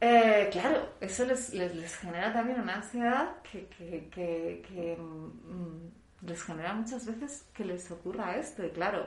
Eh, 0.00 0.48
claro, 0.50 0.88
eso 1.00 1.24
les, 1.24 1.54
les, 1.54 1.74
les, 1.74 1.96
genera 1.96 2.32
también 2.32 2.60
una 2.60 2.76
ansiedad 2.76 3.36
que, 3.42 3.66
que, 3.66 4.08
que, 4.10 4.64
que 4.68 4.96
mm, 4.96 6.26
les 6.26 6.42
genera 6.42 6.74
muchas 6.74 7.06
veces 7.06 7.44
que 7.54 7.64
les 7.64 7.90
ocurra 7.90 8.36
esto. 8.36 8.64
Y 8.64 8.70
claro, 8.70 9.06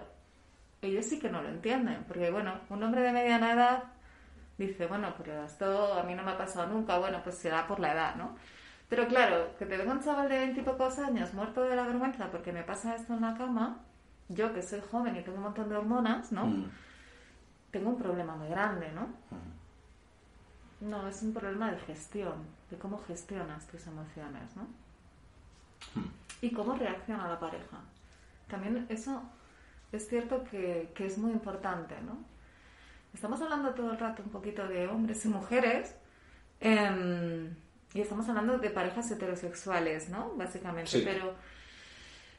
ellos 0.82 1.06
sí 1.06 1.20
que 1.20 1.30
no 1.30 1.42
lo 1.42 1.50
entienden, 1.50 2.06
porque 2.08 2.32
bueno, 2.32 2.60
un 2.70 2.82
hombre 2.82 3.02
de 3.02 3.12
mediana 3.12 3.54
edad 3.54 3.84
dice, 4.58 4.88
bueno, 4.88 5.14
pero 5.18 5.44
esto 5.44 5.94
a 5.94 6.04
mí 6.04 6.16
no 6.16 6.24
me 6.24 6.32
ha 6.32 6.38
pasado 6.38 6.68
nunca, 6.68 6.98
bueno, 6.98 7.22
pues 7.24 7.38
será 7.38 7.68
por 7.68 7.80
la 7.80 7.94
edad, 7.94 8.16
¿no? 8.16 8.36
Pero 8.90 9.08
claro, 9.08 9.56
que 9.58 9.66
te 9.66 9.78
venga 9.78 9.94
un 9.94 10.04
chaval 10.04 10.30
de 10.30 10.38
20 10.38 10.62
y 10.62 10.64
pocos 10.64 11.00
años 11.00 11.34
muerto 11.34 11.64
de 11.64 11.76
la 11.76 11.88
vergüenza 11.88 12.30
porque 12.30 12.52
me 12.52 12.64
pasa 12.64 12.96
esto 12.96 13.14
en 13.14 13.22
la 13.22 13.36
cama, 13.36 13.80
yo 14.30 14.54
que 14.54 14.62
soy 14.62 14.82
joven 14.92 15.16
y 15.16 15.22
tengo 15.22 15.38
un 15.38 15.44
montón 15.44 15.70
de 15.70 15.76
hormonas, 15.76 16.32
¿no? 16.32 16.46
Mm. 16.46 16.70
Tengo 17.72 17.90
un 17.90 17.98
problema 17.98 18.36
muy 18.36 18.48
grande, 18.48 18.92
¿no? 18.92 19.02
Mm. 19.02 20.90
No, 20.90 21.08
es 21.08 21.22
un 21.24 21.34
problema 21.34 21.72
de 21.72 21.80
gestión, 21.80 22.46
de 22.70 22.78
cómo 22.78 23.02
gestionas 23.08 23.66
tus 23.68 23.88
emociones, 23.88 24.56
¿no? 24.56 24.64
Mm. 26.00 26.10
Y 26.42 26.52
cómo 26.52 26.76
reacciona 26.76 27.28
la 27.28 27.40
pareja. 27.40 27.80
También 28.48 28.86
eso 28.90 29.24
es 29.92 30.08
cierto 30.08 30.44
que, 30.44 30.92
es 30.98 31.18
muy 31.18 31.32
importante, 31.32 31.96
¿no? 32.02 32.18
Estamos 33.16 33.42
hablando 33.42 33.74
todo 33.74 33.94
el 33.94 33.98
rato 33.98 34.22
un 34.24 34.30
poquito 34.30 34.68
de 34.68 34.88
hombres 34.88 35.24
y 35.24 35.30
mujeres 35.30 35.96
em, 36.60 37.56
y 37.94 38.02
estamos 38.02 38.28
hablando 38.28 38.58
de 38.58 38.70
parejas 38.70 39.10
heterosexuales, 39.10 40.10
¿no? 40.10 40.34
Básicamente, 40.36 41.02
pero, 41.02 41.34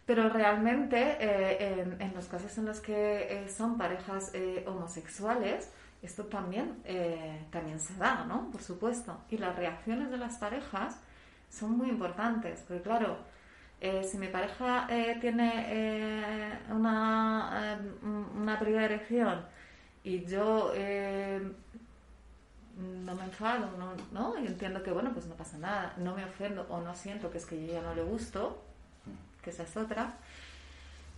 pero 0.04 0.28
realmente 0.28 1.16
eh, 1.18 1.96
en, 1.98 2.14
los 2.14 2.26
casos 2.26 2.58
en 2.58 2.66
los 2.66 2.80
que 2.80 2.94
eh, 2.94 3.48
son 3.48 3.78
parejas 3.78 4.32
eh, 4.34 4.64
homosexuales, 4.66 5.72
esto 6.02 6.26
también, 6.26 6.76
también 7.50 7.80
se 7.80 7.94
da, 7.94 8.26
¿no? 8.26 8.50
Por 8.50 8.62
supuesto. 8.62 9.18
Y 9.30 9.38
las 9.38 9.56
reacciones 9.56 10.10
de 10.10 10.18
las 10.18 10.36
parejas 10.36 11.00
son 11.48 11.70
muy 11.78 11.88
importantes, 11.88 12.62
porque 12.68 12.82
claro, 12.82 13.16
eh, 13.80 14.04
si 14.04 14.18
mi 14.18 14.28
pareja 14.28 14.86
eh, 14.90 15.16
tiene 15.20 15.66
eh, 15.68 16.58
una, 16.70 17.78
una 18.34 18.58
primera 18.58 18.84
erección 18.84 19.44
y 20.06 20.24
yo 20.24 20.72
no 22.76 23.14
me 23.16 23.24
enfado, 23.24 23.68
no, 23.76 23.92
¿no? 24.12 24.38
Y 24.38 24.46
entiendo 24.46 24.80
que, 24.80 24.92
bueno, 24.92 25.12
pues 25.12 25.26
no 25.26 25.34
pasa 25.34 25.58
nada, 25.58 25.94
no 25.96 26.14
me 26.14 26.24
ofendo 26.24 26.64
o 26.70 26.80
no 26.80 26.94
siento 26.94 27.28
que 27.28 27.38
es 27.38 27.44
que 27.44 27.66
yo 27.66 27.72
ya 27.72 27.82
no 27.82 27.92
le 27.92 28.04
gusto, 28.04 28.62
que 29.42 29.50
esa 29.50 29.64
es 29.64 29.76
otra, 29.76 30.14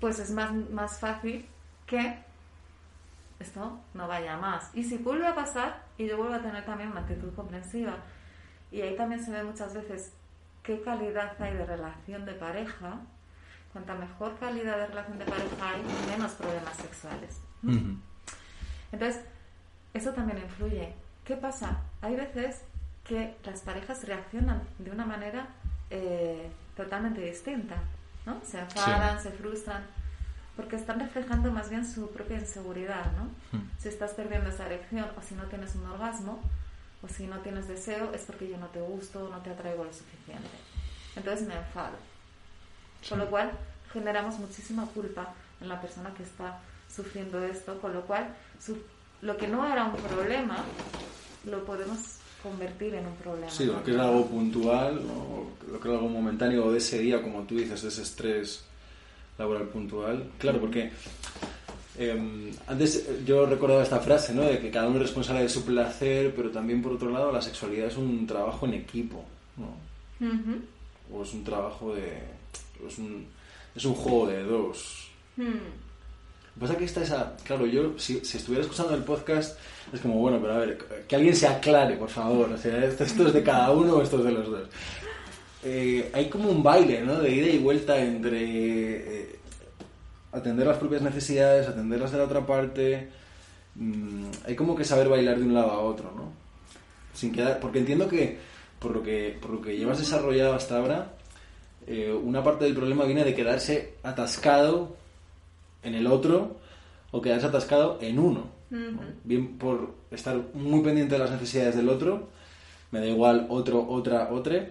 pues 0.01 0.19
es 0.19 0.31
más, 0.31 0.55
más 0.71 0.99
fácil 1.01 1.45
que 1.87 2.19
esto 3.41 3.79
no 3.93 4.09
vaya 4.09 4.39
más. 4.39 4.71
Y 4.73 4.85
si 4.85 4.97
vuelve 4.97 5.27
a 5.27 5.35
pasar, 5.35 5.83
y 5.99 6.07
yo 6.07 6.17
vuelvo 6.17 6.33
a 6.33 6.41
tener 6.41 6.65
también 6.65 6.91
una 6.91 7.01
actitud 7.01 7.35
comprensiva, 7.35 7.97
y 8.71 8.81
ahí 8.81 8.97
también 8.97 9.23
se 9.23 9.31
ve 9.31 9.45
muchas 9.45 9.75
veces 9.75 10.15
qué 10.63 10.81
calidad 10.81 11.37
hay 11.43 11.53
de 11.53 11.67
relación 11.67 12.25
de 12.25 12.33
pareja, 12.33 13.01
cuanta 13.71 13.95
mejor 13.95 14.39
calidad 14.39 14.79
de 14.79 14.87
relación 14.87 15.19
de 15.19 15.27
pareja 15.27 15.69
hay, 15.69 15.83
menos 16.11 16.33
problemas 16.33 16.75
sexuales. 16.75 17.43
Entonces, 18.93 19.23
eso 19.95 20.13
también 20.13 20.39
influye. 20.39 20.95
¿Qué 21.25 21.37
pasa? 21.37 21.81
Hay 22.01 22.17
veces 22.17 22.63
que 23.05 23.37
las 23.45 23.61
parejas 23.63 24.05
reaccionan 24.05 24.63
de 24.79 24.91
una 24.91 25.07
manera 25.07 25.49
eh, 25.91 26.51
totalmente 26.77 27.21
distinta, 27.21 27.77
¿no? 28.27 28.41
Se 28.45 28.61
enfadan, 28.61 29.21
se 29.21 29.31
frustran. 29.31 29.85
porque 30.57 30.75
están 30.75 30.99
reflejando 30.99 31.53
más 31.53 31.71
bien 31.71 31.87
su 31.87 32.11
propia 32.11 32.39
inseguridad, 32.39 33.13
¿no? 33.13 33.25
Hmm. 33.57 33.71
Si 33.79 33.89
estás 33.89 34.13
perdiendo 34.13 34.51
esa 34.51 34.67
erección 34.67 35.07
o 35.17 35.23
si 35.23 35.37
no 35.37 35.45
tienes 35.45 35.75
un 35.77 35.87
orgasmo 35.87 36.41
o 37.01 37.09
si 37.09 37.29
no 37.29 37.39
tienes 37.39 37.69
deseo 37.69 38.13
es 38.13 38.23
porque 38.23 38.49
yo 38.49 38.59
no 38.59 38.67
te 38.67 38.81
gusto 38.81 39.25
o 39.25 39.29
no 39.29 39.39
te 39.39 39.51
atraigo 39.51 39.85
lo 39.85 39.93
suficiente. 39.93 40.51
Entonces 41.15 41.47
me 41.47 41.55
enfado. 41.55 41.97
Con 43.09 43.21
lo 43.21 43.31
cual 43.31 43.53
generamos 43.93 44.39
muchísima 44.41 44.85
culpa 44.87 45.33
en 45.61 45.69
la 45.69 45.81
persona 45.81 46.13
que 46.15 46.25
está 46.25 46.59
sufriendo 46.89 47.43
esto, 47.43 47.81
con 47.81 47.93
lo 47.93 48.03
cual 48.03 48.35
su- 48.65 48.79
lo 49.23 49.37
que 49.37 49.49
no 49.49 49.67
era 49.67 49.85
un 49.85 49.97
problema 49.97 50.65
lo 51.45 51.65
podemos 51.65 51.99
convertir 52.43 52.95
en 52.95 53.07
un 53.07 53.15
problema. 53.17 53.51
Sí, 53.51 53.65
lo 53.65 53.83
que 53.83 53.91
es 53.93 53.97
algo 53.99 54.27
puntual, 54.27 54.99
o 54.99 55.47
lo 55.73 55.81
que 55.81 55.89
es 55.89 55.95
algo 55.95 56.09
momentáneo 56.09 56.71
de 56.71 56.79
ese 56.79 56.99
día, 56.99 57.21
como 57.23 57.43
tú 57.43 57.57
dices, 57.57 57.83
de 57.83 57.89
ese 57.89 58.03
estrés 58.03 58.65
laboral 59.39 59.69
puntual. 59.69 60.31
Claro, 60.39 60.61
porque 60.61 60.91
eh, 61.99 62.53
antes 62.67 63.25
yo 63.27 63.45
recordaba 63.47 63.83
esta 63.83 63.99
frase, 64.01 64.33
¿no? 64.35 64.43
De 64.43 64.61
que 64.61 64.71
cada 64.71 64.87
uno 64.89 64.97
es 64.97 65.03
responsable 65.03 65.43
de 65.43 65.49
su 65.49 65.65
placer, 65.65 66.33
pero 66.35 66.51
también 66.51 66.81
por 66.83 66.93
otro 66.93 67.11
lado 67.11 67.33
la 67.33 67.43
sexualidad 67.43 67.89
es 67.89 67.97
un 67.97 68.27
trabajo 68.27 68.67
en 68.67 68.75
equipo, 68.75 69.25
¿no? 69.57 69.75
O 71.13 71.23
es 71.23 71.33
un 71.35 71.43
trabajo 71.45 71.95
de... 71.95 72.23
Es 72.87 72.99
un, 72.99 73.27
es 73.75 73.85
un 73.85 73.95
juego 73.95 74.27
de 74.29 74.43
dos. 74.45 75.09
Hmm. 75.37 75.88
Lo 76.59 76.67
que 76.67 76.73
pasa 76.73 76.73
es 76.73 76.79
que 76.79 76.85
esta 76.87 77.03
esa... 77.03 77.37
Claro, 77.45 77.67
yo 77.67 77.97
si, 77.99 78.25
si 78.25 78.37
estuviera 78.37 78.63
escuchando 78.63 78.93
el 78.93 79.05
podcast 79.05 79.57
es 79.93 80.01
como, 80.01 80.17
bueno, 80.17 80.41
pero 80.41 80.55
a 80.55 80.59
ver, 80.59 80.77
que 81.07 81.15
alguien 81.15 81.37
se 81.37 81.47
aclare, 81.47 81.97
por 81.97 82.09
favor. 82.09 82.51
O 82.51 82.59
sea, 82.59 82.85
esto 82.85 83.05
es 83.05 83.33
de 83.33 83.43
cada 83.45 83.71
uno 83.71 83.95
o 83.95 84.03
esto 84.03 84.19
es 84.19 84.25
de 84.25 84.33
los 84.33 84.51
dos. 84.51 84.69
Eh, 85.63 86.11
hay 86.13 86.29
como 86.29 86.51
un 86.51 86.61
baile, 86.61 87.03
¿no? 87.03 87.21
De 87.21 87.31
ida 87.31 87.47
y 87.47 87.59
vuelta 87.59 87.97
entre 87.97 88.41
eh, 88.43 89.39
atender 90.33 90.67
las 90.67 90.79
propias 90.79 91.01
necesidades, 91.03 91.69
atender 91.69 92.01
las 92.01 92.11
de 92.11 92.19
la 92.19 92.25
otra 92.25 92.45
parte. 92.45 93.09
Mm, 93.77 94.25
hay 94.45 94.57
como 94.57 94.75
que 94.75 94.85
saber 94.85 95.09
bailar 95.09 95.39
de 95.39 95.45
un 95.45 95.55
lado 95.55 95.71
a 95.71 95.79
otro, 95.79 96.13
¿no? 96.17 96.33
Sin 97.15 97.31
quedar... 97.31 97.61
Porque 97.61 97.79
entiendo 97.79 98.09
que, 98.09 98.37
por 98.81 98.97
lo 98.97 99.03
que, 99.05 99.39
por 99.41 99.53
lo 99.53 99.63
que 99.63 99.77
llevas 99.77 100.01
desarrollado 100.01 100.55
hasta 100.55 100.79
ahora, 100.79 101.13
eh, 101.87 102.13
una 102.13 102.43
parte 102.43 102.65
del 102.65 102.75
problema 102.75 103.05
viene 103.05 103.23
de 103.23 103.37
quedarse 103.37 103.95
atascado 104.03 104.97
en 105.83 105.95
el 105.95 106.07
otro 106.07 106.57
o 107.11 107.21
quedarse 107.23 107.47
atascado 107.47 107.99
en 108.01 108.19
uno. 108.19 108.45
¿no? 108.71 109.01
Bien 109.25 109.57
por 109.59 109.95
estar 110.11 110.37
muy 110.55 110.81
pendiente 110.83 111.15
de 111.15 111.19
las 111.21 111.31
necesidades 111.31 111.77
del 111.77 111.89
otro, 111.89 112.29
me 112.91 113.01
da 113.01 113.07
igual 113.07 113.47
otro, 113.51 113.87
otra, 113.89 114.31
otra, 114.31 114.69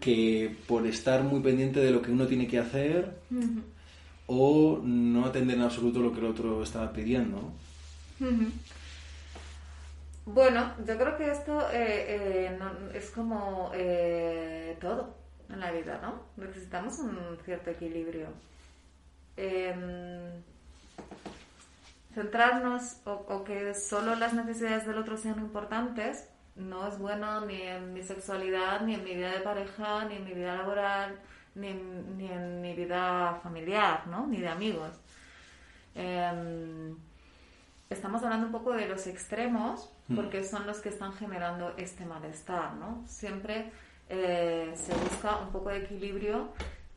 que 0.00 0.54
por 0.66 0.86
estar 0.86 1.22
muy 1.22 1.40
pendiente 1.40 1.80
de 1.80 1.90
lo 1.90 2.00
que 2.02 2.10
uno 2.10 2.26
tiene 2.26 2.46
que 2.46 2.58
hacer 2.58 3.10
o 4.26 4.80
no 4.82 5.24
atender 5.26 5.56
en 5.56 5.62
absoluto 5.62 6.00
lo 6.00 6.12
que 6.12 6.18
el 6.20 6.26
otro 6.26 6.62
está 6.62 6.92
pidiendo. 6.92 7.52
Bueno, 10.26 10.72
yo 10.86 10.98
creo 10.98 11.16
que 11.16 11.30
esto 11.30 11.58
eh, 11.72 12.48
eh, 12.50 12.56
no- 12.58 12.90
es 12.92 13.10
como 13.10 13.70
eh, 13.74 14.76
todo 14.80 15.14
en 15.50 15.60
la 15.60 15.70
vida, 15.72 15.98
¿no? 16.02 16.20
Necesitamos 16.44 16.98
un 16.98 17.16
cierto 17.44 17.70
equilibrio. 17.70 18.26
Em, 19.40 20.42
centrarnos 22.12 22.96
o, 23.04 23.12
o 23.12 23.44
que 23.44 23.72
solo 23.72 24.16
las 24.16 24.32
necesidades 24.32 24.84
del 24.84 24.98
otro 24.98 25.16
sean 25.16 25.38
importantes 25.38 26.28
no 26.56 26.88
es 26.88 26.98
bueno 26.98 27.46
ni 27.46 27.62
en 27.62 27.94
mi 27.94 28.02
sexualidad, 28.02 28.80
ni 28.80 28.94
en 28.94 29.04
mi 29.04 29.14
vida 29.14 29.30
de 29.30 29.38
pareja, 29.38 30.06
ni 30.06 30.16
en 30.16 30.24
mi 30.24 30.32
vida 30.32 30.56
laboral, 30.56 31.20
ni 31.54 31.68
en, 31.68 32.18
ni 32.18 32.26
en 32.26 32.60
mi 32.60 32.74
vida 32.74 33.38
familiar, 33.44 34.08
¿no? 34.08 34.26
Ni 34.26 34.38
de 34.40 34.48
amigos. 34.48 34.90
Em, 35.94 36.96
estamos 37.88 38.20
hablando 38.24 38.46
un 38.46 38.52
poco 38.52 38.72
de 38.72 38.88
los 38.88 39.06
extremos 39.06 39.88
porque 40.16 40.42
son 40.42 40.66
los 40.66 40.80
que 40.80 40.88
están 40.88 41.12
generando 41.12 41.74
este 41.76 42.04
malestar, 42.04 42.74
¿no? 42.74 43.04
Siempre 43.06 43.70
eh, 44.08 44.72
se 44.74 44.94
busca 44.94 45.36
un 45.36 45.52
poco 45.52 45.68
de 45.68 45.84
equilibrio 45.84 46.48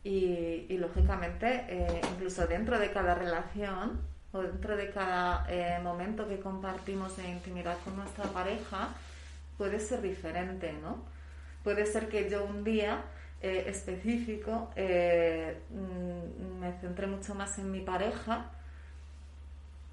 y, 0.04 0.66
y, 0.70 0.78
lógicamente 0.78 1.66
eh, 1.70 2.02
incluso 2.14 2.48
dentro 2.48 2.80
de 2.80 2.92
cada 2.92 3.14
relación 3.16 4.00
o 4.34 4.42
dentro 4.42 4.76
de 4.78 4.90
cada 4.92 5.46
eh, 5.50 5.80
momento 5.84 6.28
que 6.28 6.40
compartimos 6.40 7.18
de 7.18 7.30
intimidad 7.30 7.78
con 7.84 7.96
nuestra 7.98 8.26
pareja 8.26 8.90
puede 9.58 9.80
ser 9.80 10.02
diferente, 10.02 10.74
¿no? 10.82 10.98
Puede 11.64 11.86
ser 11.86 12.10
que 12.10 12.30
yo 12.30 12.44
un 12.46 12.64
día 12.64 13.04
eh, 13.42 13.66
específico 13.68 14.72
mm, 14.76 16.60
me 16.60 16.74
centre 16.80 17.08
mucho 17.08 17.36
más 17.36 17.60
en 17.60 17.72
mi 17.72 17.82
pareja 17.82 18.46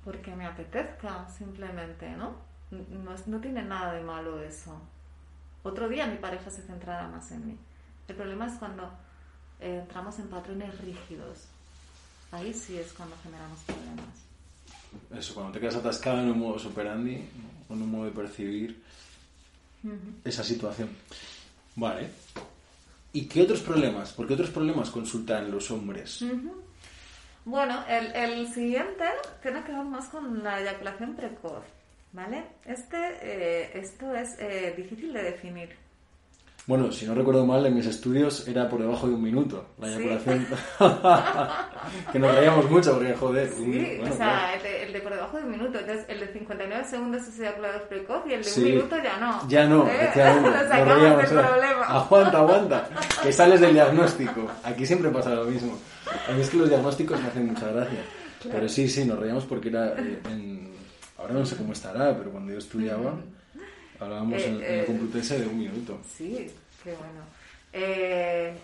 porque 0.05 0.35
me 0.35 0.47
apetezca 0.47 1.29
simplemente, 1.29 2.11
¿no? 2.11 2.37
No, 2.71 3.15
es- 3.15 3.27
no 3.27 3.41
tiene 3.41 3.63
nada 3.63 3.93
de 3.93 4.03
malo 4.03 4.41
eso. 4.43 4.81
Otro 5.63 5.89
día 5.89 6.07
mi 6.07 6.17
pareja 6.19 6.51
se 6.51 6.63
centrará 6.63 7.09
más 7.09 7.31
en 7.33 7.47
mí. 7.47 7.59
El 8.09 8.17
problema 8.17 8.47
es 8.47 8.55
cuando 8.55 8.91
eh, 9.61 9.81
entramos 9.83 10.19
en 10.19 10.29
patrones 10.29 10.79
rígidos. 10.81 11.45
Ahí 12.31 12.53
sí 12.53 12.77
es 12.77 12.93
cuando 12.93 13.17
generamos 13.23 13.59
problemas. 13.61 14.29
Eso, 15.19 15.35
cuando 15.35 15.53
te 15.53 15.61
quedas 15.61 15.77
atascado 15.77 16.21
en 16.21 16.31
un 16.31 16.39
modo 16.39 16.69
operandi, 16.69 17.17
¿no? 17.69 17.75
en 17.75 17.83
un 17.83 17.91
modo 17.91 18.05
de 18.05 18.11
percibir 18.11 18.83
esa 20.25 20.45
situación. 20.45 20.91
Vale. 21.77 22.11
¿Y 23.13 23.27
qué 23.27 23.43
otros 23.43 23.61
problemas? 23.61 24.13
¿Por 24.13 24.27
qué 24.27 24.35
otros 24.35 24.51
problemas 24.51 24.91
consultan 24.91 25.51
los 25.51 25.71
hombres? 25.71 26.25
Bueno, 27.45 27.83
el, 27.89 28.15
el 28.15 28.53
siguiente 28.53 29.05
tiene 29.43 29.63
que 29.65 29.73
ver 29.73 29.85
más 29.85 30.09
con 30.09 30.43
la 30.43 30.61
eyaculación 30.61 31.17
precoz, 31.17 31.65
¿vale? 32.13 32.45
Este, 32.67 32.97
eh, 33.23 33.71
esto 33.75 34.15
es 34.15 34.39
eh, 34.39 34.75
difícil 34.77 35.13
de 35.13 35.23
definir. 35.23 35.88
Bueno, 36.69 36.93
si 36.93 37.07
no 37.07 37.15
recuerdo 37.15 37.47
mal, 37.47 37.65
en 37.65 37.75
mis 37.75 37.87
estudios 37.87 38.47
era 38.47 38.69
por 38.69 38.79
debajo 38.81 39.09
de 39.09 39.15
un 39.15 39.23
minuto 39.23 39.65
la 39.79 39.89
Sí. 39.89 39.95
eyaculación. 39.95 40.47
que 42.13 42.19
nos 42.19 42.35
reíamos 42.37 42.71
mucho 42.71 42.93
porque, 42.95 43.15
joder. 43.15 43.49
un- 43.57 43.73
Sí, 43.73 43.97
bueno, 43.99 44.15
o 44.15 44.17
sea, 44.19 44.27
claro. 44.29 44.57
el 44.57 44.63
de, 44.63 44.83
el 44.85 44.93
de 44.93 45.01
por 45.01 45.13
debajo 45.15 45.37
de 45.39 45.45
un 45.45 45.51
minuto. 45.51 45.79
Entonces, 45.79 46.05
el 46.09 46.21
de 46.21 46.27
59 46.35 46.85
segundos 46.85 47.23
es 47.27 47.39
eyaculador 47.41 47.83
precoz 47.89 48.23
y 48.29 48.33
el 48.35 48.43
de 48.43 48.51
Sí. 48.51 48.61
un 48.61 48.67
minuto 48.71 48.97
ya 49.03 49.17
no. 49.19 49.49
Ya 49.49 49.67
no, 49.67 49.89
¿Eh? 49.89 50.11
Nos 50.15 50.15
reíamos, 50.69 51.31
del 51.31 51.41
problema. 51.41 51.85
Aguanta, 51.89 52.39
aguanta. 52.39 52.89
Que 53.23 53.33
sales 53.33 53.61
del 53.61 53.73
diagnóstico. 53.73 54.47
Aquí 54.63 54.85
siempre 54.87 55.09
pasa 55.11 55.31
lo 55.31 55.45
mismo. 55.45 55.77
A 56.29 56.33
mí 56.33 56.41
es 56.43 56.51
que 56.51 56.57
los 56.59 56.69
diagnósticos 56.69 57.19
me 57.21 57.29
hacen 57.29 57.47
mucha 57.47 57.67
gracia. 57.73 58.01
Pero 58.43 58.69
sí, 58.69 58.89
sí, 58.89 59.05
nos 59.07 59.19
reíamos 59.19 59.45
porque 59.47 59.69
era 59.71 59.89
eh, 59.99 60.21
en... 60.31 60.69
Ahora 61.19 61.33
no 61.35 61.45
sé 61.47 61.57
cómo 61.57 61.73
estará, 61.73 62.17
pero 62.17 62.31
cuando 62.31 62.53
yo 62.53 62.59
estudiaba 62.59 63.15
hablábamos 64.01 64.43
en, 64.43 64.55
en 64.55 64.63
Eh, 64.63 64.77
la 64.77 64.83
eh, 64.83 64.87
Complutense 64.87 65.39
de 65.41 65.47
un 65.47 65.59
minuto. 65.59 66.01
Sí, 66.07 66.51
qué 66.83 66.91
bueno. 66.95 67.23
Eh, 67.73 68.55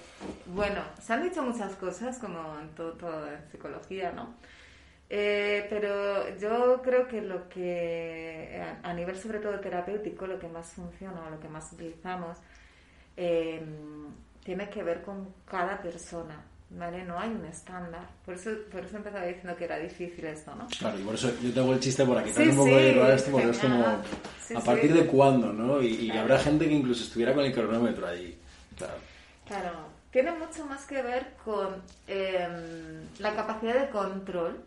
bueno, 0.47 0.81
se 1.03 1.13
han 1.13 1.23
dicho 1.23 1.43
muchas 1.43 1.75
cosas, 1.75 2.19
como 2.19 2.59
en 2.59 2.69
todo, 2.71 2.93
todo 2.93 3.31
en 3.31 3.51
psicología, 3.51 4.13
¿no? 4.13 4.35
Eh, 5.11 5.67
pero 5.69 6.37
yo 6.39 6.81
creo 6.83 7.07
que 7.07 7.21
lo 7.21 7.49
que, 7.49 8.63
a, 8.83 8.89
a 8.89 8.95
nivel 8.95 9.17
sobre 9.17 9.39
todo 9.39 9.61
terapéutico, 9.61 10.27
lo 10.27 10.39
que 10.39 10.49
más 10.49 10.73
funciona 10.73 11.27
o 11.27 11.31
lo 11.31 11.39
que 11.39 11.49
más 11.49 11.71
utilizamos, 11.73 12.39
eh, 13.17 13.63
tiene 14.43 14.69
que 14.71 14.83
ver 14.83 15.03
con 15.03 15.33
cada 15.45 15.81
persona, 15.83 16.43
¿vale? 16.77 17.05
No 17.05 17.19
hay 17.19 17.31
un 17.31 17.45
estándar. 17.45 18.07
Por 18.25 18.35
eso, 18.35 18.51
por 18.71 18.85
eso 18.85 18.97
empezaba 18.97 19.25
diciendo 19.25 19.57
que 19.57 19.65
era 19.65 19.79
difícil 19.79 20.25
esto, 20.25 20.55
¿no? 20.55 20.67
Claro, 20.79 20.99
y 20.99 21.03
por 21.03 21.15
eso 21.15 21.33
yo 21.41 21.53
te 21.53 21.61
hago 21.61 21.73
el 21.73 21.81
chiste 21.81 22.05
por 22.05 22.19
aquí 22.19 22.31
Sí, 22.33 22.49
un 22.49 22.57
poco 22.57 22.69
sí, 22.69 22.75
de 22.75 23.15
esto, 23.15 23.31
porque 23.31 23.51
es 23.51 23.59
como. 23.59 24.03
Sí, 24.47 24.55
a 24.55 24.61
partir 24.61 24.93
de 24.93 25.07
cuándo, 25.07 25.53
¿no? 25.53 25.83
Y, 25.83 25.95
y 25.95 26.11
habrá 26.11 26.39
gente 26.39 26.67
que 26.67 26.75
incluso 26.75 27.05
estuviera 27.05 27.35
con 27.35 27.45
el 27.45 27.53
cronómetro 27.53 28.07
allí. 28.07 28.37
Claro. 28.77 28.95
Claro, 29.47 29.71
tiene 30.11 30.33
mucho 30.33 30.65
más 30.67 30.87
que 30.87 31.03
ver 31.03 31.35
con 31.45 31.83
em, 32.07 33.03
la 33.19 33.35
capacidad 33.35 33.75
de 33.75 33.91
control, 33.91 34.65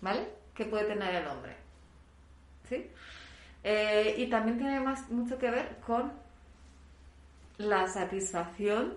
¿vale? 0.00 0.28
Que 0.54 0.66
puede 0.66 0.84
tener 0.84 1.14
el 1.14 1.26
hombre. 1.26 1.56
¿Sí? 2.68 2.86
Eh, 3.64 4.14
y 4.18 4.26
también 4.26 4.58
tiene 4.58 4.80
más, 4.80 5.08
mucho 5.10 5.38
que 5.38 5.50
ver 5.50 5.78
con 5.86 6.12
la 7.58 7.88
satisfacción 7.88 8.94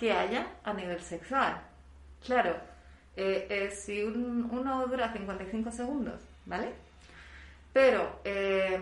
que 0.00 0.12
haya 0.12 0.42
a 0.64 0.72
nivel 0.72 1.00
sexual. 1.14 1.52
Claro, 2.26 2.54
eh, 3.16 3.46
eh, 3.50 3.70
si 3.70 4.02
un- 4.02 4.48
uno 4.58 4.86
dura 4.86 5.12
55 5.12 5.70
segundos, 5.70 6.20
¿vale? 6.46 6.68
Pero 7.72 8.20
eh, 8.24 8.80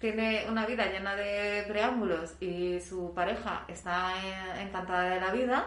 tiene 0.00 0.46
una 0.48 0.64
vida 0.66 0.86
llena 0.86 1.14
de 1.16 1.64
preámbulos 1.68 2.34
y 2.40 2.80
su 2.80 3.12
pareja 3.14 3.64
está 3.68 4.14
encantada 4.66 5.10
de 5.14 5.20
la 5.20 5.30
vida, 5.32 5.58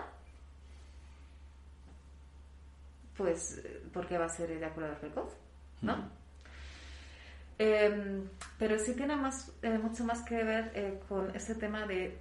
pues, 3.18 3.62
¿por 3.94 4.08
qué 4.08 4.18
va 4.18 4.26
a 4.26 4.30
ser 4.30 4.52
eyaculador 4.52 4.98
precoz? 4.98 5.34
¿No? 5.82 5.96
Eh, 7.60 8.24
pero 8.60 8.78
sí 8.78 8.94
tiene 8.94 9.16
más, 9.16 9.52
eh, 9.64 9.78
mucho 9.80 10.04
más 10.04 10.22
que 10.22 10.44
ver 10.44 10.72
eh, 10.76 11.00
con 11.10 11.36
ese 11.36 11.56
tema 11.56 11.88
de 11.88 12.16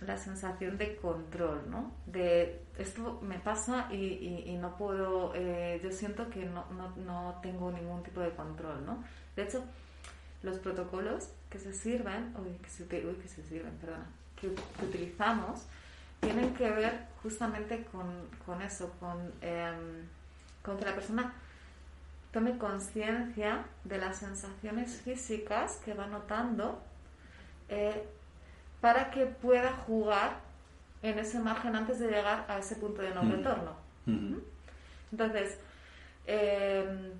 la 0.00 0.16
sensación 0.16 0.78
de 0.78 0.96
control, 0.96 1.62
¿no? 1.68 1.92
De 2.06 2.62
esto 2.78 3.20
me 3.22 3.38
pasa 3.38 3.92
y, 3.92 4.56
no 4.60 4.76
puedo, 4.76 5.32
eh, 5.34 5.80
yo 5.82 5.90
siento 5.90 6.30
que 6.30 6.44
no, 6.44 6.66
no, 6.70 6.94
no, 6.96 7.38
tengo 7.42 7.70
ningún 7.72 8.02
tipo 8.02 8.20
de 8.20 8.30
control, 8.30 8.84
¿no? 8.86 9.02
De 9.34 9.42
hecho, 9.42 9.64
los 10.42 10.58
protocolos 10.58 11.30
que 11.50 11.58
se 11.58 11.72
sirven, 11.72 12.34
uy, 12.38 12.56
que 12.62 12.70
se, 12.70 13.42
sirven, 13.42 13.74
perdona, 13.80 14.06
que, 14.40 14.54
utilizamos, 14.84 15.66
tienen 16.20 16.54
que 16.54 16.70
ver 16.70 17.06
justamente 17.22 17.84
con, 17.90 18.28
con 18.46 18.62
eso, 18.62 18.92
con, 19.00 19.32
em, 19.40 20.06
con 20.62 20.76
que 20.76 20.84
la 20.84 20.94
persona 20.94 21.32
tome 22.32 22.56
conciencia 22.58 23.64
de 23.84 23.98
las 23.98 24.18
sensaciones 24.18 25.00
físicas 25.00 25.80
que 25.84 25.94
va 25.94 26.06
notando 26.06 26.80
eh, 27.68 28.06
para 28.80 29.10
que 29.10 29.26
pueda 29.26 29.72
jugar 29.86 30.38
en 31.02 31.18
ese 31.18 31.38
margen 31.38 31.76
antes 31.76 31.98
de 31.98 32.08
llegar 32.08 32.44
a 32.48 32.58
ese 32.58 32.76
punto 32.76 33.02
de 33.02 33.10
no 33.10 33.22
mm. 33.22 33.30
retorno. 33.30 33.76
Mm-hmm. 34.06 34.40
Entonces, 35.12 35.58
em, 36.26 37.12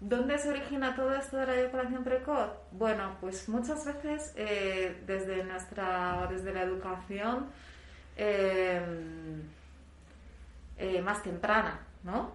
¿dónde 0.00 0.38
se 0.38 0.50
origina 0.50 0.94
todo 0.94 1.14
esto 1.14 1.36
de 1.36 1.46
la 1.46 1.54
eyaculación 1.56 2.04
precoz? 2.04 2.50
Bueno, 2.72 3.16
pues 3.20 3.48
muchas 3.48 3.84
veces 3.84 4.32
eh, 4.36 5.02
desde 5.06 5.44
nuestra, 5.44 6.26
desde 6.30 6.52
la 6.52 6.62
educación 6.62 7.46
em, 8.16 9.42
eh, 10.78 11.00
más 11.02 11.22
temprana, 11.22 11.80
¿no? 12.02 12.32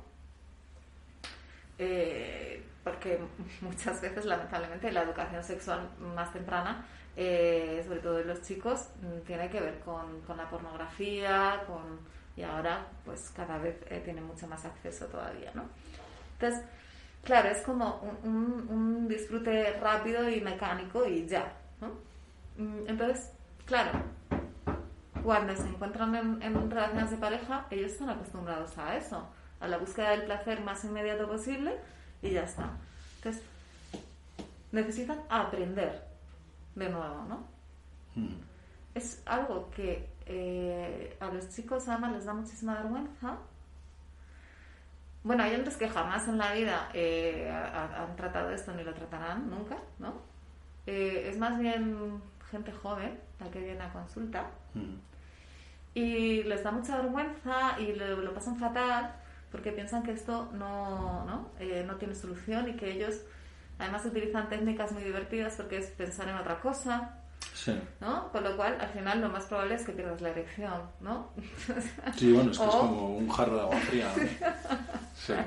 Porque 2.90 3.20
muchas 3.62 4.02
veces, 4.02 4.26
lamentablemente, 4.26 4.92
la 4.92 5.04
educación 5.04 5.44
sexual 5.44 5.90
más 6.16 6.34
temprana, 6.34 6.86
eh, 7.16 7.82
sobre 7.86 8.00
todo 8.00 8.20
en 8.20 8.28
los 8.28 8.42
chicos, 8.42 8.90
mm, 9.02 9.26
tiene 9.26 9.50
que 9.50 9.60
ver 9.60 9.80
con, 9.80 10.22
la 10.36 10.50
pornografía, 10.50 11.64
con, 11.68 12.00
y 12.36 12.44
ahora 12.44 12.88
pues 13.06 13.32
cada 13.36 13.58
vez 13.58 13.76
eh, 13.90 14.02
tiene 14.04 14.22
mucho 14.22 14.48
más 14.48 14.66
acceso 14.66 15.06
todavía, 15.06 15.52
¿no? 15.54 15.64
Entonces, 16.34 16.64
claro, 17.24 17.50
es 17.50 17.62
como 17.62 18.02
un, 18.24 18.68
un, 18.70 19.08
disfrute 19.08 19.74
rápido 19.80 20.30
y 20.30 20.42
mecánico 20.42 21.06
y 21.06 21.28
ya, 21.28 21.54
¿no? 21.82 21.90
Mm, 22.58 22.88
entonces, 22.88 23.32
claro, 23.66 23.92
cuando 25.24 25.56
se 25.56 25.68
encuentran 25.68 26.16
en, 26.16 26.42
en 26.42 26.72
relaciones 26.72 27.12
de 27.12 27.18
pareja, 27.18 27.68
ellos 27.70 27.92
están 27.92 28.10
acostumbrados 28.10 28.78
a 28.78 28.96
eso, 28.96 29.28
a 29.60 29.68
la 29.68 29.78
búsqueda 29.78 30.12
del 30.12 30.24
placer 30.24 30.62
más 30.62 30.84
inmediato 30.86 31.28
posible 31.28 31.78
y 32.22 32.32
ya 32.32 32.44
está. 32.44 32.70
Entonces, 33.18 33.44
necesitan 34.72 35.20
aprender 35.30 36.04
de 36.76 36.90
nuevo, 36.90 37.26
¿no? 37.28 37.48
Hmm. 38.16 38.36
Es 38.94 39.22
algo 39.26 39.70
que 39.72 40.10
eh, 40.26 41.18
a 41.20 41.28
los 41.28 41.50
chicos 41.50 41.88
además 41.88 42.14
les 42.14 42.26
da 42.26 42.34
muchísima 42.34 42.76
vergüenza. 42.76 43.38
Bueno, 45.24 45.44
hay 45.44 45.56
hombres 45.56 45.76
que 45.76 45.90
jamás 45.90 46.28
en 46.28 46.38
la 46.38 46.54
vida 46.54 46.90
eh, 46.94 47.50
han 47.52 48.16
tratado 48.16 48.52
esto 48.52 48.74
ni 48.74 48.84
lo 48.84 48.94
tratarán 48.94 49.50
nunca, 49.50 49.78
¿no? 50.00 50.14
Eh, 50.86 51.30
es 51.30 51.38
más 51.38 51.60
bien 51.60 52.22
gente 52.50 52.72
joven 52.72 53.20
la 53.40 53.52
que 53.52 53.60
viene 53.60 53.82
a 53.82 53.92
consulta 53.92 54.50
hmm. 54.74 54.96
y 55.94 56.44
les 56.44 56.64
da 56.64 56.72
mucha 56.72 56.98
vergüenza 56.98 57.80
y 57.80 57.94
lo, 57.94 58.22
lo 58.22 58.34
pasan 58.34 58.58
fatal 58.58 59.14
porque 59.52 59.72
piensan 59.72 60.04
que 60.04 60.12
esto 60.12 60.50
no, 60.54 61.26
¿no? 61.26 61.50
Eh, 61.60 61.84
no 61.86 61.96
tiene 61.96 62.16
solución 62.16 62.70
y 62.70 62.76
que 62.76 62.92
ellos 62.92 63.22
además 63.78 64.06
utilizan 64.06 64.50
técnicas 64.50 64.92
muy 64.92 65.04
divertidas 65.04 65.56
porque 65.56 65.78
es 65.78 65.88
pensar 65.88 66.28
en 66.30 66.36
otra 66.36 66.60
cosa. 66.60 67.16
Sí. 67.54 67.78
¿no? 68.00 68.30
Con 68.32 68.44
lo 68.44 68.56
cual, 68.56 68.78
al 68.80 68.90
final, 68.90 69.22
lo 69.22 69.30
más 69.30 69.46
probable 69.46 69.76
es 69.76 69.86
que 69.86 69.92
pierdas 69.92 70.22
la 70.22 70.30
erección, 70.30 70.82
¿no? 71.00 71.30
Sí, 72.16 72.32
bueno, 72.32 72.52
es 72.52 72.58
que 72.58 72.66
es 72.66 72.72
como 72.72 73.18
un 73.18 73.30
jarro 73.30 73.56
de 73.56 73.62
agua 73.62 73.78
fría. 73.78 74.08
Sí. 75.16 75.34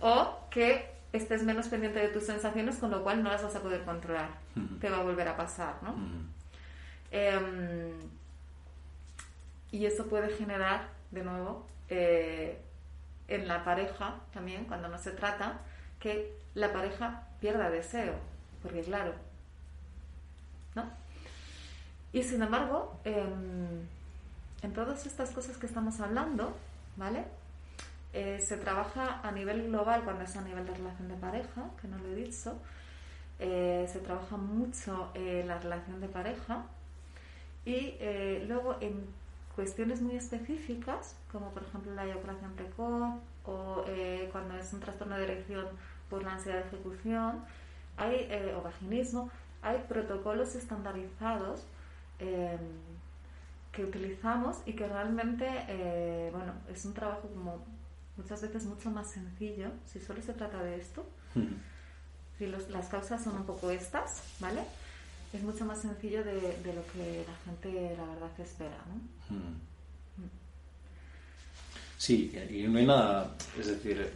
O 0.00 0.46
que 0.50 0.90
estés 1.12 1.42
menos 1.42 1.68
pendiente 1.68 1.98
de 1.98 2.08
tus 2.08 2.24
sensaciones, 2.24 2.76
con 2.76 2.90
lo 2.90 3.02
cual 3.02 3.22
no 3.22 3.30
las 3.30 3.42
vas 3.42 3.56
a 3.56 3.62
poder 3.62 3.82
controlar. 3.82 4.28
Te 4.78 4.90
va 4.90 4.98
a 4.98 5.02
volver 5.02 5.26
a 5.26 5.36
pasar, 5.36 5.76
¿no? 5.82 5.94
Em, 7.10 7.92
y 9.72 9.86
esto 9.86 10.06
puede 10.06 10.28
generar, 10.36 10.90
de 11.10 11.24
nuevo, 11.24 11.66
eh, 11.88 12.60
en 13.28 13.48
la 13.48 13.64
pareja 13.64 14.16
también, 14.32 14.64
cuando 14.64 14.88
no 14.88 14.98
se 14.98 15.10
trata, 15.10 15.58
que 16.00 16.36
la 16.54 16.72
pareja 16.72 17.22
pierda 17.40 17.70
deseo, 17.70 18.14
porque 18.62 18.82
claro, 18.82 19.12
¿no? 20.74 20.84
Y 22.12 22.22
sin 22.22 22.42
embargo, 22.42 22.98
en, 23.04 23.88
todas 24.74 25.06
estas 25.06 25.30
cosas 25.30 25.56
que 25.58 25.66
estamos 25.66 26.00
hablando, 26.00 26.56
¿vale? 26.96 27.24
Eh, 28.12 28.40
se 28.40 28.56
trabaja 28.56 29.20
a 29.22 29.30
nivel 29.30 29.68
global 29.68 30.02
cuando 30.02 30.24
es 30.24 30.36
a 30.36 30.42
nivel 30.42 30.66
de 30.66 30.74
relación 30.74 31.08
de 31.08 31.14
pareja, 31.14 31.64
que 31.80 31.88
no 31.88 31.98
lo 31.98 32.08
he 32.08 32.14
dicho, 32.14 32.58
eh, 33.38 33.86
se 33.92 34.00
trabaja 34.00 34.36
mucho 34.36 35.10
eh, 35.14 35.44
la 35.46 35.58
relación 35.58 36.00
de 36.00 36.08
pareja 36.08 36.64
y 37.64 37.96
luego 38.46 38.78
en 38.80 39.06
cuestiones 39.56 40.02
muy 40.02 40.14
específicas, 40.16 41.16
como 41.32 41.50
por 41.50 41.62
ejemplo 41.62 41.92
la 41.94 42.04
eyaculación 42.04 42.52
precoz 42.52 43.14
o 43.46 43.84
eh, 43.88 44.28
cuando 44.30 44.54
es 44.56 44.72
un 44.74 44.80
trastorno 44.80 45.16
de 45.16 45.24
erección 45.24 45.66
por 46.10 46.22
la 46.22 46.34
ansiedad 46.34 46.58
de 46.58 46.66
ejecución, 46.68 47.42
hay, 47.96 48.26
eh, 48.30 48.54
o 48.56 48.62
vaginismo, 48.62 49.30
hay 49.62 49.82
protocolos 49.88 50.54
estandarizados 50.54 51.64
em, 52.18 52.58
que 53.72 53.84
utilizamos 53.84 54.58
y 54.66 54.74
que 54.74 54.86
realmente, 54.86 55.46
eh, 55.68 56.30
bueno, 56.32 56.52
es 56.68 56.84
un 56.84 56.92
trabajo 56.92 57.28
como 57.28 57.64
muchas 58.16 58.42
veces 58.42 58.66
mucho 58.66 58.90
más 58.90 59.10
sencillo, 59.10 59.70
si 59.86 60.00
solo 60.00 60.22
se 60.22 60.34
trata 60.34 60.62
de 60.62 60.76
esto, 60.76 61.04
si 62.38 62.46
las 62.46 62.88
causas 62.88 63.22
son 63.24 63.36
un 63.36 63.44
poco 63.44 63.70
estas, 63.70 64.22
¿vale? 64.40 64.62
Es 65.32 65.42
mucho 65.42 65.64
más 65.64 65.80
sencillo 65.80 66.24
de, 66.24 66.32
lo 66.32 66.86
que 66.92 67.24
la 67.26 67.36
gente, 67.44 67.96
la 67.96 68.04
verdad, 68.06 68.30
espera, 68.38 68.78
¿no? 68.88 69.36
Hmm. 69.36 69.60
Sí, 71.98 72.32
y 72.50 72.62
no 72.64 72.78
hay 72.78 72.86
nada, 72.86 73.34
es 73.58 73.68
decir, 73.68 74.10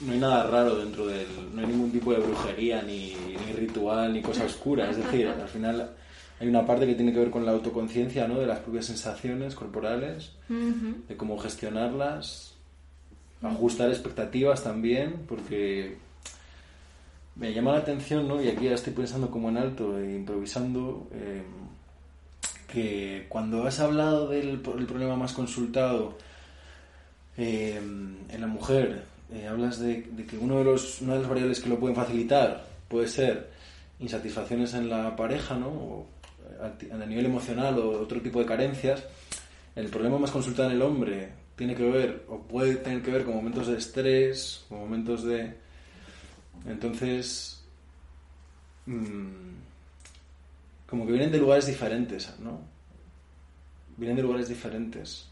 no 0.00 0.12
hay 0.12 0.18
nada 0.18 0.44
raro 0.50 0.76
dentro 0.76 1.06
del, 1.06 1.26
no 1.54 1.60
hay 1.60 1.68
ningún 1.68 1.92
tipo 1.92 2.12
de 2.12 2.18
brujería, 2.18 2.82
ni, 2.82 3.14
ritual, 3.54 4.12
ni 4.12 4.20
cosa 4.20 4.44
oscura, 4.44 4.90
es 4.90 4.96
decir, 4.96 5.28
al 5.28 5.48
final 5.48 5.94
hay 6.40 6.48
una 6.48 6.66
parte 6.66 6.86
que 6.86 6.94
tiene 6.94 7.12
que 7.12 7.20
ver 7.20 7.30
con 7.30 7.46
la 7.46 7.52
autoconciencia, 7.52 8.26
¿no? 8.26 8.40
De 8.40 8.46
las 8.46 8.60
propias 8.60 8.86
sensaciones 8.86 9.54
corporales, 9.54 10.32
de 10.48 11.16
cómo 11.16 11.38
gestionarlas, 11.38 12.54
ajustar 13.42 13.90
expectativas 13.90 14.64
también, 14.64 15.24
porque 15.28 15.96
me 17.36 17.52
llama 17.52 17.72
la 17.72 17.78
atención, 17.78 18.28
¿no? 18.28 18.42
y 18.42 18.48
aquí 18.48 18.66
ya 18.66 18.74
estoy 18.74 18.92
pensando 18.92 19.30
como 19.30 19.48
en 19.48 19.56
alto 19.56 19.98
e 19.98 20.14
improvisando, 20.14 21.08
eh, 21.12 21.42
que 22.66 23.26
cuando 23.28 23.66
has 23.66 23.80
hablado 23.80 24.28
del 24.28 24.60
problema 24.60 25.16
más 25.16 25.32
consultado 25.32 26.16
eh, 27.36 27.80
en 28.28 28.40
la 28.40 28.46
mujer, 28.46 29.04
hablas 29.48 29.78
de, 29.80 30.04
que 30.28 30.36
uno 30.38 30.58
de 30.58 30.64
los, 30.64 31.00
una 31.00 31.14
de 31.14 31.20
las 31.20 31.28
variables 31.28 31.60
que 31.60 31.68
lo 31.68 31.78
pueden 31.78 31.96
facilitar 31.96 32.64
puede 32.88 33.08
ser 33.08 33.50
insatisfacciones 34.00 34.74
en 34.74 34.88
la 34.88 35.14
pareja, 35.14 35.56
¿no? 35.56 35.68
O 35.68 36.06
a, 36.60 37.06
nivel 37.06 37.26
emocional 37.26 37.78
o 37.78 38.00
otro 38.02 38.20
tipo 38.20 38.40
de 38.40 38.46
carencias. 38.46 39.04
El 39.76 39.88
problema 39.88 40.18
más 40.18 40.30
consultado 40.30 40.70
en 40.70 40.76
el 40.76 40.82
hombre 40.82 41.28
tiene 41.56 41.74
que 41.74 41.84
ver, 41.84 42.24
o 42.28 42.38
puede 42.38 42.76
tener 42.76 43.02
que 43.02 43.10
ver 43.10 43.24
con 43.24 43.36
momentos 43.36 43.66
de 43.68 43.78
estrés, 43.78 44.64
con 44.68 44.78
momentos 44.78 45.24
de 45.24 45.54
entonces, 46.66 47.62
mm, 48.86 49.28
como 50.86 51.06
que 51.06 51.12
vienen 51.12 51.32
de 51.32 51.38
lugares 51.38 51.66
diferentes, 51.66 52.32
¿no? 52.40 52.60
Vienen 53.96 54.16
de 54.16 54.22
lugares 54.22 54.48
diferentes. 54.48 55.26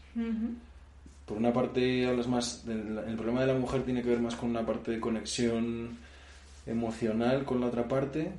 Por 1.25 1.37
una 1.37 1.53
parte, 1.53 2.07
hablas 2.07 2.27
más. 2.27 2.63
el 2.67 3.15
problema 3.15 3.41
de 3.41 3.47
la 3.47 3.59
mujer 3.59 3.83
tiene 3.83 4.01
que 4.01 4.09
ver 4.09 4.19
más 4.19 4.35
con 4.35 4.49
una 4.49 4.65
parte 4.65 4.91
de 4.91 4.99
conexión 4.99 5.97
emocional 6.65 7.45
con 7.45 7.61
la 7.61 7.67
otra 7.67 7.87
parte. 7.87 8.31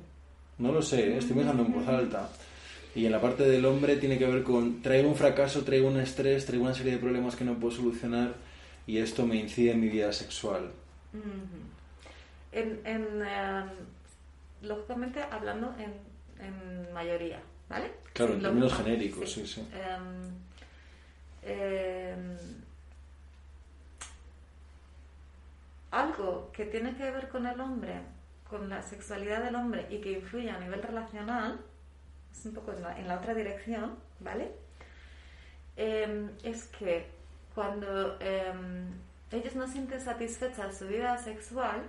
No 0.57 0.71
lo 0.71 0.81
sé, 0.81 1.13
¿eh? 1.13 1.17
estoy 1.17 1.35
pensando 1.35 1.63
en 1.63 1.73
voz 1.73 1.87
alta. 1.87 2.29
Y 2.93 3.05
en 3.05 3.11
la 3.11 3.21
parte 3.21 3.43
del 3.43 3.65
hombre 3.65 3.97
tiene 3.97 4.17
que 4.17 4.25
ver 4.25 4.43
con 4.43 4.81
traigo 4.81 5.09
un 5.09 5.15
fracaso, 5.15 5.63
traigo 5.63 5.87
un 5.87 5.99
estrés, 5.99 6.45
traigo 6.45 6.65
una 6.65 6.73
serie 6.73 6.93
de 6.93 6.97
problemas 6.97 7.35
que 7.35 7.45
no 7.45 7.57
puedo 7.57 7.75
solucionar 7.75 8.35
y 8.85 8.97
esto 8.97 9.25
me 9.25 9.37
incide 9.37 9.71
en 9.71 9.79
mi 9.79 9.87
vida 9.87 10.11
sexual 10.11 10.71
en, 12.51 12.81
em, 12.85 13.69
lógicamente 14.61 15.23
hablando 15.23 15.73
en, 15.77 15.93
en, 16.43 16.93
mayoría, 16.93 17.41
¿vale? 17.69 17.91
Claro, 18.13 18.33
en 18.33 18.41
términos 18.41 18.73
genéricos, 18.73 19.31
sí, 19.31 19.47
sí. 19.47 19.67
Em, 19.73 20.31
em, 21.43 22.37
algo 25.91 26.51
que 26.51 26.65
tiene 26.65 26.95
que 26.95 27.09
ver 27.11 27.29
con 27.29 27.45
el 27.45 27.59
hombre 27.59 28.01
con 28.51 28.67
la 28.67 28.81
sexualidad 28.81 29.41
del 29.41 29.55
hombre 29.55 29.87
y 29.89 30.01
que 30.01 30.11
influye 30.11 30.51
a 30.51 30.59
nivel 30.59 30.83
relacional, 30.83 31.57
es 32.33 32.45
un 32.45 32.53
poco 32.53 32.73
en 32.73 32.81
la, 32.83 32.99
en 32.99 33.07
la 33.07 33.15
otra 33.15 33.33
dirección, 33.33 33.95
¿vale? 34.19 34.51
Es 35.77 36.65
que 36.65 37.07
cuando 37.55 38.19
em, 38.19 38.89
ellos 39.31 39.55
no 39.55 39.67
sienten 39.67 40.01
satisfecha 40.01 40.69
su 40.73 40.85
vida 40.87 41.17
sexual, 41.17 41.81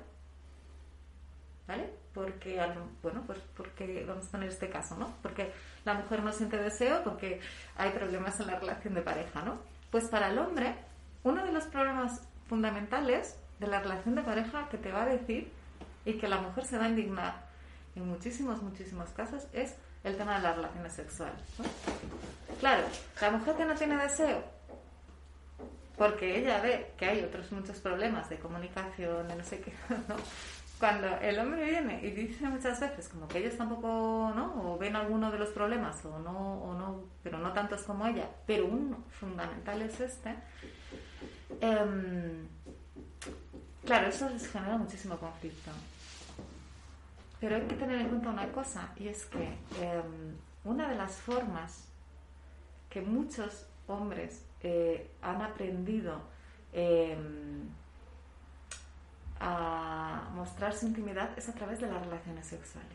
¿vale? 1.73 1.91
Porque, 2.13 2.61
bueno, 3.03 3.23
pues 3.27 3.39
porque, 3.57 4.05
vamos 4.07 4.27
a 4.27 4.31
poner 4.33 4.51
este 4.51 4.69
caso, 4.69 4.95
¿no? 4.97 5.17
Porque 5.23 5.53
la 5.87 5.95
mujer 5.95 6.23
no 6.23 6.31
siente 6.31 6.59
deseo 6.59 7.03
porque 7.03 7.41
hay 7.77 7.91
problemas 7.93 8.39
en 8.41 8.49
la 8.49 8.59
relación 8.59 8.93
de 8.93 9.01
pareja, 9.01 9.41
¿no? 9.41 9.59
Pues 9.91 10.09
para 10.09 10.29
el 10.29 10.39
hombre, 10.39 10.77
uno 11.23 11.43
de 11.43 11.51
los 11.51 11.65
problemas 11.65 12.29
fundamentales 12.47 13.39
de 13.59 13.67
la 13.69 13.81
relación 13.81 14.15
de 14.15 14.23
pareja 14.23 14.69
que 14.69 14.77
te 14.77 14.93
va 14.93 15.05
a 15.05 15.07
decir 15.07 15.51
y 16.05 16.19
que 16.19 16.29
la 16.29 16.43
mujer 16.43 16.67
se 16.67 16.77
va 16.77 16.85
a 16.85 16.89
indignar 16.91 17.47
en 17.97 18.07
muchísimos, 18.07 18.63
muchísimos 18.63 19.09
casos 19.11 19.47
es 19.55 19.75
el 20.05 20.17
tema 20.17 20.37
de 20.37 20.43
las 20.43 20.57
relaciones 20.57 20.93
sexuales. 20.93 21.41
Claro, 22.61 22.85
la 23.21 23.31
mujer 23.31 23.57
que 23.57 23.65
no 23.65 23.75
tiene 23.75 23.97
deseo, 23.97 24.45
porque 25.97 26.39
ella 26.39 26.61
ve 26.61 26.93
que 26.99 27.07
hay 27.07 27.23
otros 27.23 27.51
muchos 27.53 27.79
problemas 27.81 28.29
de 28.29 28.39
comunicación, 28.39 29.27
de 29.29 29.37
no 29.37 29.45
sé 29.45 29.61
qué, 29.61 29.73
¿no? 30.09 30.17
Cuando 30.83 31.07
el 31.19 31.39
hombre 31.39 31.65
viene 31.65 32.01
y 32.05 32.11
dice 32.11 32.45
muchas 32.49 32.81
veces 32.81 33.09
como 33.09 33.29
que 33.29 33.39
ellos 33.39 33.57
tampoco, 33.57 34.33
¿no? 34.35 34.75
O 34.75 34.79
ven 34.79 34.97
alguno 34.97 35.31
de 35.31 35.39
los 35.39 35.51
problemas 35.51 36.05
o 36.05 36.19
no, 36.19 36.61
o 36.61 36.75
no, 36.75 37.05
pero 37.23 37.39
no 37.39 37.53
tantos 37.53 37.83
como 37.83 38.05
ella, 38.05 38.29
pero 38.49 38.67
uno 38.67 39.05
fundamental 39.09 39.81
es 39.81 40.01
este. 40.01 40.35
Em, 41.61 42.49
claro, 43.85 44.09
eso 44.09 44.29
les 44.29 44.51
genera 44.51 44.77
muchísimo 44.77 45.17
conflicto. 45.19 45.71
Pero 47.39 47.55
hay 47.55 47.63
que 47.63 47.77
tener 47.77 48.01
en 48.01 48.09
cuenta 48.09 48.31
una 48.31 48.51
cosa, 48.51 48.93
y 48.97 49.07
es 49.07 49.25
que 49.27 49.45
em, 49.81 50.35
una 50.65 50.89
de 50.89 50.97
las 50.97 51.13
formas 51.13 51.85
que 52.91 53.03
muchos 53.03 53.67
hombres 53.87 54.45
eh, 54.65 55.13
han 55.23 55.43
aprendido 55.43 56.23
em, 56.73 57.69
a 59.43 60.31
mostrar 60.35 60.73
su 60.73 60.87
intimidad 60.87 61.37
es 61.37 61.49
a 61.49 61.53
través 61.53 61.81
de 61.81 61.89
las 61.89 62.01
relaciones 62.05 62.47
sexuales. 62.47 62.91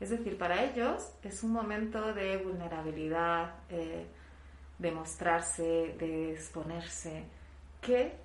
Es 0.00 0.10
decir, 0.10 0.36
para 0.36 0.64
ellos 0.64 1.12
es 1.22 1.42
un 1.44 1.52
momento 1.52 2.12
de 2.12 2.36
vulnerabilidad, 2.38 3.54
eh, 3.68 4.06
de 4.78 4.90
mostrarse, 4.90 5.94
de 5.98 6.32
exponerse, 6.32 7.24
que 7.80 8.16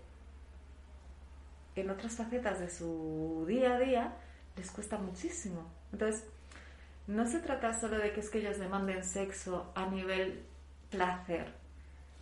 en 1.75 1.89
otras 1.89 2.15
facetas 2.15 2.59
de 2.59 2.69
su 2.69 3.45
día 3.47 3.75
a 3.75 3.79
día 3.79 4.13
les 4.57 4.71
cuesta 4.71 4.97
muchísimo. 4.97 5.71
Entonces, 5.93 6.25
no 7.05 7.27
se 7.27 7.39
trata 7.39 7.79
solo 7.79 7.99
de 7.99 8.13
que 8.13 8.19
es 8.19 8.29
que 8.29 8.39
ellos 8.39 8.57
demanden 8.57 9.03
sexo 9.03 9.71
a 9.75 9.85
nivel 9.85 10.43
placer, 10.89 11.53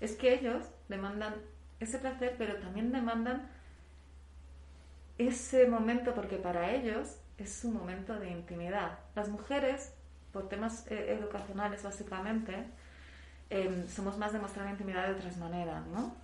es 0.01 0.15
que 0.15 0.33
ellos 0.33 0.65
demandan 0.89 1.35
ese 1.79 1.99
placer, 1.99 2.35
pero 2.37 2.57
también 2.57 2.91
demandan 2.91 3.49
ese 5.19 5.67
momento 5.67 6.15
porque 6.15 6.37
para 6.37 6.71
ellos 6.71 7.17
es 7.37 7.53
su 7.53 7.69
momento 7.69 8.17
de 8.19 8.31
intimidad. 8.31 8.99
Las 9.15 9.29
mujeres, 9.29 9.93
por 10.33 10.49
temas 10.49 10.87
eh, 10.89 11.17
educacionales 11.19 11.83
básicamente, 11.83 12.55
em, 13.49 13.87
somos 13.87 14.17
más 14.17 14.33
de 14.33 14.39
mostrar 14.39 14.65
la 14.65 14.71
intimidad 14.71 15.07
de 15.07 15.13
otras 15.13 15.37
maneras, 15.37 15.85
¿no? 15.87 16.15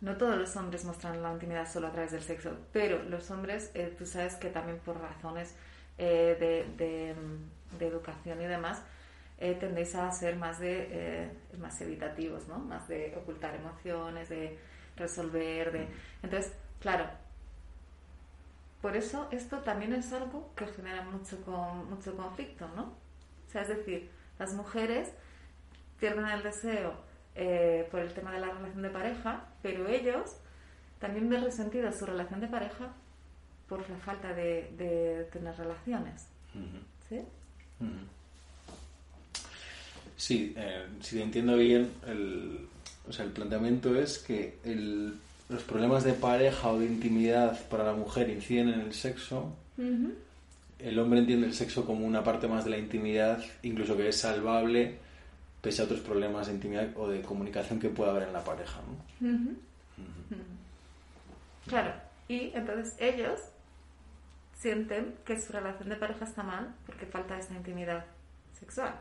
No 0.00 0.16
todos 0.16 0.36
los 0.36 0.54
hombres 0.56 0.84
muestran 0.84 1.22
la 1.22 1.32
intimidad 1.32 1.70
solo 1.70 1.86
a 1.86 1.92
través 1.92 2.12
del 2.12 2.22
sexo, 2.22 2.56
pero 2.72 3.02
los 3.04 3.30
hombres, 3.30 3.70
eh, 3.74 3.94
tú 3.96 4.04
sabes 4.04 4.34
que 4.34 4.50
también 4.50 4.78
por 4.78 5.00
razones 5.00 5.54
eh, 5.96 6.36
de, 6.38 7.14
de, 7.78 7.86
educación 7.86 8.42
y 8.42 8.46
demás, 8.46 8.82
eh, 9.38 9.56
tendéis 9.58 9.94
a 9.94 10.10
ser 10.12 10.36
más, 10.36 10.58
de, 10.58 11.30
más 11.58 11.80
evitativos, 11.80 12.46
¿no? 12.46 12.58
Más 12.58 12.88
de 12.88 13.14
ocultar 13.16 13.54
emociones, 13.54 14.28
de 14.28 14.58
resolver, 14.96 15.72
de... 15.72 15.86
Entonces, 16.22 16.52
claro, 16.86 17.10
por 18.80 18.96
eso 18.96 19.26
esto 19.32 19.56
también 19.58 19.92
es 19.92 20.12
algo 20.12 20.52
que 20.54 20.68
genera 20.68 21.02
mucho, 21.02 21.42
con, 21.42 21.90
mucho 21.90 22.16
conflicto, 22.16 22.68
¿no? 22.76 22.84
O 22.84 23.50
sea, 23.50 23.62
es 23.62 23.68
decir, 23.68 24.08
las 24.38 24.54
mujeres 24.54 25.08
pierden 25.98 26.26
el 26.26 26.44
deseo 26.44 26.94
eh, 27.34 27.88
por 27.90 27.98
el 27.98 28.14
tema 28.14 28.30
de 28.30 28.38
la 28.38 28.52
relación 28.52 28.82
de 28.82 28.90
pareja, 28.90 29.48
pero 29.62 29.88
ellos 29.88 30.36
también 31.00 31.28
ven 31.28 31.42
resentida 31.42 31.90
su 31.90 32.06
relación 32.06 32.40
de 32.40 32.46
pareja 32.46 32.92
por 33.68 33.80
la 33.90 33.96
falta 33.96 34.32
de, 34.32 35.28
tener 35.32 35.56
relaciones. 35.56 36.28
¿Sí? 37.08 37.20
Sí, 40.16 40.54
eh, 40.56 40.86
si 41.00 41.20
entiendo 41.20 41.56
bien, 41.56 41.92
el, 42.06 42.68
o 43.08 43.12
sea, 43.12 43.24
el 43.24 43.32
planteamiento 43.32 43.96
es 43.96 44.18
que 44.18 44.60
los 45.48 45.62
problemas 45.62 46.04
de 46.04 46.12
pareja 46.12 46.68
o 46.68 46.78
de 46.78 46.86
intimidad 46.86 47.60
para 47.68 47.84
la 47.84 47.92
mujer 47.92 48.30
inciden 48.30 48.68
en 48.68 48.80
el 48.80 48.94
sexo. 48.94 49.52
El 50.78 50.98
hombre 50.98 51.20
entiende 51.20 51.46
el 51.46 51.54
sexo 51.54 51.84
como 51.86 52.06
una 52.06 52.24
parte 52.24 52.48
más 52.48 52.64
de 52.64 52.70
la 52.70 52.78
intimidad, 52.78 53.42
incluso 53.62 53.96
que 53.96 54.08
es 54.08 54.18
salvable 54.18 54.98
pese 55.60 55.82
a 55.82 55.84
otros 55.84 56.00
problemas 56.00 56.46
de 56.46 56.54
intimidad 56.54 56.88
o 56.96 57.08
de 57.08 57.22
comunicación 57.22 57.80
que 57.80 57.88
pueda 57.88 58.10
haber 58.10 58.24
en 58.24 58.32
la 58.32 58.44
pareja. 58.44 58.80
Claro, 61.66 61.92
y 62.28 62.52
entonces 62.54 62.94
ellos 63.00 63.40
sienten 64.54 65.14
que 65.24 65.40
su 65.40 65.52
relación 65.52 65.88
de 65.88 65.96
pareja 65.96 66.24
está 66.24 66.42
mal 66.42 66.74
porque 66.86 67.06
falta 67.06 67.38
esta 67.38 67.54
intimidad 67.54 68.04
sexual. 68.58 68.94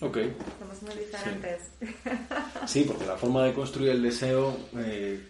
Ok. 0.00 0.18
Somos 0.58 0.82
muy 0.82 0.94
diferentes. 0.94 1.70
Sí. 2.66 2.84
porque 2.86 3.06
la 3.06 3.16
forma 3.16 3.44
de 3.44 3.54
construir 3.54 3.90
el 3.90 4.02
deseo 4.02 4.56
eh, 4.76 5.20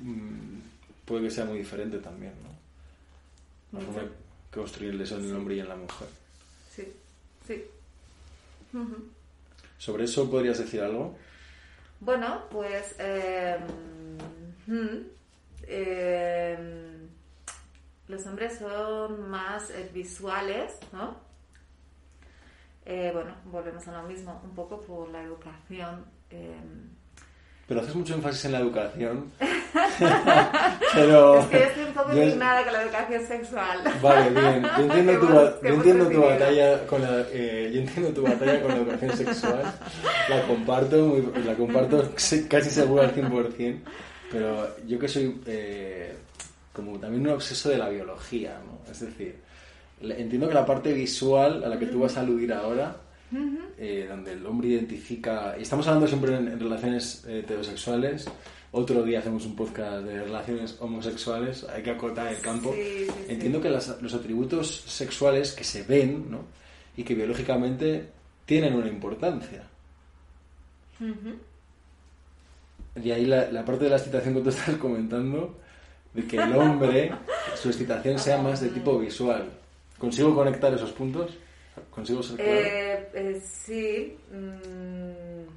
mm, 0.00 0.58
puede 1.04 1.24
que 1.24 1.30
sea 1.30 1.44
muy 1.44 1.58
diferente 1.58 1.98
también, 1.98 2.32
¿no? 2.42 3.78
La 3.78 3.84
forma 3.84 4.02
de 4.02 4.08
construir 4.52 4.92
el 4.92 4.98
deseo 4.98 5.18
en 5.18 5.24
el 5.24 5.36
hombre 5.36 5.56
y 5.56 5.60
en 5.60 5.68
la 5.68 5.76
mujer. 5.76 6.08
Sí. 6.74 6.92
Sí. 7.46 7.64
¿Sobre 9.78 10.04
eso 10.04 10.30
podrías 10.30 10.58
decir 10.58 10.80
algo? 10.80 11.16
Bueno, 12.00 12.42
pues 12.50 12.94
em, 12.98 13.66
los 18.08 18.26
hombres 18.26 18.58
son 18.58 19.28
más 19.30 19.70
eh, 19.70 19.90
visuales, 19.92 20.74
¿no? 20.92 21.23
Eh, 22.86 23.10
bueno, 23.12 23.34
volvemos 23.46 23.86
a 23.88 24.02
lo 24.02 24.08
mismo, 24.08 24.40
un 24.44 24.54
poco 24.54 24.80
por 24.80 25.08
la 25.10 25.22
educación. 25.22 26.04
Em, 26.30 26.94
pero 27.66 27.80
haces 27.80 27.94
mucho 27.94 28.14
énfasis 28.14 28.44
en 28.44 28.52
la 28.52 28.58
educación. 28.58 29.32
Pero... 30.94 31.40
Es 31.40 31.46
que 31.46 31.62
estoy 31.64 31.84
un 31.84 31.94
poco 31.94 32.12
indignada 32.12 32.62
con 32.62 32.72
la 32.74 32.82
educación 32.82 33.26
sexual. 33.26 33.78
Vale, 34.02 34.30
bien. 34.30 34.62
Yo 34.62 34.82
entiendo 34.82 35.18
tu, 35.18 35.26
yo 35.66 35.74
entiendo 35.74 36.08
tu 36.08 36.20
batalla 36.20 36.86
con 36.86 37.02
la, 37.02 37.24
eh, 37.32 37.70
yo 37.72 37.80
entiendo 37.80 38.10
tu 38.10 38.22
batalla 38.22 38.60
con 38.60 38.70
la 38.70 38.76
educación 38.76 39.16
sexual. 39.16 39.62
La 40.28 40.46
comparto, 40.46 41.06
muy, 41.06 41.44
la 41.44 41.54
comparto 41.54 42.10
casi 42.48 42.70
seguro 42.70 43.02
al 43.02 43.14
100%. 43.14 43.80
Pero 44.30 44.76
yo 44.86 44.98
que 44.98 45.08
soy 45.08 45.40
eh, 45.46 46.14
como 46.72 46.98
también 46.98 47.26
un 47.26 47.32
obseso 47.32 47.70
de 47.70 47.78
la 47.78 47.88
biología, 47.88 48.58
¿no? 48.66 48.90
Es 48.90 49.00
decir, 49.00 49.40
entiendo 50.00 50.48
que 50.48 50.54
la 50.54 50.66
parte 50.66 50.92
visual 50.92 51.64
a 51.64 51.68
la 51.68 51.78
que 51.78 51.86
tú 51.86 52.00
vas 52.00 52.16
a 52.16 52.20
aludir 52.20 52.52
ahora 52.52 52.96
eh, 53.76 54.06
donde 54.08 54.32
el 54.32 54.46
hombre 54.46 54.68
identifica, 54.68 55.56
y 55.58 55.62
estamos 55.62 55.86
hablando 55.88 56.06
siempre 56.06 56.36
en, 56.36 56.60
relaciones 56.60 57.24
eh, 57.26 57.40
heterosexuales, 57.40 58.26
otro 58.70 59.02
día 59.02 59.18
hacemos 59.18 59.44
un 59.46 59.56
podcast 59.56 60.04
de 60.04 60.24
relaciones 60.24 60.76
homosexuales, 60.80 61.64
hay 61.64 61.82
que 61.82 61.90
acotar 61.90 62.32
el 62.32 62.40
campo. 62.40 62.74
Entiendo 63.28 63.60
que 63.60 63.70
los 63.70 64.14
atributos 64.14 64.82
sexuales 64.86 65.52
que 65.52 65.64
se 65.64 65.82
ven 65.82 66.30
¿no? 66.30 66.44
y 66.96 67.02
que 67.02 67.14
biológicamente 67.14 68.08
tienen 68.44 68.74
una 68.74 68.88
importancia. 68.88 69.64
Y 73.02 73.10
ahí 73.10 73.26
la, 73.26 73.50
la, 73.50 73.64
parte 73.64 73.84
de 73.84 73.90
la 73.90 73.96
excitación 73.96 74.34
que 74.34 74.40
tú 74.40 74.48
estás 74.50 74.76
comentando, 74.76 75.58
de 76.12 76.24
que 76.26 76.36
el 76.36 76.52
hombre, 76.54 77.12
su 77.60 77.68
excitación 77.68 78.18
sea 78.18 78.40
más 78.40 78.60
de 78.60 78.68
tipo 78.68 78.98
visual. 78.98 79.50
¿Consigo 79.98 80.34
conectar 80.34 80.72
esos 80.74 80.92
puntos? 80.92 81.36
¿Consigo 81.90 82.22
ser 82.22 82.36
claro? 82.36 82.52
Eh, 82.52 83.10
eh, 83.14 83.42
sí. 83.44 84.18
Mm, 84.30 85.48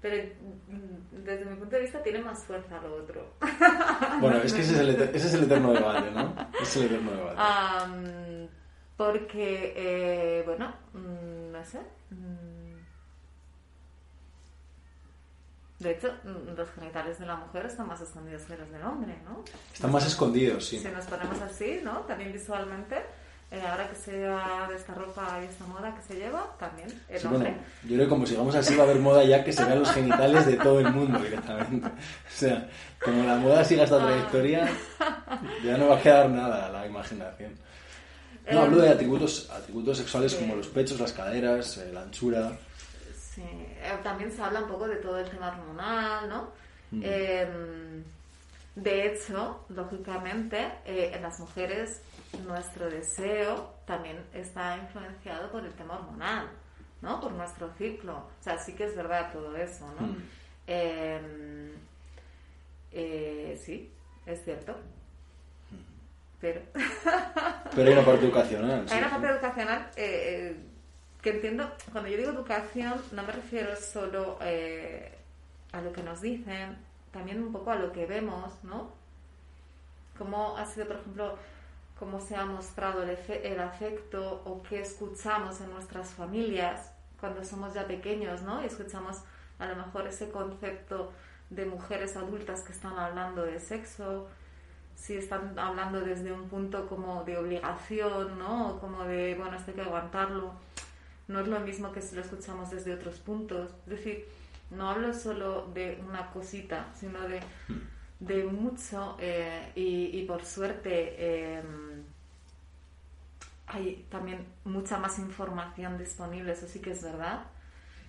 pero 0.00 0.22
mm, 0.68 1.24
desde 1.24 1.44
mi 1.44 1.56
punto 1.56 1.76
de 1.76 1.82
vista 1.82 2.02
tiene 2.02 2.20
más 2.20 2.44
fuerza 2.44 2.80
lo 2.80 2.96
otro. 2.96 3.34
Bueno, 4.20 4.38
es 4.38 4.52
que 4.54 4.62
ese 4.62 4.72
es 4.74 4.78
el, 4.80 4.90
ese 4.90 5.26
es 5.26 5.34
el 5.34 5.44
eterno 5.44 5.72
debate, 5.72 6.10
¿no? 6.10 6.34
Es 6.60 6.76
el 6.76 6.84
eterno 6.84 7.10
debate. 7.10 8.48
porque, 8.96 9.72
eh, 9.76 10.42
bueno, 10.46 10.72
mm, 10.94 11.52
no 11.52 11.64
sé. 11.64 11.80
De 15.78 15.90
hecho, 15.90 16.10
mm, 16.24 16.56
los 16.56 16.70
genitales 16.70 17.18
de 17.18 17.26
la 17.26 17.36
mujer 17.36 17.66
están 17.66 17.86
más 17.88 18.00
escondidos 18.00 18.42
que 18.42 18.56
los 18.56 18.70
del 18.70 18.82
hombre, 18.82 19.14
¿no? 19.24 19.44
Están 19.74 19.92
más 19.92 20.06
escondidos, 20.06 20.66
sí. 20.66 20.78
Si 20.78 20.88
nos 20.88 21.04
ponemos 21.04 21.40
así, 21.42 21.80
¿no? 21.84 21.98
También 22.00 22.32
visualmente, 22.32 22.96
eh, 23.50 23.60
ahora 23.60 23.88
que 23.90 23.94
se 23.94 24.12
lleva 24.12 24.68
esta 24.74 24.94
ropa 24.94 25.38
y 25.42 25.44
esta 25.44 25.66
moda 25.66 25.94
que 25.94 26.02
se 26.02 26.18
lleva, 26.18 26.56
también 26.58 26.88
el 27.10 27.20
Sí, 27.20 27.26
hombre. 27.26 27.50
bueno, 27.50 27.62
yo 27.82 27.88
creo 27.94 28.00
que 28.00 28.08
como 28.08 28.26
sigamos 28.26 28.54
así 28.54 28.74
va 28.74 28.84
a 28.84 28.86
haber 28.86 29.00
moda 29.00 29.22
ya 29.24 29.44
que 29.44 29.52
se 29.52 29.64
vean 29.66 29.80
los 29.80 29.90
genitales 29.92 30.46
de 30.46 30.56
todo 30.56 30.80
el 30.80 30.90
mundo 30.92 31.18
directamente. 31.18 31.86
O 31.88 31.90
sea, 32.30 32.68
como 33.04 33.24
la 33.24 33.36
moda 33.36 33.62
siga 33.62 33.84
esta 33.84 33.98
trayectoria, 33.98 34.68
ya 35.62 35.76
no 35.76 35.88
va 35.88 35.96
a 35.98 36.02
quedar 36.02 36.30
nada 36.30 36.66
a 36.66 36.70
la 36.70 36.86
imaginación. 36.86 37.52
No, 38.50 38.60
hablo 38.62 38.78
de 38.78 38.88
atributos, 38.90 39.50
atributos 39.50 39.98
sexuales 39.98 40.32
Sí. 40.32 40.38
como 40.38 40.54
los 40.56 40.68
pechos, 40.68 40.98
las 41.00 41.12
caderas, 41.12 41.76
eh, 41.78 41.90
la 41.92 42.02
anchura. 42.02 42.52
Eh, 43.82 43.98
también 44.02 44.30
se 44.32 44.42
habla 44.42 44.60
un 44.60 44.68
poco 44.68 44.88
de 44.88 44.96
todo 44.96 45.18
el 45.18 45.28
tema 45.28 45.48
hormonal, 45.48 46.28
¿no? 46.28 46.48
Mm. 46.90 47.00
Eh, 47.04 48.02
de 48.76 49.06
hecho, 49.06 49.64
lógicamente, 49.70 50.70
eh, 50.84 51.12
en 51.14 51.22
las 51.22 51.40
mujeres 51.40 52.02
nuestro 52.46 52.90
deseo 52.90 53.74
también 53.86 54.18
está 54.34 54.76
influenciado 54.76 55.50
por 55.50 55.64
el 55.64 55.72
tema 55.72 55.94
hormonal, 55.94 56.48
¿no? 57.00 57.20
Por 57.20 57.32
nuestro 57.32 57.70
ciclo. 57.78 58.16
O 58.16 58.42
sea, 58.42 58.58
sí 58.58 58.74
que 58.74 58.84
es 58.84 58.94
verdad 58.94 59.32
todo 59.32 59.56
eso, 59.56 59.86
¿no? 59.98 60.06
Mm. 60.08 60.22
Eh, 60.66 61.72
eh, 62.92 63.60
sí, 63.64 63.90
es 64.26 64.44
cierto. 64.44 64.76
Pero 66.40 66.60
Pero 67.74 67.88
hay 67.88 67.92
una 67.94 68.04
parte 68.04 68.24
educacional. 68.26 68.86
sí. 68.86 68.94
hay 68.94 69.00
una 69.00 69.10
parte 69.10 69.26
educacional 69.28 69.90
eh, 69.96 70.56
que 71.26 71.32
entiendo, 71.32 71.68
cuando 71.90 72.08
yo 72.08 72.18
digo 72.18 72.30
educación, 72.30 73.02
no 73.10 73.24
me 73.24 73.32
refiero 73.32 73.74
solo 73.74 74.38
eh, 74.42 75.12
a 75.72 75.80
lo 75.80 75.92
que 75.92 76.00
nos 76.00 76.20
dicen, 76.20 76.78
también 77.10 77.42
un 77.42 77.52
poco 77.52 77.72
a 77.72 77.74
lo 77.74 77.90
que 77.90 78.06
vemos, 78.06 78.62
¿no? 78.62 78.92
Cómo 80.16 80.56
ha 80.56 80.64
sido, 80.66 80.86
por 80.86 80.98
ejemplo, 80.98 81.36
cómo 81.98 82.20
se 82.20 82.36
ha 82.36 82.44
mostrado 82.44 83.02
el, 83.02 83.18
el 83.42 83.58
afecto 83.58 84.40
o 84.44 84.62
qué 84.62 84.82
escuchamos 84.82 85.60
en 85.60 85.72
nuestras 85.72 86.10
familias 86.10 86.92
cuando 87.18 87.42
somos 87.42 87.74
ya 87.74 87.88
pequeños, 87.88 88.42
¿no? 88.42 88.62
Y 88.62 88.66
escuchamos 88.66 89.16
a 89.58 89.66
lo 89.66 89.74
mejor 89.74 90.06
ese 90.06 90.30
concepto 90.30 91.12
de 91.50 91.66
mujeres 91.66 92.16
adultas 92.16 92.62
que 92.62 92.70
están 92.70 92.96
hablando 92.96 93.42
de 93.42 93.58
sexo, 93.58 94.28
si 94.94 95.16
están 95.16 95.58
hablando 95.58 96.02
desde 96.02 96.30
un 96.30 96.48
punto 96.48 96.86
como 96.86 97.24
de 97.24 97.36
obligación, 97.36 98.38
¿no? 98.38 98.78
Como 98.78 99.02
de, 99.02 99.34
bueno, 99.34 99.56
esto 99.56 99.72
hay 99.72 99.74
que 99.74 99.82
aguantarlo. 99.82 100.65
No 101.28 101.40
es 101.40 101.48
lo 101.48 101.60
mismo 101.60 101.92
que 101.92 102.02
si 102.02 102.14
lo 102.14 102.22
escuchamos 102.22 102.70
desde 102.70 102.94
otros 102.94 103.18
puntos. 103.18 103.72
Es 103.86 103.90
decir, 103.90 104.26
no 104.70 104.90
hablo 104.90 105.12
solo 105.12 105.66
de 105.72 106.00
una 106.06 106.30
cosita, 106.30 106.92
sino 106.94 107.20
de, 107.28 107.40
de 108.20 108.44
mucho 108.44 109.16
eh, 109.20 109.72
y, 109.74 110.24
por 110.24 110.44
suerte 110.44 111.14
eh, 111.18 111.62
hay 113.66 114.06
también 114.08 114.46
mucha 114.64 114.98
más 114.98 115.18
información 115.18 115.98
disponible, 115.98 116.52
eso 116.52 116.66
sí 116.68 116.80
que 116.80 116.92
es 116.92 117.02
verdad. 117.02 117.46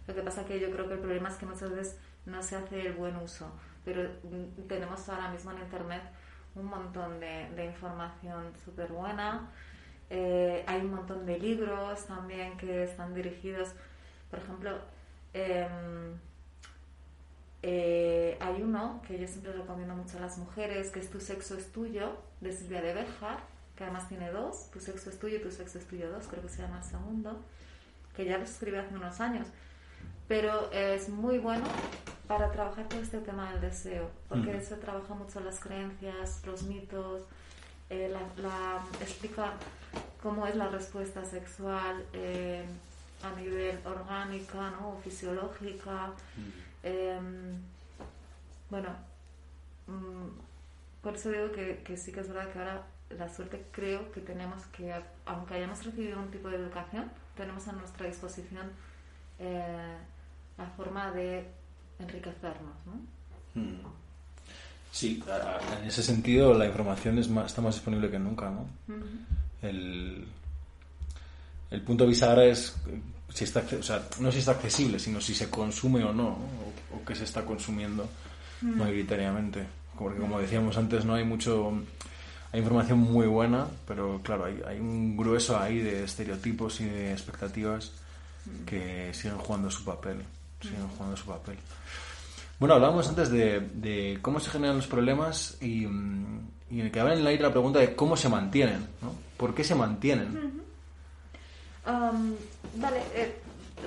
Lo 0.08 0.16
que 0.16 0.22
pasa 0.22 0.46
que 0.46 0.60
yo 0.60 0.72
creo 0.72 0.88
que 0.88 0.94
el 0.94 1.00
problema 1.00 1.30
es 1.30 1.36
que 1.36 1.46
muchas 1.46 1.72
veces 1.72 1.98
no 2.26 2.42
se 2.44 2.56
hace 2.56 2.88
el 2.88 2.94
buen 2.94 3.16
uso, 3.18 3.52
pero 3.84 4.04
mm, 4.24 4.68
tenemos 4.68 5.08
ahora 5.10 5.30
mismo 5.30 5.52
en 5.52 5.60
Internet 5.60 6.04
un 6.56 6.66
montón 6.66 7.20
de, 7.20 7.50
de 7.56 7.66
información 7.66 8.54
súper 8.64 8.92
buena. 8.92 9.52
Eh, 10.10 10.64
hay 10.68 10.82
un 10.82 10.92
montón 10.94 11.26
de 11.26 11.38
libros 11.38 12.06
también 12.06 12.58
que 12.58 12.84
están 12.84 13.14
dirigidos, 13.14 13.70
por 14.30 14.40
ejemplo, 14.40 14.78
em, 15.34 16.18
eh, 17.64 18.38
hay 18.40 18.62
uno 18.62 19.02
que 19.08 19.20
yo 19.20 19.28
siempre 19.28 19.52
recomiendo 19.52 19.96
mucho 19.96 20.18
a 20.18 20.22
las 20.22 20.38
mujeres, 20.38 20.90
que 20.92 21.00
es 21.00 21.10
Tu 21.10 21.20
sexo 21.20 21.58
es 21.58 21.72
tuyo, 21.72 22.16
de 22.40 22.54
Silvia 22.54 22.82
de 22.82 22.94
Bejar, 22.94 23.40
que 23.76 23.84
además 23.84 24.08
tiene 24.08 24.32
dos, 24.32 24.70
Tu 24.72 24.80
sexo 24.80 25.10
es 25.10 25.20
tuyo, 25.20 25.42
Tu 25.42 25.52
sexo 25.52 25.78
es 25.78 25.86
tuyo 25.86 26.10
dos, 26.12 26.28
creo 26.28 26.42
que 26.44 26.50
se 26.50 26.62
llama 26.62 26.78
el 26.78 26.84
segundo, 26.84 27.42
que 28.16 28.26
ya 28.26 28.38
lo 28.38 28.44
escribió 28.44 28.82
hace 28.82 28.96
unos 28.96 29.20
años. 29.20 29.48
Pero 30.28 30.72
es 30.72 31.10
muy 31.10 31.38
bueno 31.40 31.66
para 32.28 32.52
trabajar 32.52 32.88
todo 32.90 33.00
este 33.02 33.20
tema 33.20 33.52
del 33.52 33.62
deseo, 33.62 34.10
porque 34.28 34.50
Ujú. 34.50 34.58
eso 34.58 34.76
trabaja 34.76 35.14
mucho 35.14 35.40
las 35.40 35.60
creencias, 35.60 36.42
los 36.46 36.64
mitos, 36.64 37.24
eh, 37.90 38.10
la, 38.12 38.22
la- 38.42 38.84
explica 39.02 39.54
cómo 40.22 40.46
es 40.48 40.56
la 40.56 40.68
respuesta 40.68 41.24
sexual 41.26 42.06
eh, 42.14 42.66
a 43.24 43.40
nivel 43.40 43.80
orgánica 43.86 44.72
¿no? 44.72 44.90
o 44.90 45.02
fisiológica. 45.02 46.12
Eh, 46.84 47.20
bueno, 48.70 48.90
mm, 49.88 50.28
por 51.02 51.16
eso 51.16 51.30
digo 51.30 51.52
que, 51.52 51.82
que 51.84 51.98
sí 51.98 52.12
que 52.12 52.20
es 52.22 52.28
verdad 52.28 52.52
que 52.52 52.60
ahora 52.60 52.84
la 53.10 53.34
suerte 53.34 53.66
creo 53.72 54.12
que 54.12 54.20
tenemos 54.22 54.66
que, 54.68 54.94
aunque 55.26 55.54
hayamos 55.56 55.86
recibido 55.86 56.20
un 56.20 56.30
tipo 56.30 56.50
de 56.50 56.58
educación, 56.58 57.10
tenemos 57.36 57.68
a 57.68 57.72
nuestra 57.72 58.06
disposición 58.08 58.70
eh, 59.40 59.98
la 60.58 60.66
forma 60.72 61.12
de 61.12 61.48
enriquecernos, 62.00 62.76
¿no? 62.86 63.62
Mm. 63.62 63.82
Sí, 64.92 65.24
a- 65.30 65.34
a- 65.34 65.80
en 65.82 65.88
ese 65.88 66.02
sentido 66.02 66.54
la 66.54 66.66
información 66.66 67.18
es 67.20 67.30
más- 67.30 67.48
está 67.48 67.62
más 67.62 67.76
disponible 67.76 68.10
que 68.10 68.18
nunca, 68.20 68.50
¿no? 68.50 68.66
El, 69.62 70.26
el 71.72 71.82
punto 71.82 72.06
bisagra 72.08 72.46
es 72.46 72.76
eh, 72.88 73.00
si 73.34 73.44
está, 73.44 73.64
o 73.80 73.84
sea, 73.84 74.02
no 74.20 74.32
si 74.32 74.40
está 74.40 74.52
accesible, 74.52 74.98
sino 75.00 75.20
si 75.22 75.36
se 75.36 75.50
consume 75.50 76.04
o 76.04 76.14
no, 76.14 76.30
o, 76.30 76.96
o 76.98 77.06
qué 77.06 77.14
se 77.16 77.26
está 77.26 77.44
consumiendo 77.46 78.08
mayoritariamente. 78.62 79.66
Porque 79.98 80.20
como 80.20 80.40
decíamos 80.40 80.78
antes, 80.78 81.06
no 81.06 81.16
hay 81.16 81.24
mucho, 81.24 81.74
hay 82.52 82.60
información 82.60 83.00
muy 83.00 83.28
buena, 83.28 83.68
pero 83.88 84.22
claro, 84.24 84.46
hay, 84.46 84.62
hay 84.68 84.80
un 84.80 85.18
grueso 85.18 85.60
ahí 85.60 85.80
de 85.80 86.04
estereotipos 86.04 86.80
y 86.82 86.86
de 86.86 87.12
expectativas 87.12 87.92
que 88.66 89.12
siguen 89.14 89.38
jugando 89.40 89.70
su 89.70 89.84
papel, 89.84 90.18
siguen 90.62 90.88
jugando 90.96 91.18
su 91.18 91.26
papel. 91.26 91.58
Bueno, 92.60 92.74
hablábamos 92.74 93.08
antes 93.08 93.30
de, 93.30 94.18
cómo 94.24 94.40
se 94.40 94.50
generan 94.50 94.78
los 94.78 94.88
problemas 94.88 95.58
y, 95.62 95.86
mm, 95.86 96.50
en 96.72 96.80
el 96.80 96.92
que 96.92 97.00
en 97.00 97.08
el 97.08 97.28
aire 97.28 97.44
la 97.44 97.52
pregunta 97.52 97.78
de 97.80 97.96
cómo 97.96 98.18
se 98.18 98.30
mantienen, 98.30 98.88
¿no? 99.02 99.14
¿Por 99.38 99.54
qué 99.54 99.64
se 99.64 99.76
mantienen? 99.76 100.64
Um, 101.86 102.36
vale, 102.76 103.02
eh, 103.14 103.40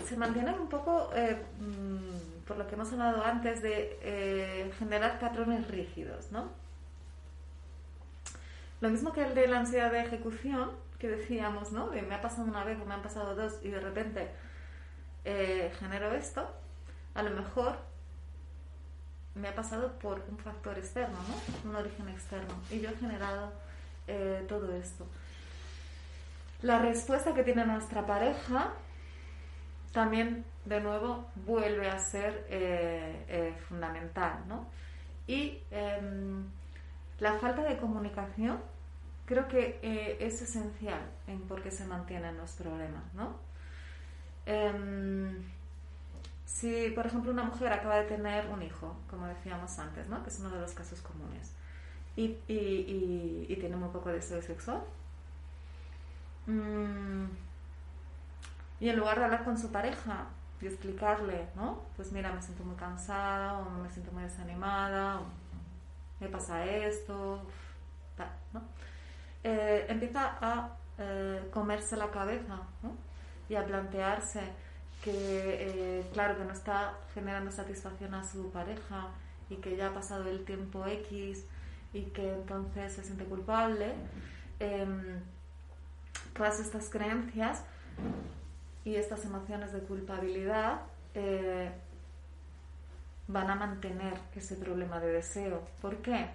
se 0.08 0.16
mantienen 0.16 0.54
un 0.54 0.68
poco, 0.68 1.10
eh, 1.16 1.36
mm, 1.58 2.46
por 2.46 2.58
lo 2.58 2.66
que 2.68 2.76
hemos 2.76 2.92
hablado 2.92 3.24
antes, 3.24 3.60
de 3.60 3.98
eh, 4.02 4.72
generar 4.78 5.18
patrones 5.18 5.66
rígidos, 5.66 6.30
¿no? 6.30 6.48
Lo 8.80 8.88
mismo 8.88 9.12
que 9.12 9.24
el 9.24 9.34
de 9.34 9.48
la 9.48 9.58
ansiedad 9.58 9.90
de 9.90 10.02
ejecución, 10.02 10.70
que 11.00 11.08
decíamos, 11.08 11.72
¿no? 11.72 11.90
De 11.90 12.02
me 12.02 12.14
ha 12.14 12.22
pasado 12.22 12.44
una 12.44 12.62
vez 12.62 12.78
o 12.80 12.84
me 12.84 12.94
han 12.94 13.02
pasado 13.02 13.34
dos 13.34 13.58
y 13.64 13.68
de 13.68 13.80
repente 13.80 14.28
genero 15.78 16.14
esto, 16.14 16.48
a 17.14 17.22
lo 17.22 17.30
mejor 17.30 17.89
me 19.40 19.48
ha 19.48 19.54
pasado 19.54 19.92
por 19.98 20.22
un 20.28 20.38
factor 20.38 20.78
externo, 20.78 21.16
¿no? 21.28 21.70
Un 21.70 21.76
origen 21.76 22.08
externo. 22.08 22.54
Y 22.70 22.80
yo 22.80 22.90
he 22.90 22.96
generado 22.96 23.52
eh, 24.06 24.44
todo 24.48 24.74
esto. 24.74 25.06
La 26.62 26.78
respuesta 26.78 27.34
que 27.34 27.42
tiene 27.42 27.64
nuestra 27.64 28.06
pareja 28.06 28.72
también, 29.92 30.44
de 30.66 30.80
nuevo, 30.80 31.26
vuelve 31.46 31.88
a 31.88 31.98
ser 31.98 32.46
eh, 32.48 33.24
eh, 33.28 33.54
fundamental, 33.68 34.44
¿no? 34.46 34.66
Y 35.26 35.58
em, 35.70 36.44
la 37.18 37.34
falta 37.34 37.62
de 37.62 37.76
comunicación 37.78 38.58
creo 39.24 39.48
que 39.48 40.16
es 40.20 40.42
esencial 40.42 41.00
en 41.28 41.40
por 41.42 41.62
qué 41.62 41.70
se 41.70 41.84
mantienen 41.84 42.36
los 42.36 42.52
problemas, 42.52 43.02
¿no? 43.14 43.36
Si, 46.50 46.90
por 46.90 47.06
ejemplo, 47.06 47.30
una 47.30 47.44
mujer 47.44 47.72
acaba 47.72 47.96
de 47.96 48.04
tener 48.04 48.46
un 48.48 48.60
hijo, 48.62 48.96
como 49.08 49.26
decíamos 49.26 49.78
antes, 49.78 50.08
¿no? 50.08 50.22
Que 50.22 50.30
es 50.30 50.40
uno 50.40 50.50
de 50.50 50.60
los 50.60 50.72
casos 50.72 51.00
comunes, 51.00 51.54
y, 52.16 52.38
y, 52.48 53.56
tiene 53.60 53.76
muy 53.76 53.88
poco 53.90 54.10
deseo 54.10 54.42
sexual, 54.42 54.82
mm, 56.46 57.24
y 58.80 58.88
en 58.88 58.96
lugar 58.96 59.18
de 59.18 59.24
hablar 59.26 59.44
con 59.44 59.56
su 59.56 59.70
pareja 59.70 60.26
y 60.60 60.66
explicarle, 60.66 61.46
¿no? 61.54 61.82
Pues 61.96 62.12
mira, 62.12 62.32
me 62.32 62.42
siento 62.42 62.64
muy 62.64 62.76
cansada, 62.76 63.58
o 63.58 63.70
me 63.70 63.88
siento 63.88 64.12
muy 64.12 64.24
desanimada, 64.24 65.20
o 65.20 65.26
me 66.18 66.28
pasa 66.28 66.64
esto, 66.66 67.46
tal, 68.16 68.30
¿no? 68.52 68.62
Eh, 69.44 69.86
empieza 69.88 70.36
a 70.40 70.76
eh, 70.98 71.48
comerse 71.52 71.96
la 71.96 72.10
cabeza. 72.10 72.60
Y 73.48 73.56
a 73.56 73.64
plantearse 73.66 74.42
que, 75.02 75.10
eh, 75.12 76.06
claro, 76.12 76.36
que 76.36 76.44
no 76.44 76.52
está 76.52 76.94
generando 77.14 77.50
satisfacción 77.50 78.14
a 78.14 78.24
su 78.24 78.50
pareja 78.50 79.08
y 79.48 79.56
que 79.56 79.76
ya 79.76 79.88
ha 79.88 79.94
pasado 79.94 80.28
el 80.28 80.44
tiempo 80.44 80.86
X 80.86 81.44
y 81.92 82.02
que 82.02 82.34
entonces 82.34 82.92
se 82.92 83.04
siente 83.04 83.24
culpable. 83.24 83.94
Em, 84.60 85.20
todas 86.34 86.60
estas 86.60 86.90
creencias 86.90 87.64
y 88.84 88.96
estas 88.96 89.24
emociones 89.24 89.72
de 89.72 89.80
culpabilidad 89.80 90.82
eh, 91.14 91.70
van 93.26 93.50
a 93.50 93.54
mantener 93.54 94.14
ese 94.34 94.56
problema 94.56 95.00
de 95.00 95.12
deseo. 95.12 95.62
¿Por 95.80 95.96
qué? 95.98 96.28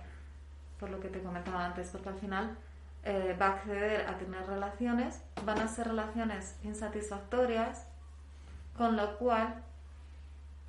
Por 0.80 0.90
lo 0.90 1.00
que 1.00 1.10
te 1.10 1.22
comentaba 1.22 1.66
antes, 1.66 1.90
porque 1.90 2.10
al 2.10 2.20
final 2.20 2.58
eh, 3.04 3.36
va 3.40 3.48
a 3.48 3.54
acceder 3.54 4.08
a 4.08 4.18
tener 4.18 4.46
relaciones, 4.46 5.22
van 5.46 5.60
a 5.60 5.68
ser 5.68 5.88
relaciones 5.88 6.56
insatisfactorias, 6.64 7.88
con 8.78 8.96
lo 8.96 9.18
cual 9.18 9.64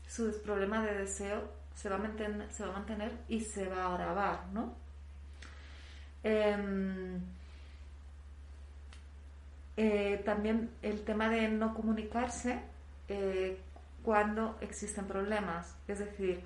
su 0.07 0.41
problema 0.43 0.85
de 0.85 0.95
deseo 0.95 1.49
se 1.75 1.89
va 1.89 1.97
a 1.97 1.99
mantener, 1.99 2.51
se 2.51 2.65
va 2.65 2.71
a 2.71 2.73
mantener 2.73 3.13
y 3.29 3.41
se 3.41 3.69
va 3.69 3.85
a 3.85 3.95
agravar, 3.95 4.47
¿no? 4.53 4.75
Em, 6.23 7.21
eh, 9.77 10.23
también 10.25 10.71
el 10.83 11.05
tema 11.05 11.29
de 11.29 11.49
no 11.49 11.75
comunicarse 11.75 12.63
eh, 13.09 13.61
cuando 14.03 14.57
existen 14.61 15.07
problemas, 15.07 15.77
es 15.89 15.99
decir, 15.99 16.43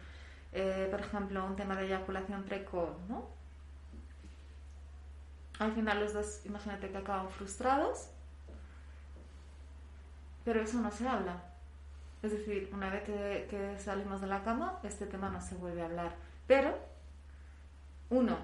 por 0.90 1.00
ejemplo, 1.00 1.44
un 1.46 1.54
tema 1.54 1.76
de 1.76 1.86
eyaculación 1.86 2.42
precoz, 2.42 2.90
¿no? 3.08 3.28
Al 5.60 5.74
final 5.74 6.00
los 6.00 6.14
dos, 6.14 6.40
imagínate 6.46 6.88
que 6.90 6.96
acaban 6.96 7.28
frustrados, 7.28 8.08
pero 10.42 10.62
eso 10.62 10.80
no 10.80 10.90
se 10.90 11.06
habla. 11.06 11.49
Es 12.22 12.32
decir, 12.32 12.70
una 12.72 12.90
vez 12.90 13.02
que, 13.04 13.76
salimos 13.78 14.20
de 14.20 14.26
la 14.26 14.42
cama, 14.42 14.78
este 14.82 15.06
tema 15.06 15.30
no 15.30 15.40
se 15.40 15.54
vuelve 15.54 15.82
a 15.82 15.86
hablar. 15.86 16.14
Pero 16.46 16.78
uno 18.10 18.36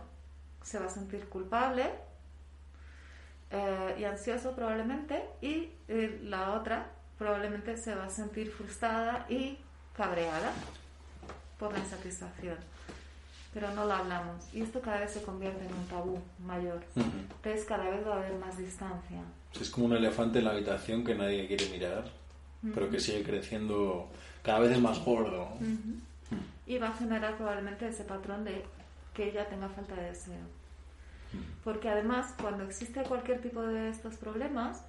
se 0.62 0.78
va 0.78 0.86
a 0.86 0.90
sentir 0.90 1.28
culpable 1.28 1.90
eh, 3.50 3.96
y 3.98 4.04
ansioso 4.04 4.54
probablemente 4.56 5.24
y 5.40 5.72
eh, 5.88 6.20
la 6.24 6.54
otra 6.54 6.90
probablemente 7.18 7.76
se 7.76 7.94
va 7.94 8.06
a 8.06 8.10
sentir 8.10 8.50
frustrada 8.50 9.26
y 9.28 9.58
cabreada 9.94 10.52
por 11.58 11.72
la 11.72 11.78
insatisfacción 11.78 12.56
pero 13.56 13.72
no 13.72 13.86
lo 13.86 13.92
hablamos. 13.94 14.44
Y 14.52 14.60
esto 14.60 14.82
cada 14.82 15.00
vez 15.00 15.12
se 15.12 15.22
convierte 15.22 15.64
en 15.64 15.72
un 15.72 15.86
tabú 15.86 16.18
mayor. 16.44 16.82
Entonces 16.94 17.64
cada 17.64 17.88
vez 17.88 18.06
va 18.06 18.16
a 18.16 18.18
haber 18.18 18.34
más 18.34 18.58
distancia. 18.58 19.22
Es 19.58 19.70
como 19.70 19.86
un 19.86 19.94
elefante 19.94 20.40
en 20.40 20.44
la 20.44 20.50
habitación 20.50 21.02
que 21.02 21.14
nadie 21.14 21.46
quiere 21.46 21.70
mirar, 21.70 22.04
pero 22.74 22.90
que 22.90 23.00
sigue 23.00 23.22
creciendo 23.22 24.08
cada 24.42 24.60
vez 24.60 24.72
es 24.72 24.80
más 24.80 25.04
gordo. 25.04 25.48
Y 26.66 26.78
va 26.78 26.88
a 26.88 26.94
generar 26.94 27.36
probablemente 27.36 27.88
ese 27.88 28.04
patrón 28.04 28.44
de 28.44 28.64
que 29.14 29.30
ella 29.30 29.48
tenga 29.48 29.68
falta 29.68 29.94
de 29.94 30.02
deseo. 30.08 30.46
Porque 31.64 31.88
además, 31.88 32.34
cuando 32.40 32.64
existe 32.64 33.02
cualquier 33.02 33.40
tipo 33.40 33.62
de 33.62 33.90
estos 33.90 34.16
problemas, 34.16 34.84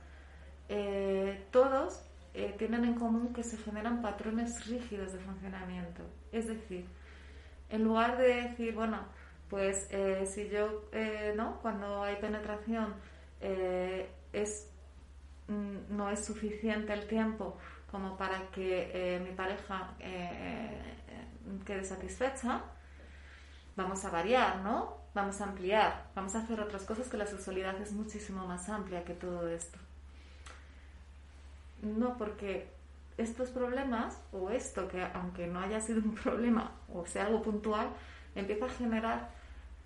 eh, 0.69 1.45
todos 1.51 2.01
eh, 2.33 2.53
tienen 2.57 2.83
en 2.85 2.95
común 2.95 3.33
que 3.33 3.43
se 3.43 3.57
generan 3.57 4.01
patrones 4.01 4.65
rígidos 4.67 5.13
de 5.13 5.19
funcionamiento. 5.19 6.03
Es 6.31 6.47
decir, 6.47 6.85
en 7.69 7.83
lugar 7.83 8.17
de 8.17 8.43
decir, 8.43 8.73
bueno, 8.73 8.99
pues 9.49 9.87
eh, 9.91 10.25
si 10.25 10.49
yo, 10.49 10.89
eh, 10.91 11.33
¿no? 11.35 11.59
Cuando 11.61 12.03
hay 12.03 12.17
penetración 12.17 12.93
eh, 13.41 14.09
es, 14.33 14.69
no 15.47 16.09
es 16.09 16.25
suficiente 16.25 16.93
el 16.93 17.07
tiempo 17.07 17.57
como 17.91 18.17
para 18.17 18.49
que 18.51 19.21
mi 19.23 19.33
pareja 19.35 19.93
quede 21.65 21.83
satisfecha, 21.83 22.61
vamos 23.75 24.03
a 24.05 24.09
variar, 24.09 24.57
¿no? 24.61 24.97
Vamos 25.13 25.39
a 25.41 25.45
ampliar, 25.45 26.07
vamos 26.15 26.35
a 26.35 26.39
hacer 26.39 26.59
otras 26.59 26.83
cosas 26.83 27.07
que 27.07 27.17
la 27.17 27.25
sexualidad 27.25 27.79
es 27.81 27.91
muchísimo 27.93 28.45
más 28.45 28.69
amplia 28.69 29.03
que 29.03 29.13
todo 29.13 29.47
esto. 29.47 29.79
No, 31.81 32.17
porque 32.17 32.69
estos 33.17 33.49
problemas 33.49 34.19
o 34.31 34.49
esto 34.49 34.87
que 34.87 35.01
aunque 35.13 35.47
no 35.47 35.59
haya 35.59 35.81
sido 35.81 35.99
un 36.01 36.13
problema 36.23 36.71
o 36.93 37.05
sea 37.05 37.25
algo 37.25 37.41
puntual, 37.41 37.89
empieza 38.35 38.65
a 38.65 38.69
generar 38.69 39.29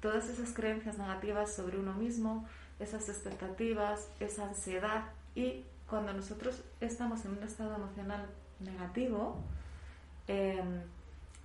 todas 0.01 0.27
esas 0.27 0.51
creencias 0.53 0.97
negativas 0.97 1.53
sobre 1.53 1.77
uno 1.77 1.93
mismo, 1.93 2.47
esas 2.79 3.07
expectativas, 3.07 4.09
esa 4.19 4.47
ansiedad 4.47 5.03
y 5.35 5.63
cuando 5.89 6.13
nosotros 6.13 6.61
estamos 6.79 7.25
en 7.25 7.31
un 7.31 7.43
estado 7.43 7.75
emocional 7.75 8.25
negativo, 8.59 9.37
em, 10.27 10.81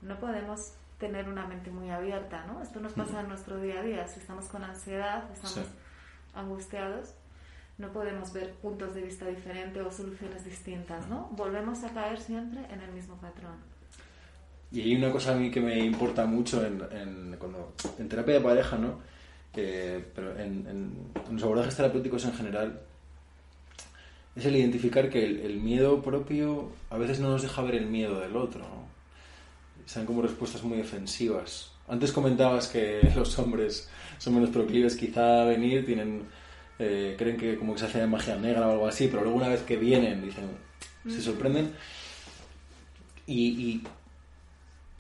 no 0.02 0.18
podemos 0.18 0.72
tener 0.98 1.28
una 1.28 1.46
mente 1.46 1.70
muy 1.70 1.90
abierta, 1.90 2.44
¿no? 2.46 2.62
Esto 2.62 2.80
nos 2.80 2.92
pasa 2.92 3.20
en 3.20 3.28
nuestro 3.28 3.60
día 3.60 3.80
a 3.80 3.82
día, 3.82 4.06
si 4.06 4.20
estamos 4.20 4.46
con 4.46 4.64
ansiedad, 4.64 5.30
estamos 5.32 5.68
angustiados, 6.34 7.14
no 7.78 7.92
podemos 7.92 8.32
ver 8.32 8.54
puntos 8.54 8.94
de 8.94 9.02
vista 9.02 9.26
diferentes 9.26 9.84
o 9.84 9.90
soluciones 9.90 10.44
distintas, 10.44 11.06
¿no? 11.08 11.28
Volvemos 11.32 11.84
a 11.84 11.90
caer 11.90 12.18
siempre 12.20 12.64
en 12.70 12.80
el 12.80 12.92
mismo 12.92 13.16
patrón. 13.16 13.56
Y 14.72 14.80
hay 14.80 14.96
una 14.96 15.12
cosa 15.12 15.32
a 15.32 15.36
mí 15.36 15.50
que 15.50 15.60
me 15.60 15.78
importa 15.78 16.26
mucho 16.26 16.64
en, 16.64 16.82
en, 16.90 17.36
cuando, 17.38 17.74
en 17.98 18.08
terapia 18.08 18.34
de 18.34 18.40
pareja, 18.40 18.76
¿no? 18.76 18.98
pero 20.14 20.38
en, 20.38 21.12
los 21.30 21.42
abordajes 21.42 21.76
terapéuticos 21.76 22.24
en 22.26 22.34
general, 22.34 22.80
es 24.36 24.44
el 24.44 24.56
identificar 24.56 25.08
que 25.08 25.24
el, 25.24 25.60
miedo 25.60 26.02
propio 26.02 26.70
a 26.90 26.98
veces 26.98 27.20
no 27.20 27.30
nos 27.30 27.42
deja 27.42 27.62
ver 27.62 27.76
el 27.76 27.86
miedo 27.86 28.20
del 28.20 28.36
otro, 28.36 28.60
¿no? 28.60 28.86
Sean 29.86 30.04
como 30.04 30.20
respuestas 30.20 30.62
muy 30.62 30.76
defensivas. 30.76 31.72
Antes 31.88 32.12
comentabas 32.12 32.68
que 32.68 33.00
los 33.16 33.38
hombres 33.38 33.88
son 34.18 34.34
menos 34.34 34.50
proclives 34.50 34.96
quizá 34.96 35.42
a 35.42 35.44
venir, 35.46 35.86
tienen 35.86 36.24
eh, 36.78 37.14
creen 37.16 37.38
que 37.38 37.56
como 37.56 37.72
que 37.72 37.80
se 37.80 37.86
hace 37.86 38.00
de 38.00 38.06
magia 38.06 38.36
negra 38.36 38.68
o 38.68 38.72
algo 38.72 38.86
así, 38.86 39.08
pero 39.08 39.22
luego 39.22 39.38
una 39.38 39.48
vez 39.48 39.62
que 39.62 39.76
vienen, 39.76 40.22
dicen, 40.22 40.44
se 41.08 41.22
sorprenden. 41.22 41.72
Y, 43.26 43.82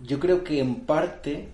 yo 0.00 0.20
creo 0.20 0.44
que 0.44 0.58
en 0.60 0.80
parte 0.80 1.48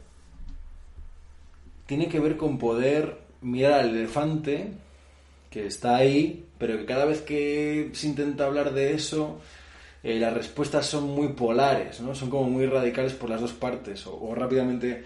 tiene 1.87 2.09
que 2.09 2.19
ver 2.19 2.37
con 2.37 2.59
poder 2.59 3.19
mirar 3.41 3.75
al 3.75 3.91
elefante 3.91 4.73
que 5.49 5.67
está 5.67 5.95
ahí, 5.95 6.45
pero 6.63 6.79
que 6.79 6.85
cada 6.85 7.07
vez 7.07 7.23
que 7.23 7.91
se 7.93 8.07
intenta 8.07 8.47
hablar 8.47 8.73
de 8.73 8.95
eso, 8.95 9.41
eh, 10.05 10.21
las 10.21 10.33
respuestas 10.33 10.87
son 10.87 11.11
muy 11.11 11.31
polares, 11.33 12.01
¿no? 12.01 12.15
Son 12.15 12.31
como 12.31 12.49
muy 12.49 12.67
radicales 12.67 13.15
por 13.15 13.29
las 13.29 13.41
dos 13.41 13.53
partes, 13.53 14.07
o 14.07 14.33
rápidamente 14.33 15.03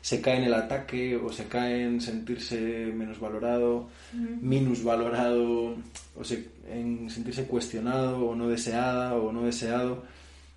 se 0.00 0.20
cae 0.20 0.36
en 0.36 0.44
el 0.44 0.54
ataque 0.54 1.16
o 1.16 1.32
se 1.32 1.46
cae 1.46 1.82
en 1.82 2.00
sentirse 2.00 2.56
menos 2.94 3.18
valorado, 3.18 3.88
minusvalorado, 4.12 5.74
o 6.14 6.22
en 6.70 7.10
sentirse 7.10 7.46
cuestionado 7.46 8.24
o 8.24 8.36
no 8.36 8.48
deseada 8.48 9.16
o 9.16 9.32
no 9.32 9.42
deseado 9.42 10.04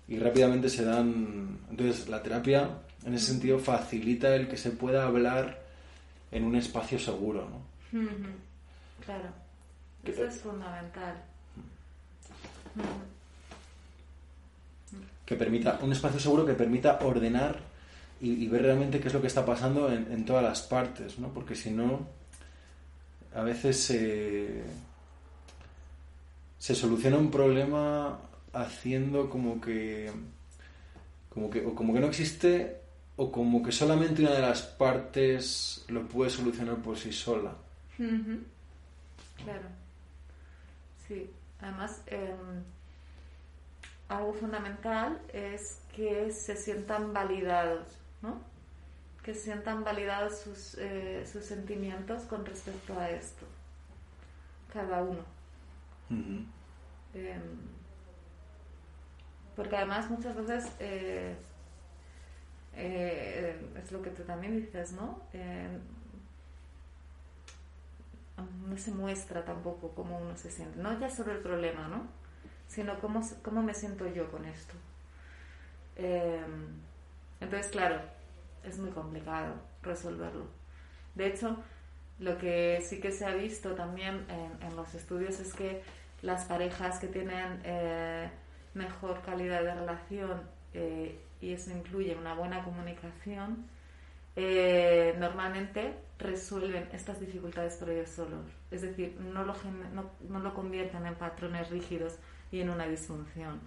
y 0.06 0.16
rápidamente 0.20 0.68
se 0.68 0.84
dan... 0.84 1.58
Entonces 1.70 2.08
la 2.08 2.22
terapia 2.22 2.70
en 3.04 3.14
ese 3.14 3.32
sentido 3.32 3.58
facilita 3.58 4.32
el 4.36 4.46
que 4.46 4.56
se 4.56 4.70
pueda 4.70 5.06
hablar 5.06 5.60
en 6.30 6.44
un 6.44 6.54
espacio 6.54 7.00
seguro, 7.00 7.48
¿no? 7.50 7.98
Claro, 9.04 9.45
eso 10.12 10.24
es 10.24 10.40
fundamental. 10.40 11.22
Que 15.24 15.34
permita, 15.34 15.78
un 15.82 15.92
espacio 15.92 16.20
seguro 16.20 16.46
que 16.46 16.54
permita 16.54 16.98
ordenar 17.02 17.58
y, 18.20 18.46
ver 18.48 18.62
realmente 18.62 19.00
qué 19.00 19.08
es 19.08 19.14
lo 19.14 19.20
que 19.20 19.26
está 19.26 19.44
pasando 19.44 19.92
en, 19.92 20.24
todas 20.24 20.42
las 20.42 20.62
partes, 20.62 21.18
¿no? 21.18 21.28
Porque 21.28 21.54
si 21.54 21.70
no, 21.70 22.06
a 23.34 23.42
veces 23.42 23.82
se, 23.82 24.62
se 26.58 26.74
soluciona 26.74 27.18
un 27.18 27.30
problema 27.30 28.18
haciendo 28.52 29.28
como 29.28 29.60
que, 29.60 30.10
como 31.28 31.50
que, 31.50 31.64
o 31.64 31.74
como 31.74 31.92
que 31.92 32.00
no 32.00 32.06
existe 32.06 32.80
o 33.16 33.32
como 33.32 33.62
que 33.62 33.72
solamente 33.72 34.22
una 34.22 34.32
de 34.32 34.42
las 34.42 34.62
partes 34.62 35.84
lo 35.88 36.06
puede 36.06 36.30
solucionar 36.30 36.76
por 36.76 36.96
sí 36.98 37.12
sola. 37.12 37.54
Claro. 37.96 39.85
Sí. 41.08 41.30
Además, 41.60 42.02
em, 42.06 42.64
algo 44.08 44.32
fundamental 44.34 45.20
es 45.32 45.80
que 45.94 46.30
se 46.32 46.56
sientan 46.56 47.12
validados 47.12 48.06
que 49.26 49.34
sientan 49.34 49.82
validados 49.82 50.38
sus, 50.38 50.76
eh, 50.78 51.26
sus 51.26 51.44
sentimientos 51.44 52.22
con 52.26 52.46
respecto 52.46 52.96
a 52.96 53.10
esto, 53.10 53.44
cada 54.72 55.02
uno. 55.02 55.24
Em, 56.08 57.42
porque 59.56 59.76
además 59.76 60.08
muchas 60.08 60.36
veces 60.36 60.70
eh, 60.78 61.34
eh, 62.76 63.60
es 63.82 63.90
lo 63.90 64.00
que 64.00 64.10
tú 64.10 64.22
también 64.22 64.54
dices, 64.54 64.92
¿no? 64.92 65.20
No 68.36 68.76
se 68.76 68.90
muestra 68.90 69.44
tampoco 69.44 69.92
cómo 69.94 70.18
uno 70.18 70.36
se 70.36 70.50
siente, 70.50 70.78
no 70.78 70.98
ya 70.98 71.08
sobre 71.08 71.32
el 71.34 71.40
problema, 71.40 71.88
¿no? 71.88 72.06
Sino 72.68 72.98
cómo, 73.00 73.22
cómo 73.42 73.62
me 73.62 73.72
siento 73.72 74.06
yo 74.08 74.30
con 74.30 74.44
esto. 74.44 74.74
Em, 75.96 76.66
entonces, 77.40 77.70
claro, 77.70 78.00
es 78.64 78.78
muy 78.78 78.90
complicado 78.90 79.54
resolverlo. 79.82 80.46
De 81.14 81.26
hecho, 81.28 81.56
lo 82.18 82.38
que 82.38 82.80
sí 82.82 83.00
que 83.00 83.12
se 83.12 83.24
ha 83.24 83.34
visto 83.34 83.74
también 83.74 84.26
en, 84.60 84.76
los 84.76 84.94
estudios 84.94 85.40
es 85.40 85.54
que 85.54 85.82
las 86.22 86.44
parejas 86.44 86.98
que 86.98 87.08
tienen 87.08 87.60
eh, 87.64 88.30
mejor 88.74 89.22
calidad 89.22 89.62
de 89.62 89.74
relación 89.74 90.42
eh, 90.74 91.18
y 91.40 91.52
eso 91.52 91.70
incluye 91.70 92.14
una 92.16 92.34
buena 92.34 92.64
comunicación, 92.64 93.66
eh, 94.36 95.14
normalmente 95.18 95.94
resuelven 96.18 96.88
estas 96.92 97.20
dificultades 97.20 97.76
por 97.76 97.90
ellos 97.90 98.10
solos. 98.10 98.44
Es 98.70 98.82
decir, 98.82 99.18
no 99.20 99.44
lo, 99.44 99.54
no, 99.94 100.10
no 100.28 100.38
lo 100.40 100.54
convierten 100.54 101.06
en 101.06 101.14
patrones 101.14 101.70
rígidos 101.70 102.18
y 102.52 102.60
en 102.60 102.70
una 102.70 102.86
disfunción. 102.86 103.60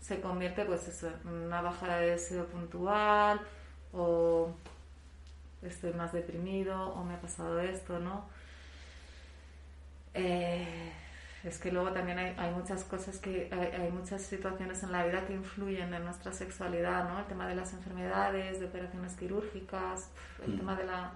Se 0.00 0.20
convierte 0.20 0.64
pues 0.64 0.86
eso, 0.88 1.08
en 1.24 1.30
una 1.30 1.62
bajada 1.62 1.98
de 1.98 2.10
deseo 2.10 2.46
puntual 2.46 3.40
o 3.92 4.52
estoy 5.62 5.92
más 5.92 6.12
deprimido 6.12 6.90
o 6.90 7.04
me 7.04 7.14
ha 7.14 7.20
pasado 7.20 7.60
esto, 7.60 7.98
¿no? 7.98 8.26
Eh, 10.14 10.92
es 11.44 11.58
que 11.58 11.72
luego 11.72 11.90
también 11.90 12.18
hay, 12.18 12.34
hay 12.38 12.52
muchas 12.54 12.84
cosas 12.84 13.18
que 13.18 13.48
hay, 13.50 13.90
muchas 13.90 14.22
situaciones 14.22 14.82
en 14.82 14.92
la 14.92 15.04
vida 15.04 15.26
que 15.26 15.34
influyen 15.34 15.92
en 15.92 16.04
nuestra 16.04 16.32
sexualidad, 16.32 17.08
¿no? 17.08 17.18
El 17.18 17.26
tema 17.26 17.48
de 17.48 17.56
las 17.56 17.72
enfermedades, 17.72 18.60
de 18.60 18.66
operaciones 18.66 19.14
quirúrgicas, 19.14 20.10
el 20.44 20.54
mm. 20.54 20.56
tema 20.58 20.76
de 20.76 20.84
la 20.84 21.12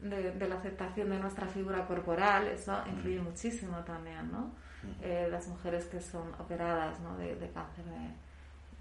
de, 0.00 0.48
la 0.48 0.56
aceptación 0.56 1.08
de 1.08 1.18
nuestra 1.18 1.46
figura 1.46 1.86
corporal, 1.86 2.48
eso 2.48 2.72
mm. 2.72 2.88
influye 2.90 3.20
muchísimo 3.20 3.78
también, 3.78 4.30
¿no? 4.30 4.40
Mm. 4.82 5.02
Eh, 5.02 5.28
las 5.30 5.48
mujeres 5.48 5.86
que 5.86 6.00
son 6.00 6.34
operadas, 6.38 7.00
¿no? 7.00 7.16
De, 7.16 7.50
cáncer 7.54 7.84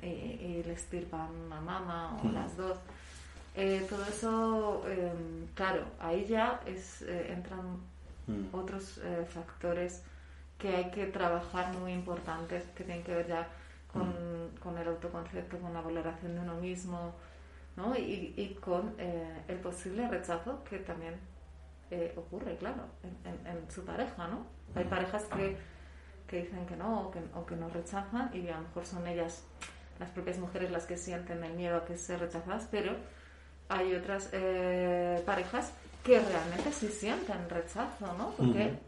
y, 0.02 0.62
les 0.64 0.82
estirpan 0.82 1.30
una 1.46 1.62
mama 1.62 2.20
o 2.22 2.28
las 2.30 2.58
dos. 2.58 2.78
Eh, 3.56 3.86
todo 3.90 4.04
eso, 4.06 4.84
em, 4.90 5.48
claro, 5.54 5.86
ahí 6.00 6.26
ya 6.26 6.60
es, 6.66 7.04
eh, 7.04 7.32
entran 7.32 7.78
otros 8.52 9.02
factores 9.34 10.02
que 10.64 10.74
hay 10.74 10.92
que 10.92 11.08
trabajar 11.08 11.74
muy 11.74 11.92
importantes 11.92 12.64
que 12.74 12.86
tienen 12.86 13.04
que 13.04 13.14
ver 13.14 13.28
ya 13.28 13.50
con, 13.92 14.08
mm. 14.08 14.60
con 14.64 14.78
el 14.78 14.88
autoconcepto, 14.88 15.60
con 15.60 15.74
la 15.74 15.82
valoración 15.82 16.36
de 16.36 16.40
uno 16.40 16.56
mismo, 16.56 17.14
¿no? 17.76 17.94
Y, 17.98 18.34
y 18.38 18.58
con 18.62 18.96
eh, 18.98 19.44
el 19.50 19.58
posible 19.58 20.08
rechazo 20.08 20.64
que 20.64 20.80
también 20.80 21.16
eh, 21.92 22.14
ocurre, 22.16 22.56
claro, 22.56 22.86
en, 23.04 23.46
en, 23.46 23.70
su 23.70 23.84
pareja, 23.84 24.26
¿no? 24.30 24.46
Hay 24.74 24.86
parejas 24.86 25.26
que, 25.26 25.58
que 26.28 26.44
dicen 26.44 26.66
que 26.66 26.78
no 26.78 27.08
o 27.08 27.12
que, 27.12 27.20
o 27.36 27.46
que 27.46 27.58
nos 27.58 27.74
rechazan 27.74 28.32
y 28.34 28.48
a 28.48 28.56
lo 28.56 28.62
mejor 28.62 28.86
son 28.86 29.06
ellas, 29.06 29.44
las 30.00 30.12
propias 30.12 30.38
mujeres, 30.38 30.72
las 30.72 30.86
que 30.86 30.96
sienten 30.96 31.44
el 31.44 31.56
miedo 31.56 31.76
a 31.76 31.84
que 31.84 31.98
se 31.98 32.16
rechazadas, 32.16 32.70
pero 32.72 32.96
hay 33.68 33.94
otras 33.96 34.30
eh, 34.32 35.22
parejas 35.26 35.74
que 36.06 36.22
realmente 36.22 36.72
sí 36.72 36.88
sienten 36.88 37.50
rechazo, 37.50 38.14
¿no? 38.18 38.30
Porque 38.38 38.80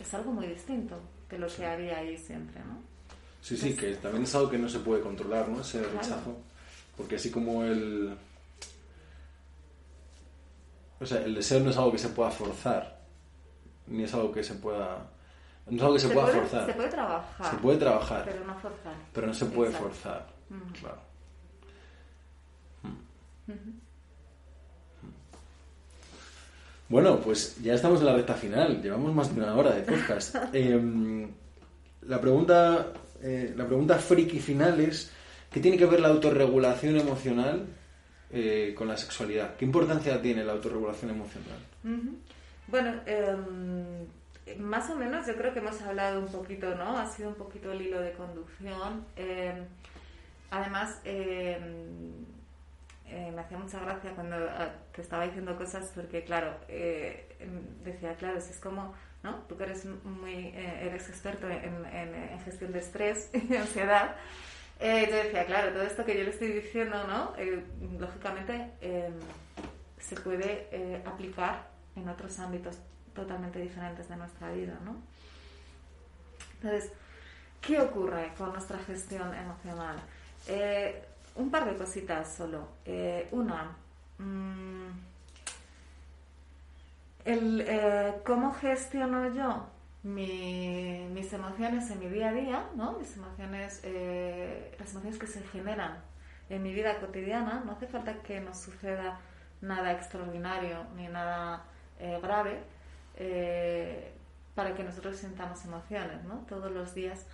es 0.00 0.14
algo 0.14 0.32
muy 0.32 0.46
distinto 0.46 0.98
de 1.28 1.38
lo 1.38 1.46
que 1.48 1.66
había 1.66 1.98
ahí 1.98 2.16
siempre, 2.16 2.60
¿no? 2.60 2.82
Sí, 3.40 3.56
sí, 3.56 3.76
que 3.76 3.94
también 3.96 4.24
es 4.24 4.34
algo 4.34 4.50
que 4.50 4.58
no 4.58 4.68
se 4.68 4.78
puede 4.78 5.02
controlar, 5.02 5.48
¿no? 5.48 5.60
Ese 5.60 5.82
rechazo. 5.82 6.36
Porque 6.96 7.16
así 7.16 7.30
como 7.30 7.64
el... 7.64 8.16
O 11.00 11.06
sea, 11.06 11.22
el 11.22 11.34
deseo 11.34 11.60
no 11.60 11.70
es 11.70 11.76
algo 11.76 11.92
que 11.92 11.98
se 11.98 12.08
pueda 12.08 12.30
forzar, 12.30 13.00
ni 13.86 14.04
es 14.04 14.14
algo 14.14 14.32
que 14.32 14.42
se 14.42 14.54
pueda... 14.54 15.10
No 15.66 15.76
es 15.76 15.82
algo 15.82 15.94
que 15.94 16.00
se, 16.00 16.08
pueda 16.08 16.26
forzar. 16.28 16.66
Se 16.66 16.72
puede 16.72 16.88
trabajar. 16.88 17.50
Se 17.50 17.56
puede 17.56 17.78
trabajar. 17.78 18.24
Pero 18.24 18.44
no 18.44 18.58
forzar. 18.58 18.94
Pero 19.12 19.26
no 19.26 19.34
se 19.34 19.46
puede 19.46 19.72
forzar. 19.72 20.26
Claro. 20.80 21.00
Bueno, 26.88 27.18
pues 27.20 27.56
ya 27.62 27.74
estamos 27.74 28.00
en 28.00 28.06
la 28.06 28.14
recta 28.14 28.34
final. 28.34 28.82
Llevamos 28.82 29.14
más 29.14 29.34
de 29.34 29.40
una 29.40 29.54
hora 29.54 29.72
de 29.72 29.82
podcast. 29.82 30.36
Em, 30.52 31.28
la 32.02 32.20
pregunta, 32.20 32.92
eh, 33.22 33.54
la 33.56 33.66
pregunta 33.66 33.98
friki 33.98 34.38
final 34.38 34.80
es 34.80 35.10
¿qué 35.50 35.60
tiene 35.60 35.78
que 35.78 35.86
ver 35.86 36.00
la 36.00 36.08
autorregulación 36.08 36.98
emocional 36.98 37.66
eh, 38.30 38.74
con 38.76 38.88
la 38.88 38.98
sexualidad? 38.98 39.56
¿Qué 39.56 39.64
importancia 39.64 40.20
tiene 40.20 40.44
la 40.44 40.52
autorregulación 40.52 41.10
emocional? 41.10 41.58
Bueno, 42.66 43.00
em, 43.06 44.06
más 44.58 44.90
o 44.90 44.96
menos 44.96 45.26
yo 45.26 45.36
creo 45.36 45.54
que 45.54 45.60
hemos 45.60 45.80
hablado 45.80 46.20
un 46.20 46.28
poquito, 46.28 46.74
¿no? 46.74 46.98
Ha 46.98 47.06
sido 47.06 47.30
un 47.30 47.34
poquito 47.36 47.72
el 47.72 47.80
hilo 47.80 48.00
de 48.00 48.12
conducción. 48.12 49.06
Em, 49.16 49.64
además, 50.50 51.00
eh, 53.06 53.30
me 53.34 53.42
hacía 53.42 53.58
mucha 53.58 53.78
gracia 53.80 54.12
cuando 54.14 54.36
ah, 54.36 54.70
te 54.92 55.02
estaba 55.02 55.24
diciendo 55.24 55.56
cosas 55.58 55.92
porque, 55.94 56.24
claro, 56.24 56.56
eh, 56.68 57.36
decía, 57.82 58.14
claro, 58.16 58.40
si 58.40 58.50
es 58.50 58.58
como, 58.58 58.94
¿no? 59.22 59.40
Tú 59.46 59.56
que 59.58 59.64
eres 59.64 59.84
muy, 59.84 60.32
eh, 60.32 60.86
eres 60.86 61.08
experto 61.10 61.48
en, 61.48 61.84
en, 61.84 62.40
gestión 62.40 62.72
de 62.72 62.78
estrés 62.78 63.30
y 63.34 63.56
ansiedad, 63.56 64.16
yo 64.80 65.16
decía, 65.16 65.44
claro, 65.46 65.72
todo 65.72 65.82
esto 65.82 66.04
que 66.04 66.16
yo 66.16 66.24
le 66.24 66.30
estoy 66.30 66.48
diciendo, 66.48 67.06
¿no? 67.06 67.32
lógicamente 67.98 68.72
em, 68.80 69.14
se 69.98 70.16
puede 70.16 71.02
aplicar 71.06 71.68
en 71.96 72.08
otros 72.08 72.38
ámbitos 72.38 72.78
totalmente 73.14 73.60
diferentes 73.60 74.08
de 74.08 74.16
nuestra 74.16 74.50
vida, 74.50 74.76
¿no? 74.84 74.96
Entonces, 76.54 76.92
¿qué 77.60 77.80
ocurre 77.80 78.32
con 78.36 78.52
nuestra 78.52 78.78
gestión 78.78 79.32
emocional? 79.34 79.96
Un 81.36 81.50
par 81.50 81.64
de 81.64 81.76
cositas 81.76 82.32
solo. 82.32 82.68
Eh, 82.84 83.28
una, 83.32 83.76
mm, 84.18 84.88
el, 87.24 87.64
eh, 87.66 88.14
cómo 88.24 88.52
gestiono 88.54 89.34
yo 89.34 89.66
mis 90.02 91.32
emociones 91.32 91.90
en 91.90 91.98
mi 91.98 92.08
día 92.08 92.28
a 92.28 92.32
día, 92.32 92.66
¿no? 92.76 92.92
Mis 92.98 93.16
emociones, 93.16 93.80
eh, 93.84 94.76
las 94.78 94.90
emociones 94.90 95.18
que 95.18 95.26
se 95.26 95.42
generan 95.44 95.96
en 96.50 96.62
mi 96.62 96.74
vida 96.74 97.00
cotidiana. 97.00 97.62
No 97.64 97.72
hace 97.72 97.86
falta 97.86 98.22
que 98.22 98.40
nos 98.40 98.58
suceda 98.58 99.18
nada 99.62 99.92
extraordinario 99.92 100.84
ni 100.96 101.08
nada 101.08 101.64
grave 102.22 102.60
para 104.54 104.74
que 104.74 104.84
nosotros 104.84 105.16
sintamos 105.16 105.64
emociones, 105.64 106.22
¿no? 106.24 106.44
Todos 106.48 106.70
los 106.70 106.94
días 106.94 107.26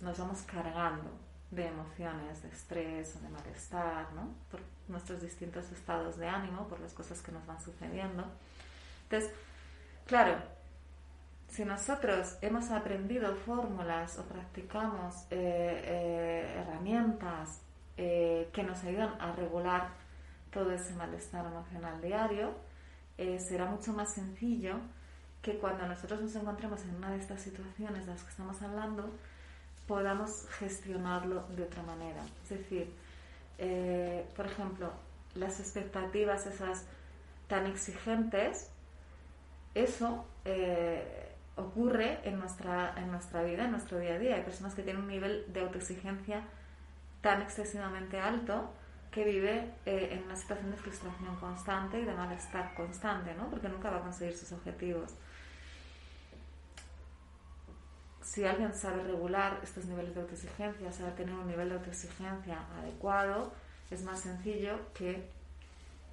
nos 0.00 0.18
vamos 0.18 0.42
cargando 0.42 1.19
de 1.50 1.66
emociones, 1.66 2.42
de 2.42 2.48
estrés 2.48 3.20
de 3.20 3.28
malestar, 3.28 4.12
¿no? 4.12 4.34
Por 4.50 4.60
nuestros 4.88 5.20
distintos 5.20 5.70
estados 5.72 6.16
de 6.16 6.28
ánimo, 6.28 6.68
por 6.68 6.80
las 6.80 6.92
cosas 6.92 7.20
que 7.22 7.32
nos 7.32 7.44
van 7.46 7.60
sucediendo. 7.60 8.24
Entonces, 9.04 9.32
claro, 10.06 10.36
si 11.50 11.64
nosotros 11.64 12.36
hemos 12.42 12.70
aprendido 12.70 13.34
fórmulas 13.34 14.18
o 14.18 14.24
practicamos 14.24 15.24
eh, 15.30 15.82
eh, 15.84 16.54
herramientas 16.60 17.60
eh, 17.96 18.48
que 18.52 18.62
nos 18.62 18.84
ayudan 18.84 19.20
a 19.20 19.32
regular 19.32 19.88
todo 20.52 20.70
ese 20.70 20.94
malestar 20.94 21.46
emocional 21.46 22.00
diario, 22.00 22.54
será 23.38 23.66
mucho 23.66 23.92
más 23.92 24.14
sencillo 24.14 24.76
que 25.42 25.58
cuando 25.58 25.86
nosotros 25.86 26.22
nos 26.22 26.34
encontremos 26.36 26.82
en 26.84 26.94
una 26.96 27.10
de 27.10 27.18
estas 27.18 27.42
situaciones 27.42 28.06
de 28.06 28.12
las 28.12 28.22
que 28.22 28.30
estamos 28.30 28.62
hablando, 28.62 29.10
podamos 29.90 30.46
gestionarlo 30.60 31.42
de 31.56 31.64
otra 31.64 31.82
manera. 31.82 32.22
Es 32.44 32.50
decir, 32.50 32.94
eh, 33.58 34.24
por 34.36 34.46
ejemplo, 34.46 34.92
las 35.34 35.58
expectativas 35.58 36.46
esas 36.46 36.84
tan 37.48 37.66
exigentes, 37.66 38.70
eso 39.74 40.24
eh, 40.44 41.34
ocurre 41.56 42.20
en 42.22 42.38
nuestra, 42.38 42.94
en 42.98 43.10
nuestra 43.10 43.42
vida, 43.42 43.64
en 43.64 43.72
nuestro 43.72 43.98
día 43.98 44.14
a 44.14 44.18
día. 44.20 44.36
Hay 44.36 44.42
personas 44.42 44.76
que 44.76 44.84
tienen 44.84 45.02
un 45.02 45.08
nivel 45.08 45.52
de 45.52 45.58
autoexigencia 45.58 46.44
tan 47.20 47.42
excesivamente 47.42 48.20
alto 48.20 48.70
que 49.10 49.24
vive 49.24 49.72
eh, 49.86 50.10
en 50.12 50.22
una 50.22 50.36
situación 50.36 50.70
de 50.70 50.76
frustración 50.76 51.34
constante 51.40 52.00
y 52.00 52.04
de 52.04 52.14
malestar 52.14 52.74
constante, 52.76 53.34
¿no? 53.34 53.50
Porque 53.50 53.68
nunca 53.68 53.90
va 53.90 53.96
a 53.96 54.02
conseguir 54.02 54.36
sus 54.36 54.52
objetivos 54.52 55.16
si 58.22 58.44
alguien 58.44 58.74
sabe 58.74 59.02
regular 59.02 59.58
estos 59.62 59.84
niveles 59.86 60.14
de 60.14 60.20
autoexigencia, 60.20 60.92
sabe 60.92 61.12
tener 61.12 61.34
un 61.34 61.46
nivel 61.46 61.70
de 61.70 61.76
autoexigencia 61.76 62.58
adecuado, 62.78 63.52
es 63.90 64.02
más 64.04 64.20
sencillo 64.20 64.78
que 64.94 65.28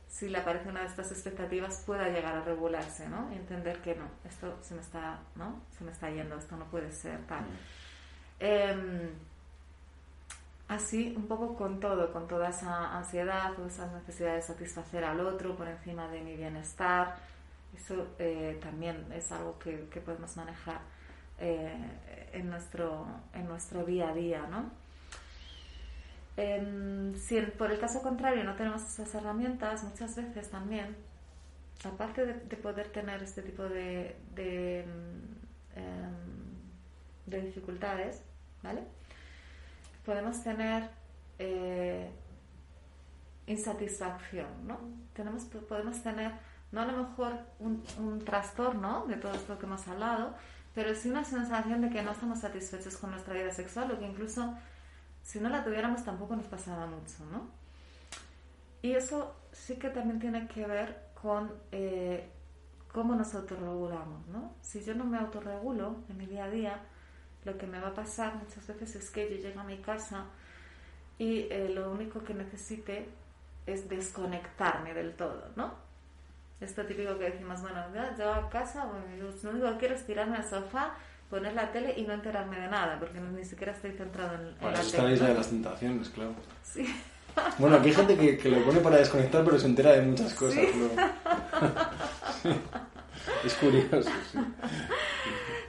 si 0.10 0.30
le 0.30 0.38
aparece 0.38 0.70
una 0.70 0.82
de 0.82 0.88
estas 0.88 1.12
expectativas 1.12 1.84
pueda 1.86 2.08
llegar 2.08 2.36
a 2.36 2.42
regularse, 2.42 3.08
¿no? 3.10 3.30
Y 3.32 3.36
entender 3.36 3.82
que 3.82 3.94
no, 3.96 4.06
esto 4.28 4.58
se 4.62 4.74
me 4.74 4.82
está, 4.82 5.20
¿no? 5.36 5.62
Se 5.78 5.84
me 5.84 5.92
está 5.92 6.10
yendo, 6.10 6.38
esto 6.38 6.56
no 6.56 6.66
puede 6.66 6.92
ser 6.92 7.20
tal. 7.28 7.42
Mm. 7.42 7.58
Em, 8.40 9.10
así, 10.70 11.14
un 11.16 11.28
poco 11.28 11.56
con 11.56 11.80
todo, 11.80 12.12
con 12.14 12.28
toda 12.28 12.50
esa 12.50 12.98
ansiedad 12.98 13.60
o 13.60 13.68
esa 13.68 13.88
necesidad 13.88 14.36
de 14.36 14.42
satisfacer 14.42 15.04
al 15.04 15.20
otro 15.20 15.56
por 15.56 15.68
encima 15.68 16.08
de 16.08 16.22
mi 16.22 16.36
bienestar, 16.36 17.16
eso 17.76 18.08
eh, 18.18 18.58
también 18.62 19.12
es 19.12 19.32
algo 19.32 19.60
que, 19.60 19.88
que 19.90 20.00
podemos 20.00 20.36
manejar 20.38 20.80
eh, 21.40 22.30
en, 22.34 22.50
nuestro, 22.50 23.06
en 23.34 23.48
nuestro 23.48 23.86
día 23.86 24.10
a 24.10 24.14
día, 24.14 24.48
¿no? 24.48 24.72
si 27.16 27.42
por 27.58 27.72
el 27.72 27.80
caso 27.80 28.04
contrario 28.04 28.44
no 28.44 28.56
tenemos 28.56 28.84
esas 28.84 29.14
herramientas, 29.16 29.84
muchas 29.84 30.16
veces 30.16 30.52
también, 30.52 30.96
aparte 31.84 32.26
de, 32.26 32.58
poder 32.58 32.90
tener 32.90 33.24
este 33.24 33.42
tipo 33.42 33.64
de, 33.64 34.16
de, 34.36 34.82
em, 34.82 35.22
de 37.26 37.42
dificultades, 37.42 38.22
¿vale? 38.62 38.84
Podemos 40.06 40.44
tener 40.44 40.90
eh, 41.40 42.12
insatisfacción, 43.48 44.68
¿no? 44.68 44.80
Tenemos, 45.14 45.44
podemos 45.46 46.02
tener, 46.04 46.34
no 46.72 46.82
a 46.82 46.86
lo 46.86 47.04
mejor 47.04 47.34
un, 47.60 47.84
un 47.98 48.24
trastorno 48.24 49.06
de 49.08 49.16
todo 49.16 49.34
esto 49.34 49.58
que 49.58 49.66
hemos 49.66 49.88
hablado, 49.88 50.36
pero 50.78 50.94
sí 50.94 51.10
una 51.10 51.24
sensación 51.24 51.82
de 51.82 51.90
que 51.90 52.04
no 52.04 52.12
estamos 52.12 52.42
satisfechos 52.42 52.98
con 52.98 53.10
nuestra 53.10 53.34
vida 53.34 53.52
sexual 53.52 53.92
o 53.92 53.98
que 53.98 54.06
incluso 54.06 54.54
si 55.24 55.40
no 55.40 55.50
la 55.50 55.64
tuviéramos 55.64 56.06
tampoco 56.06 56.36
nos 56.36 56.46
pasaba 56.46 56.86
mucho, 56.86 57.26
¿no? 57.32 57.48
Y 58.84 58.92
eso 58.92 59.36
sí 59.52 59.78
que 59.78 59.90
también 59.90 60.20
tiene 60.20 60.48
que 60.48 60.68
ver 60.68 61.08
con 61.20 61.52
eh, 61.72 62.30
cómo 62.94 63.16
nos 63.16 63.34
autorregulamos, 63.34 64.28
¿no? 64.28 64.54
Si 64.62 64.84
yo 64.84 64.94
no 64.94 65.04
me 65.04 65.18
autorregulo 65.18 66.04
en 66.10 66.18
mi 66.18 66.28
día 66.28 66.44
a 66.44 66.50
día, 66.52 66.80
lo 67.44 67.58
que 67.58 67.66
me 67.66 67.80
va 67.80 67.88
a 67.88 67.94
pasar 67.96 68.36
muchas 68.36 68.68
veces 68.68 68.98
es 68.98 69.10
que 69.10 69.28
yo 69.32 69.38
llego 69.38 69.62
a 69.62 69.64
mi 69.64 69.80
casa 69.80 70.26
y 71.18 71.48
eh, 71.50 71.72
lo 71.74 71.92
único 71.92 72.24
que 72.24 72.36
necesite 72.36 73.10
es 73.66 73.90
desconectarme 73.90 74.94
del 74.94 75.16
todo, 75.16 75.52
¿no? 75.56 75.87
Esto 76.60 76.84
típico 76.86 77.18
que 77.20 77.26
decimos, 77.32 77.62
bueno, 77.62 77.84
yo 78.18 78.34
a 78.34 78.50
casa, 78.50 78.86
bueno, 78.86 79.06
yo 79.18 79.32
lo 79.44 79.50
único 79.52 79.72
que 79.74 79.78
quiero 79.78 79.96
es 79.96 80.06
tirarme 80.06 80.38
al 80.38 80.46
sofá, 80.50 80.96
poner 81.30 81.54
la 81.54 81.72
tele 81.72 81.94
y 81.98 82.02
no 82.04 82.14
enterarme 82.14 82.60
de 82.60 82.68
nada, 82.68 82.98
porque 83.00 83.20
ni 83.20 83.46
siquiera 83.46 83.74
estoy 83.74 83.92
centrado 83.92 84.34
en, 84.36 84.48
en 84.48 84.58
Bueno, 84.60 84.78
está 84.80 84.98
la 84.98 85.04
tele. 85.04 85.14
isla 85.16 85.28
¿no? 85.28 85.34
de 85.34 85.38
las 85.40 85.50
tentaciones, 85.50 86.10
claro. 86.10 86.36
Sí. 86.64 86.86
Bueno, 87.60 87.76
aquí 87.76 87.90
hay 87.90 87.94
gente 87.94 88.18
que, 88.18 88.36
que 88.40 88.50
lo 88.50 88.66
pone 88.66 88.80
para 88.80 88.98
desconectar, 88.98 89.46
pero 89.46 89.60
se 89.60 89.68
entera 89.68 89.92
de 89.92 90.02
muchas 90.02 90.34
cosas. 90.34 90.58
luego. 90.76 90.96
es 93.46 93.54
curioso, 93.56 94.10
sí. 94.32 94.40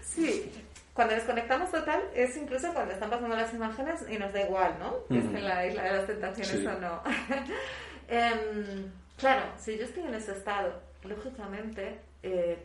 Sí, 0.00 0.52
cuando 0.94 1.14
desconectamos 1.14 1.70
total 1.70 2.00
es 2.14 2.34
incluso 2.38 2.72
cuando 2.72 2.94
están 2.94 3.10
pasando 3.10 3.36
las 3.36 3.52
imágenes 3.52 4.00
y 4.08 4.16
nos 4.18 4.32
da 4.32 4.40
igual, 4.40 4.76
¿no? 4.80 4.94
Que 5.08 5.18
Ujú. 5.18 5.26
esté 5.26 5.38
en 5.40 5.44
la 5.44 5.66
isla 5.66 5.82
de 5.82 5.92
las 5.92 6.06
tentaciones 6.06 6.50
Sí. 6.58 6.66
o 6.66 6.80
no. 6.80 7.02
Em, 8.08 8.90
claro, 9.18 9.42
si 9.58 9.76
yo 9.76 9.84
estoy 9.84 10.04
en 10.04 10.14
ese 10.14 10.32
estado, 10.32 10.80
lógicamente 11.04 12.00
eh, 12.22 12.58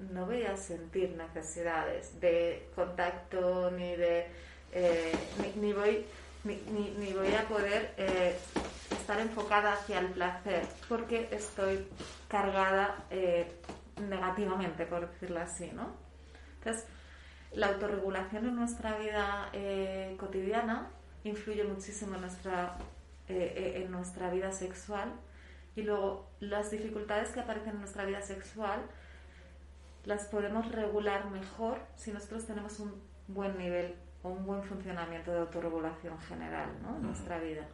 no 0.00 0.26
voy 0.26 0.42
a 0.42 0.56
sentir 0.56 1.10
necesidades 1.16 2.20
de 2.20 2.68
contacto 2.74 3.70
ni 3.70 3.94
de... 3.96 4.26
eh, 4.72 5.12
ni, 5.56 5.72
voy... 5.72 6.04
Ni, 6.44 6.54
ni- 6.98 7.12
voy 7.12 7.34
a 7.34 7.46
poder 7.48 7.92
eh, 7.96 8.36
estar 8.92 9.18
enfocada 9.20 9.72
hacia 9.72 9.98
el 9.98 10.06
placer 10.08 10.62
porque 10.88 11.28
estoy 11.32 11.86
cargada 12.28 12.96
negativamente, 14.00 14.86
por 14.86 15.10
decirlo 15.10 15.40
así, 15.40 15.70
¿no? 15.74 15.92
Entonces, 16.58 16.84
la 17.52 17.66
autorregulación 17.68 18.46
en 18.46 18.54
nuestra 18.56 18.96
vida 18.98 19.50
cotidiana 20.16 20.90
influye 21.24 21.64
muchísimo 21.64 22.14
en 22.14 22.20
nuestra, 22.22 22.76
en 23.28 23.90
nuestra 23.90 24.30
vida 24.30 24.52
sexual 24.52 25.12
y 25.78 25.82
luego 25.82 26.26
las 26.40 26.72
dificultades 26.72 27.28
que 27.30 27.40
aparecen 27.40 27.74
en 27.74 27.78
nuestra 27.78 28.04
vida 28.04 28.20
sexual 28.20 28.80
las 30.04 30.24
podemos 30.24 30.70
regular 30.72 31.30
mejor 31.30 31.78
si 31.96 32.10
nosotros 32.10 32.46
tenemos 32.46 32.80
un 32.80 32.94
buen 33.28 33.56
nivel 33.56 33.94
o 34.24 34.30
un 34.30 34.44
buen 34.44 34.62
funcionamiento 34.64 35.30
de 35.30 35.38
autorregulación 35.40 36.18
general 36.20 36.70
¿no? 36.82 36.96
en 36.96 37.02
nuestra 37.02 37.38
vida. 37.38 37.68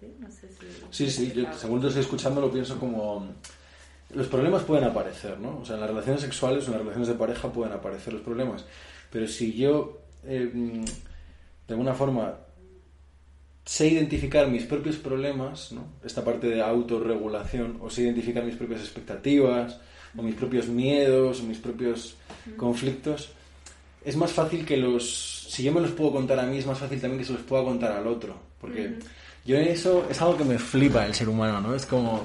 ¿Sí? 0.00 0.16
No 0.18 0.30
sé 0.30 0.48
si... 0.48 0.66
Sí, 0.90 1.10
sí, 1.10 1.32
yo 1.32 1.52
según 1.52 1.82
lo 1.82 1.88
estoy 1.88 2.02
escuchando 2.02 2.40
lo 2.40 2.50
pienso 2.50 2.78
como... 2.78 3.28
Los 4.10 4.28
problemas 4.28 4.62
pueden 4.62 4.84
aparecer, 4.84 5.38
¿no? 5.40 5.58
O 5.58 5.64
sea, 5.64 5.74
en 5.74 5.80
las 5.80 5.90
relaciones 5.90 6.20
sexuales 6.20 6.64
o 6.64 6.66
en 6.66 6.72
las 6.72 6.80
relaciones 6.80 7.08
de 7.08 7.14
pareja 7.14 7.52
pueden 7.52 7.72
aparecer 7.72 8.12
los 8.12 8.22
problemas. 8.22 8.64
Pero 9.10 9.26
si 9.26 9.54
yo, 9.54 9.98
eh, 10.22 10.50
mm, 10.54 10.84
de 10.84 11.74
alguna 11.74 11.94
forma, 11.94 12.34
sé 13.64 13.88
identificar 13.88 14.48
mis 14.48 14.64
propios 14.64 14.96
problemas, 14.96 15.72
¿no? 15.72 15.86
Esta 16.04 16.22
parte 16.24 16.48
de 16.48 16.60
autorregulación, 16.60 17.78
o 17.80 17.88
sé 17.88 18.02
identificar 18.02 18.44
mis 18.44 18.56
propias 18.56 18.80
expectativas, 18.80 19.78
o 20.16 20.22
mis 20.22 20.34
propios 20.34 20.68
miedos, 20.68 21.40
o 21.40 21.44
mis 21.44 21.58
propios 21.58 22.16
conflictos, 22.56 23.30
es 24.04 24.16
más 24.16 24.32
fácil 24.32 24.66
que 24.66 24.76
los... 24.76 25.46
Si 25.48 25.62
yo 25.62 25.72
me 25.72 25.80
los 25.80 25.92
puedo 25.92 26.12
contar 26.12 26.38
a 26.38 26.46
mí, 26.46 26.58
es 26.58 26.66
más 26.66 26.78
fácil 26.78 27.00
también 27.00 27.20
que 27.20 27.24
se 27.24 27.32
los 27.32 27.42
pueda 27.42 27.64
contar 27.64 27.92
al 27.92 28.06
otro. 28.06 28.36
Porque 28.60 28.98
yo 29.44 29.56
eso 29.56 30.06
es 30.10 30.20
algo 30.20 30.36
que 30.36 30.44
me 30.44 30.58
flipa 30.58 31.06
el 31.06 31.14
ser 31.14 31.28
humano, 31.28 31.60
¿no? 31.60 31.74
Es 31.74 31.86
como... 31.86 32.22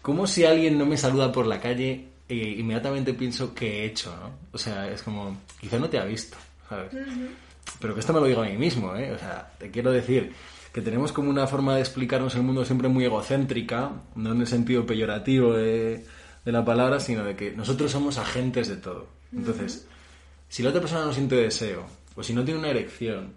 Como 0.00 0.26
si 0.26 0.44
alguien 0.44 0.78
no 0.78 0.84
me 0.84 0.96
saluda 0.96 1.30
por 1.30 1.46
la 1.46 1.60
calle, 1.60 2.08
eh, 2.28 2.56
inmediatamente 2.58 3.14
pienso 3.14 3.54
que 3.54 3.82
he 3.82 3.84
hecho, 3.84 4.12
¿no? 4.16 4.32
O 4.52 4.58
sea, 4.58 4.90
es 4.90 5.02
como... 5.02 5.36
Quizá 5.60 5.78
no 5.78 5.88
te 5.88 5.98
ha 5.98 6.04
visto, 6.04 6.36
¿sabes? 6.68 6.92
Pero 7.80 7.94
que 7.94 8.00
esto 8.00 8.12
me 8.12 8.20
lo 8.20 8.26
digo 8.26 8.42
a 8.42 8.46
mí 8.46 8.56
mismo, 8.56 8.94
¿eh? 8.96 9.12
O 9.12 9.18
sea, 9.18 9.52
te 9.58 9.70
quiero 9.70 9.90
decir 9.90 10.32
que 10.72 10.80
tenemos 10.80 11.12
como 11.12 11.30
una 11.30 11.46
forma 11.46 11.74
de 11.74 11.80
explicarnos 11.80 12.34
el 12.34 12.42
mundo 12.42 12.64
siempre 12.64 12.88
muy 12.88 13.04
egocéntrica, 13.04 13.90
no 14.14 14.32
en 14.32 14.40
el 14.40 14.46
sentido 14.46 14.86
peyorativo 14.86 15.52
de, 15.52 16.04
de 16.44 16.52
la 16.52 16.64
palabra, 16.64 16.98
sino 16.98 17.24
de 17.24 17.36
que 17.36 17.52
nosotros 17.52 17.90
somos 17.90 18.18
agentes 18.18 18.68
de 18.68 18.76
todo. 18.76 19.06
Entonces, 19.32 19.86
si 20.48 20.62
la 20.62 20.70
otra 20.70 20.80
persona 20.80 21.04
no 21.04 21.12
siente 21.12 21.36
deseo, 21.36 21.84
o 22.14 22.22
si 22.22 22.34
no 22.34 22.44
tiene 22.44 22.60
una 22.60 22.68
erección, 22.68 23.34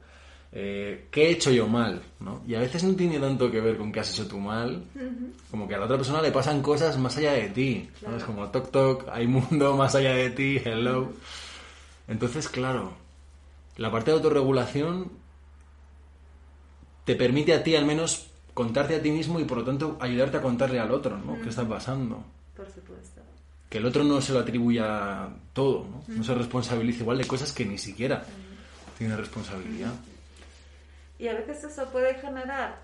eh, 0.51 1.07
¿qué 1.11 1.27
he 1.27 1.31
hecho 1.31 1.51
yo 1.51 1.67
mal? 1.67 2.01
¿no? 2.19 2.41
Y 2.47 2.55
a 2.55 2.59
veces 2.59 2.83
no 2.83 2.95
tiene 2.95 3.19
tanto 3.19 3.51
que 3.51 3.59
ver 3.59 3.77
con 3.77 3.91
qué 3.91 3.99
has 3.99 4.11
hecho 4.11 4.27
tú 4.27 4.39
mal, 4.39 4.85
como 5.51 5.67
que 5.67 5.75
a 5.75 5.77
la 5.77 5.85
otra 5.85 5.97
persona 5.97 6.21
le 6.21 6.31
pasan 6.31 6.61
cosas 6.61 6.97
más 6.97 7.17
allá 7.17 7.33
de 7.33 7.49
ti. 7.49 7.89
¿no? 8.01 8.15
Es 8.15 8.23
como 8.23 8.49
toc 8.49 8.71
toc, 8.71 9.09
hay 9.11 9.27
mundo 9.27 9.75
más 9.75 9.95
allá 9.95 10.13
de 10.13 10.29
ti, 10.29 10.61
hello. 10.63 11.11
Entonces, 12.07 12.47
claro, 12.47 12.93
la 13.77 13.91
parte 13.91 14.11
de 14.11 14.17
autorregulación 14.17 15.11
te 17.03 17.15
permite 17.15 17.53
a 17.53 17.63
ti 17.63 17.75
al 17.75 17.85
menos 17.85 18.31
contarte 18.53 18.95
a 18.95 19.01
ti 19.01 19.11
mismo 19.11 19.39
y 19.39 19.45
por 19.45 19.59
lo 19.59 19.63
tanto 19.65 19.97
ayudarte 19.99 20.37
a 20.37 20.41
contarle 20.41 20.79
al 20.79 20.91
otro, 20.91 21.17
¿no? 21.17 21.39
¿Qué 21.41 21.49
está 21.49 21.67
pasando? 21.67 22.23
Por 22.55 22.69
supuesto. 22.71 23.21
Que 23.69 23.79
el 23.79 23.85
otro 23.85 24.03
no 24.03 24.21
se 24.21 24.33
lo 24.33 24.39
atribuya 24.39 25.29
todo, 25.53 25.85
¿no? 25.85 26.03
No 26.07 26.23
se 26.23 26.33
responsabilice 26.33 27.01
igual 27.01 27.17
de 27.17 27.27
cosas 27.27 27.51
que 27.51 27.65
ni 27.65 27.77
siquiera 27.77 28.23
tiene 28.97 29.17
responsabilidad. 29.17 29.93
Y 31.19 31.27
a 31.27 31.33
veces 31.33 31.65
eso 31.65 31.89
puede 31.91 32.15
generar 32.15 32.79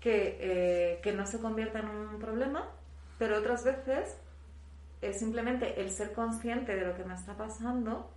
que, 0.00 0.38
eh, 0.40 1.00
que 1.02 1.12
no 1.12 1.26
se 1.26 1.40
convierta 1.40 1.80
en 1.80 1.88
un 1.88 2.18
problema, 2.18 2.68
pero 3.18 3.38
otras 3.38 3.64
veces 3.64 4.16
es 5.00 5.18
simplemente 5.18 5.80
el 5.80 5.90
ser 5.90 6.12
consciente 6.12 6.76
de 6.76 6.86
lo 6.86 6.96
que 6.96 7.04
me 7.04 7.14
está 7.14 7.36
pasando 7.36 8.08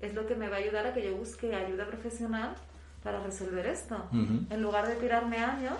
es 0.00 0.14
lo 0.14 0.26
que 0.26 0.34
me 0.34 0.48
va 0.48 0.56
a 0.56 0.58
ayudar 0.60 0.86
a 0.86 0.94
que 0.94 1.04
yo 1.04 1.16
busque 1.16 1.54
ayuda 1.54 1.86
profesional 1.86 2.54
para 3.02 3.22
resolver 3.22 3.66
esto. 3.66 3.96
Ujú. 4.12 4.46
En 4.50 4.62
lugar 4.62 4.86
de 4.86 4.96
tirarme 4.96 5.38
años 5.38 5.76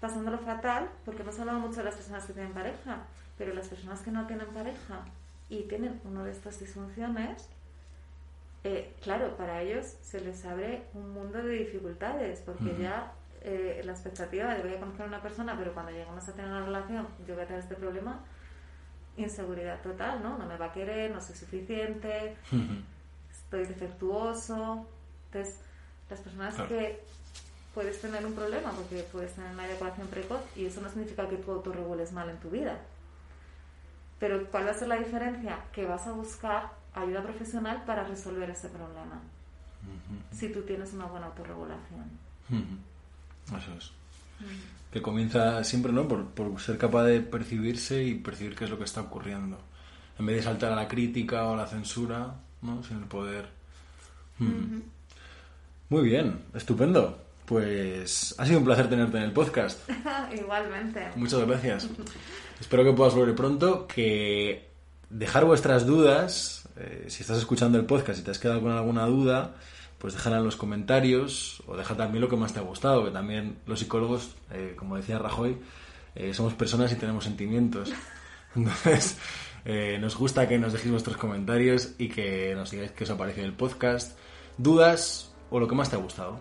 pasándolo 0.00 0.38
fatal, 0.38 0.88
porque 1.04 1.22
hemos 1.22 1.38
hablado 1.40 1.58
mucho 1.60 1.76
de 1.78 1.84
las 1.84 1.94
personas 1.94 2.24
que 2.26 2.34
tienen 2.34 2.52
pareja, 2.52 2.98
pero 3.38 3.54
las 3.54 3.68
personas 3.68 4.00
que 4.00 4.10
no 4.10 4.26
tienen 4.26 4.46
pareja 4.48 5.04
y 5.48 5.62
tienen 5.62 6.00
una 6.04 6.22
de 6.24 6.30
estas 6.30 6.60
disfunciones, 6.60 7.48
eh, 8.64 8.94
claro, 9.02 9.36
para 9.36 9.62
ellos 9.62 9.86
se 10.02 10.20
les 10.20 10.44
abre 10.44 10.84
un 10.94 11.10
mundo 11.12 11.42
de 11.42 11.54
dificultades, 11.58 12.40
porque 12.44 12.70
Ujú. 12.72 12.82
ya 12.82 13.12
eh, 13.42 13.82
la 13.84 13.92
expectativa 13.92 14.54
de 14.54 14.62
voy 14.62 14.74
a 14.74 14.80
conocer 14.80 15.02
a 15.02 15.08
una 15.08 15.22
persona, 15.22 15.54
pero 15.58 15.72
cuando 15.74 15.92
lleguemos 15.92 16.26
a 16.28 16.32
tener 16.32 16.50
una 16.50 16.64
relación, 16.64 17.06
yo 17.26 17.34
voy 17.34 17.44
a 17.44 17.46
tener 17.46 17.62
este 17.62 17.74
problema, 17.74 18.20
inseguridad 19.16 19.80
total, 19.82 20.22
¿no? 20.22 20.38
No 20.38 20.46
me 20.46 20.56
va 20.56 20.66
a 20.66 20.72
querer, 20.72 21.10
no 21.10 21.20
soy 21.20 21.34
suficiente, 21.36 22.36
Ujú. 22.52 22.74
Estoy 23.54 23.66
defectuoso. 23.74 24.86
Entonces, 25.32 25.56
las 26.10 26.20
personas 26.20 26.54
Claro. 26.54 26.68
que 26.68 27.00
puedes 27.74 28.00
tener 28.00 28.24
un 28.24 28.34
problema 28.34 28.70
porque 28.72 29.04
puedes 29.12 29.32
tener 29.34 29.52
una 29.52 29.66
eyaculación 29.66 30.06
precoz 30.08 30.40
y 30.56 30.66
eso 30.66 30.80
no 30.80 30.88
significa 30.88 31.28
que 31.28 31.36
tú 31.36 31.50
autorregules 31.52 32.12
mal 32.12 32.28
en 32.30 32.38
tu 32.38 32.50
vida. 32.50 32.78
Pero 34.18 34.46
¿cuál 34.50 34.66
va 34.66 34.70
a 34.70 34.74
ser 34.74 34.88
la 34.88 34.96
diferencia? 34.96 35.58
Que 35.72 35.84
vas 35.86 36.06
a 36.06 36.12
buscar 36.12 36.70
ayuda 36.94 37.22
profesional 37.22 37.82
para 37.84 38.04
resolver 38.04 38.48
ese 38.50 38.68
problema. 38.68 39.20
Si 40.32 40.48
tú 40.48 40.62
tienes 40.62 40.92
una 40.94 41.06
buena 41.06 41.26
autorregulación. 41.26 42.04
Ujú. 42.48 43.56
Eso 43.56 43.72
es. 43.76 43.90
Que 44.92 45.02
comienza 45.02 45.62
siempre, 45.64 45.92
¿no? 45.92 46.06
Por, 46.08 46.26
por 46.26 46.58
ser 46.60 46.78
capaz 46.78 47.04
de 47.04 47.20
percibirse 47.20 48.02
y 48.02 48.14
percibir 48.14 48.54
qué 48.56 48.64
es 48.64 48.70
lo 48.70 48.78
que 48.78 48.84
está 48.84 49.02
ocurriendo. 49.02 49.58
En 50.18 50.26
vez 50.26 50.36
de 50.36 50.42
saltar 50.42 50.72
a 50.72 50.76
la 50.76 50.86
crítica 50.88 51.44
o 51.46 51.54
a 51.54 51.56
la 51.56 51.66
censura, 51.66 52.34
¿no? 52.64 52.82
Sin 52.82 52.98
el 52.98 53.04
poder. 53.04 53.48
Mm. 54.38 54.80
Muy 55.90 56.02
bien, 56.02 56.40
estupendo. 56.54 57.18
Pues 57.44 58.34
ha 58.38 58.46
sido 58.46 58.58
un 58.58 58.64
placer 58.64 58.88
tenerte 58.88 59.18
en 59.18 59.24
el 59.24 59.32
podcast. 59.32 59.88
Igualmente. 60.34 61.10
Muchas 61.14 61.46
gracias. 61.46 61.88
Espero 62.58 62.84
que 62.84 62.92
puedas 62.92 63.14
volver 63.14 63.34
pronto, 63.34 63.86
que 63.86 64.70
dejar 65.10 65.44
vuestras 65.44 65.86
dudas, 65.86 66.68
eh, 66.76 67.04
si 67.08 67.22
estás 67.22 67.38
escuchando 67.38 67.78
el 67.78 67.84
podcast 67.84 68.18
y 68.18 68.22
te 68.22 68.30
has 68.30 68.38
quedado 68.38 68.62
con 68.62 68.72
alguna 68.72 69.04
duda, 69.06 69.54
pues 69.98 70.14
déjala 70.14 70.38
en 70.38 70.44
los 70.44 70.56
comentarios 70.56 71.62
o 71.66 71.76
deja 71.76 71.96
también 71.96 72.22
lo 72.22 72.28
que 72.28 72.36
más 72.36 72.52
te 72.52 72.60
ha 72.60 72.62
gustado, 72.62 73.04
que 73.04 73.10
también 73.10 73.58
los 73.66 73.78
psicólogos, 73.78 74.34
eh, 74.50 74.74
como 74.76 74.96
decía 74.96 75.18
Rajoy, 75.18 75.58
eh, 76.14 76.32
somos 76.32 76.54
personas 76.54 76.92
y 76.92 76.96
tenemos 76.96 77.24
sentimientos. 77.24 77.92
Entonces, 78.56 79.18
eh, 79.64 79.98
nos 80.00 80.16
gusta 80.16 80.46
que 80.48 80.58
nos 80.58 80.72
dejéis 80.72 80.92
vuestros 80.92 81.16
comentarios 81.16 81.92
y 81.98 82.08
que 82.08 82.54
nos 82.54 82.70
digáis 82.70 82.92
qué 82.92 83.04
os 83.04 83.10
ha 83.10 83.16
parecido 83.16 83.46
el 83.46 83.54
podcast, 83.54 84.18
dudas 84.58 85.32
o 85.50 85.60
lo 85.60 85.68
que 85.68 85.74
más 85.74 85.90
te 85.90 85.96
ha 85.96 85.98
gustado. 85.98 86.38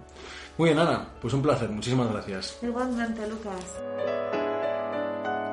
Muy 0.57 0.69
bien, 0.69 0.79
Ana, 0.79 1.09
pues 1.21 1.33
un 1.33 1.41
placer, 1.41 1.69
muchísimas 1.69 2.11
gracias. 2.11 2.57
Igualmente, 2.61 3.27
Lucas. 3.27 3.79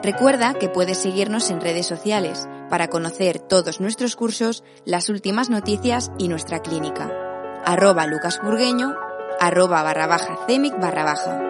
Recuerda 0.02 0.55
que 0.55 0.68
puedes 0.68 0.98
seguirnos 0.98 1.51
en 1.51 1.60
redes 1.60 1.86
sociales 1.86 2.48
para 2.70 2.88
conocer 2.88 3.38
todos 3.38 3.80
nuestros 3.80 4.16
cursos, 4.16 4.64
las 4.86 5.09
últimas 5.09 5.51
noticias 5.51 6.10
y 6.18 6.28
nuestra 6.28 6.60
clínica. 6.60 7.10
Arroba 7.64 8.06
lucasburgueño, 8.06 8.94
arroba 9.38 9.82
barra 9.82 10.06
baja 10.06 10.38
cemic 10.47 10.78
barra 10.80 11.05
baja. 11.05 11.49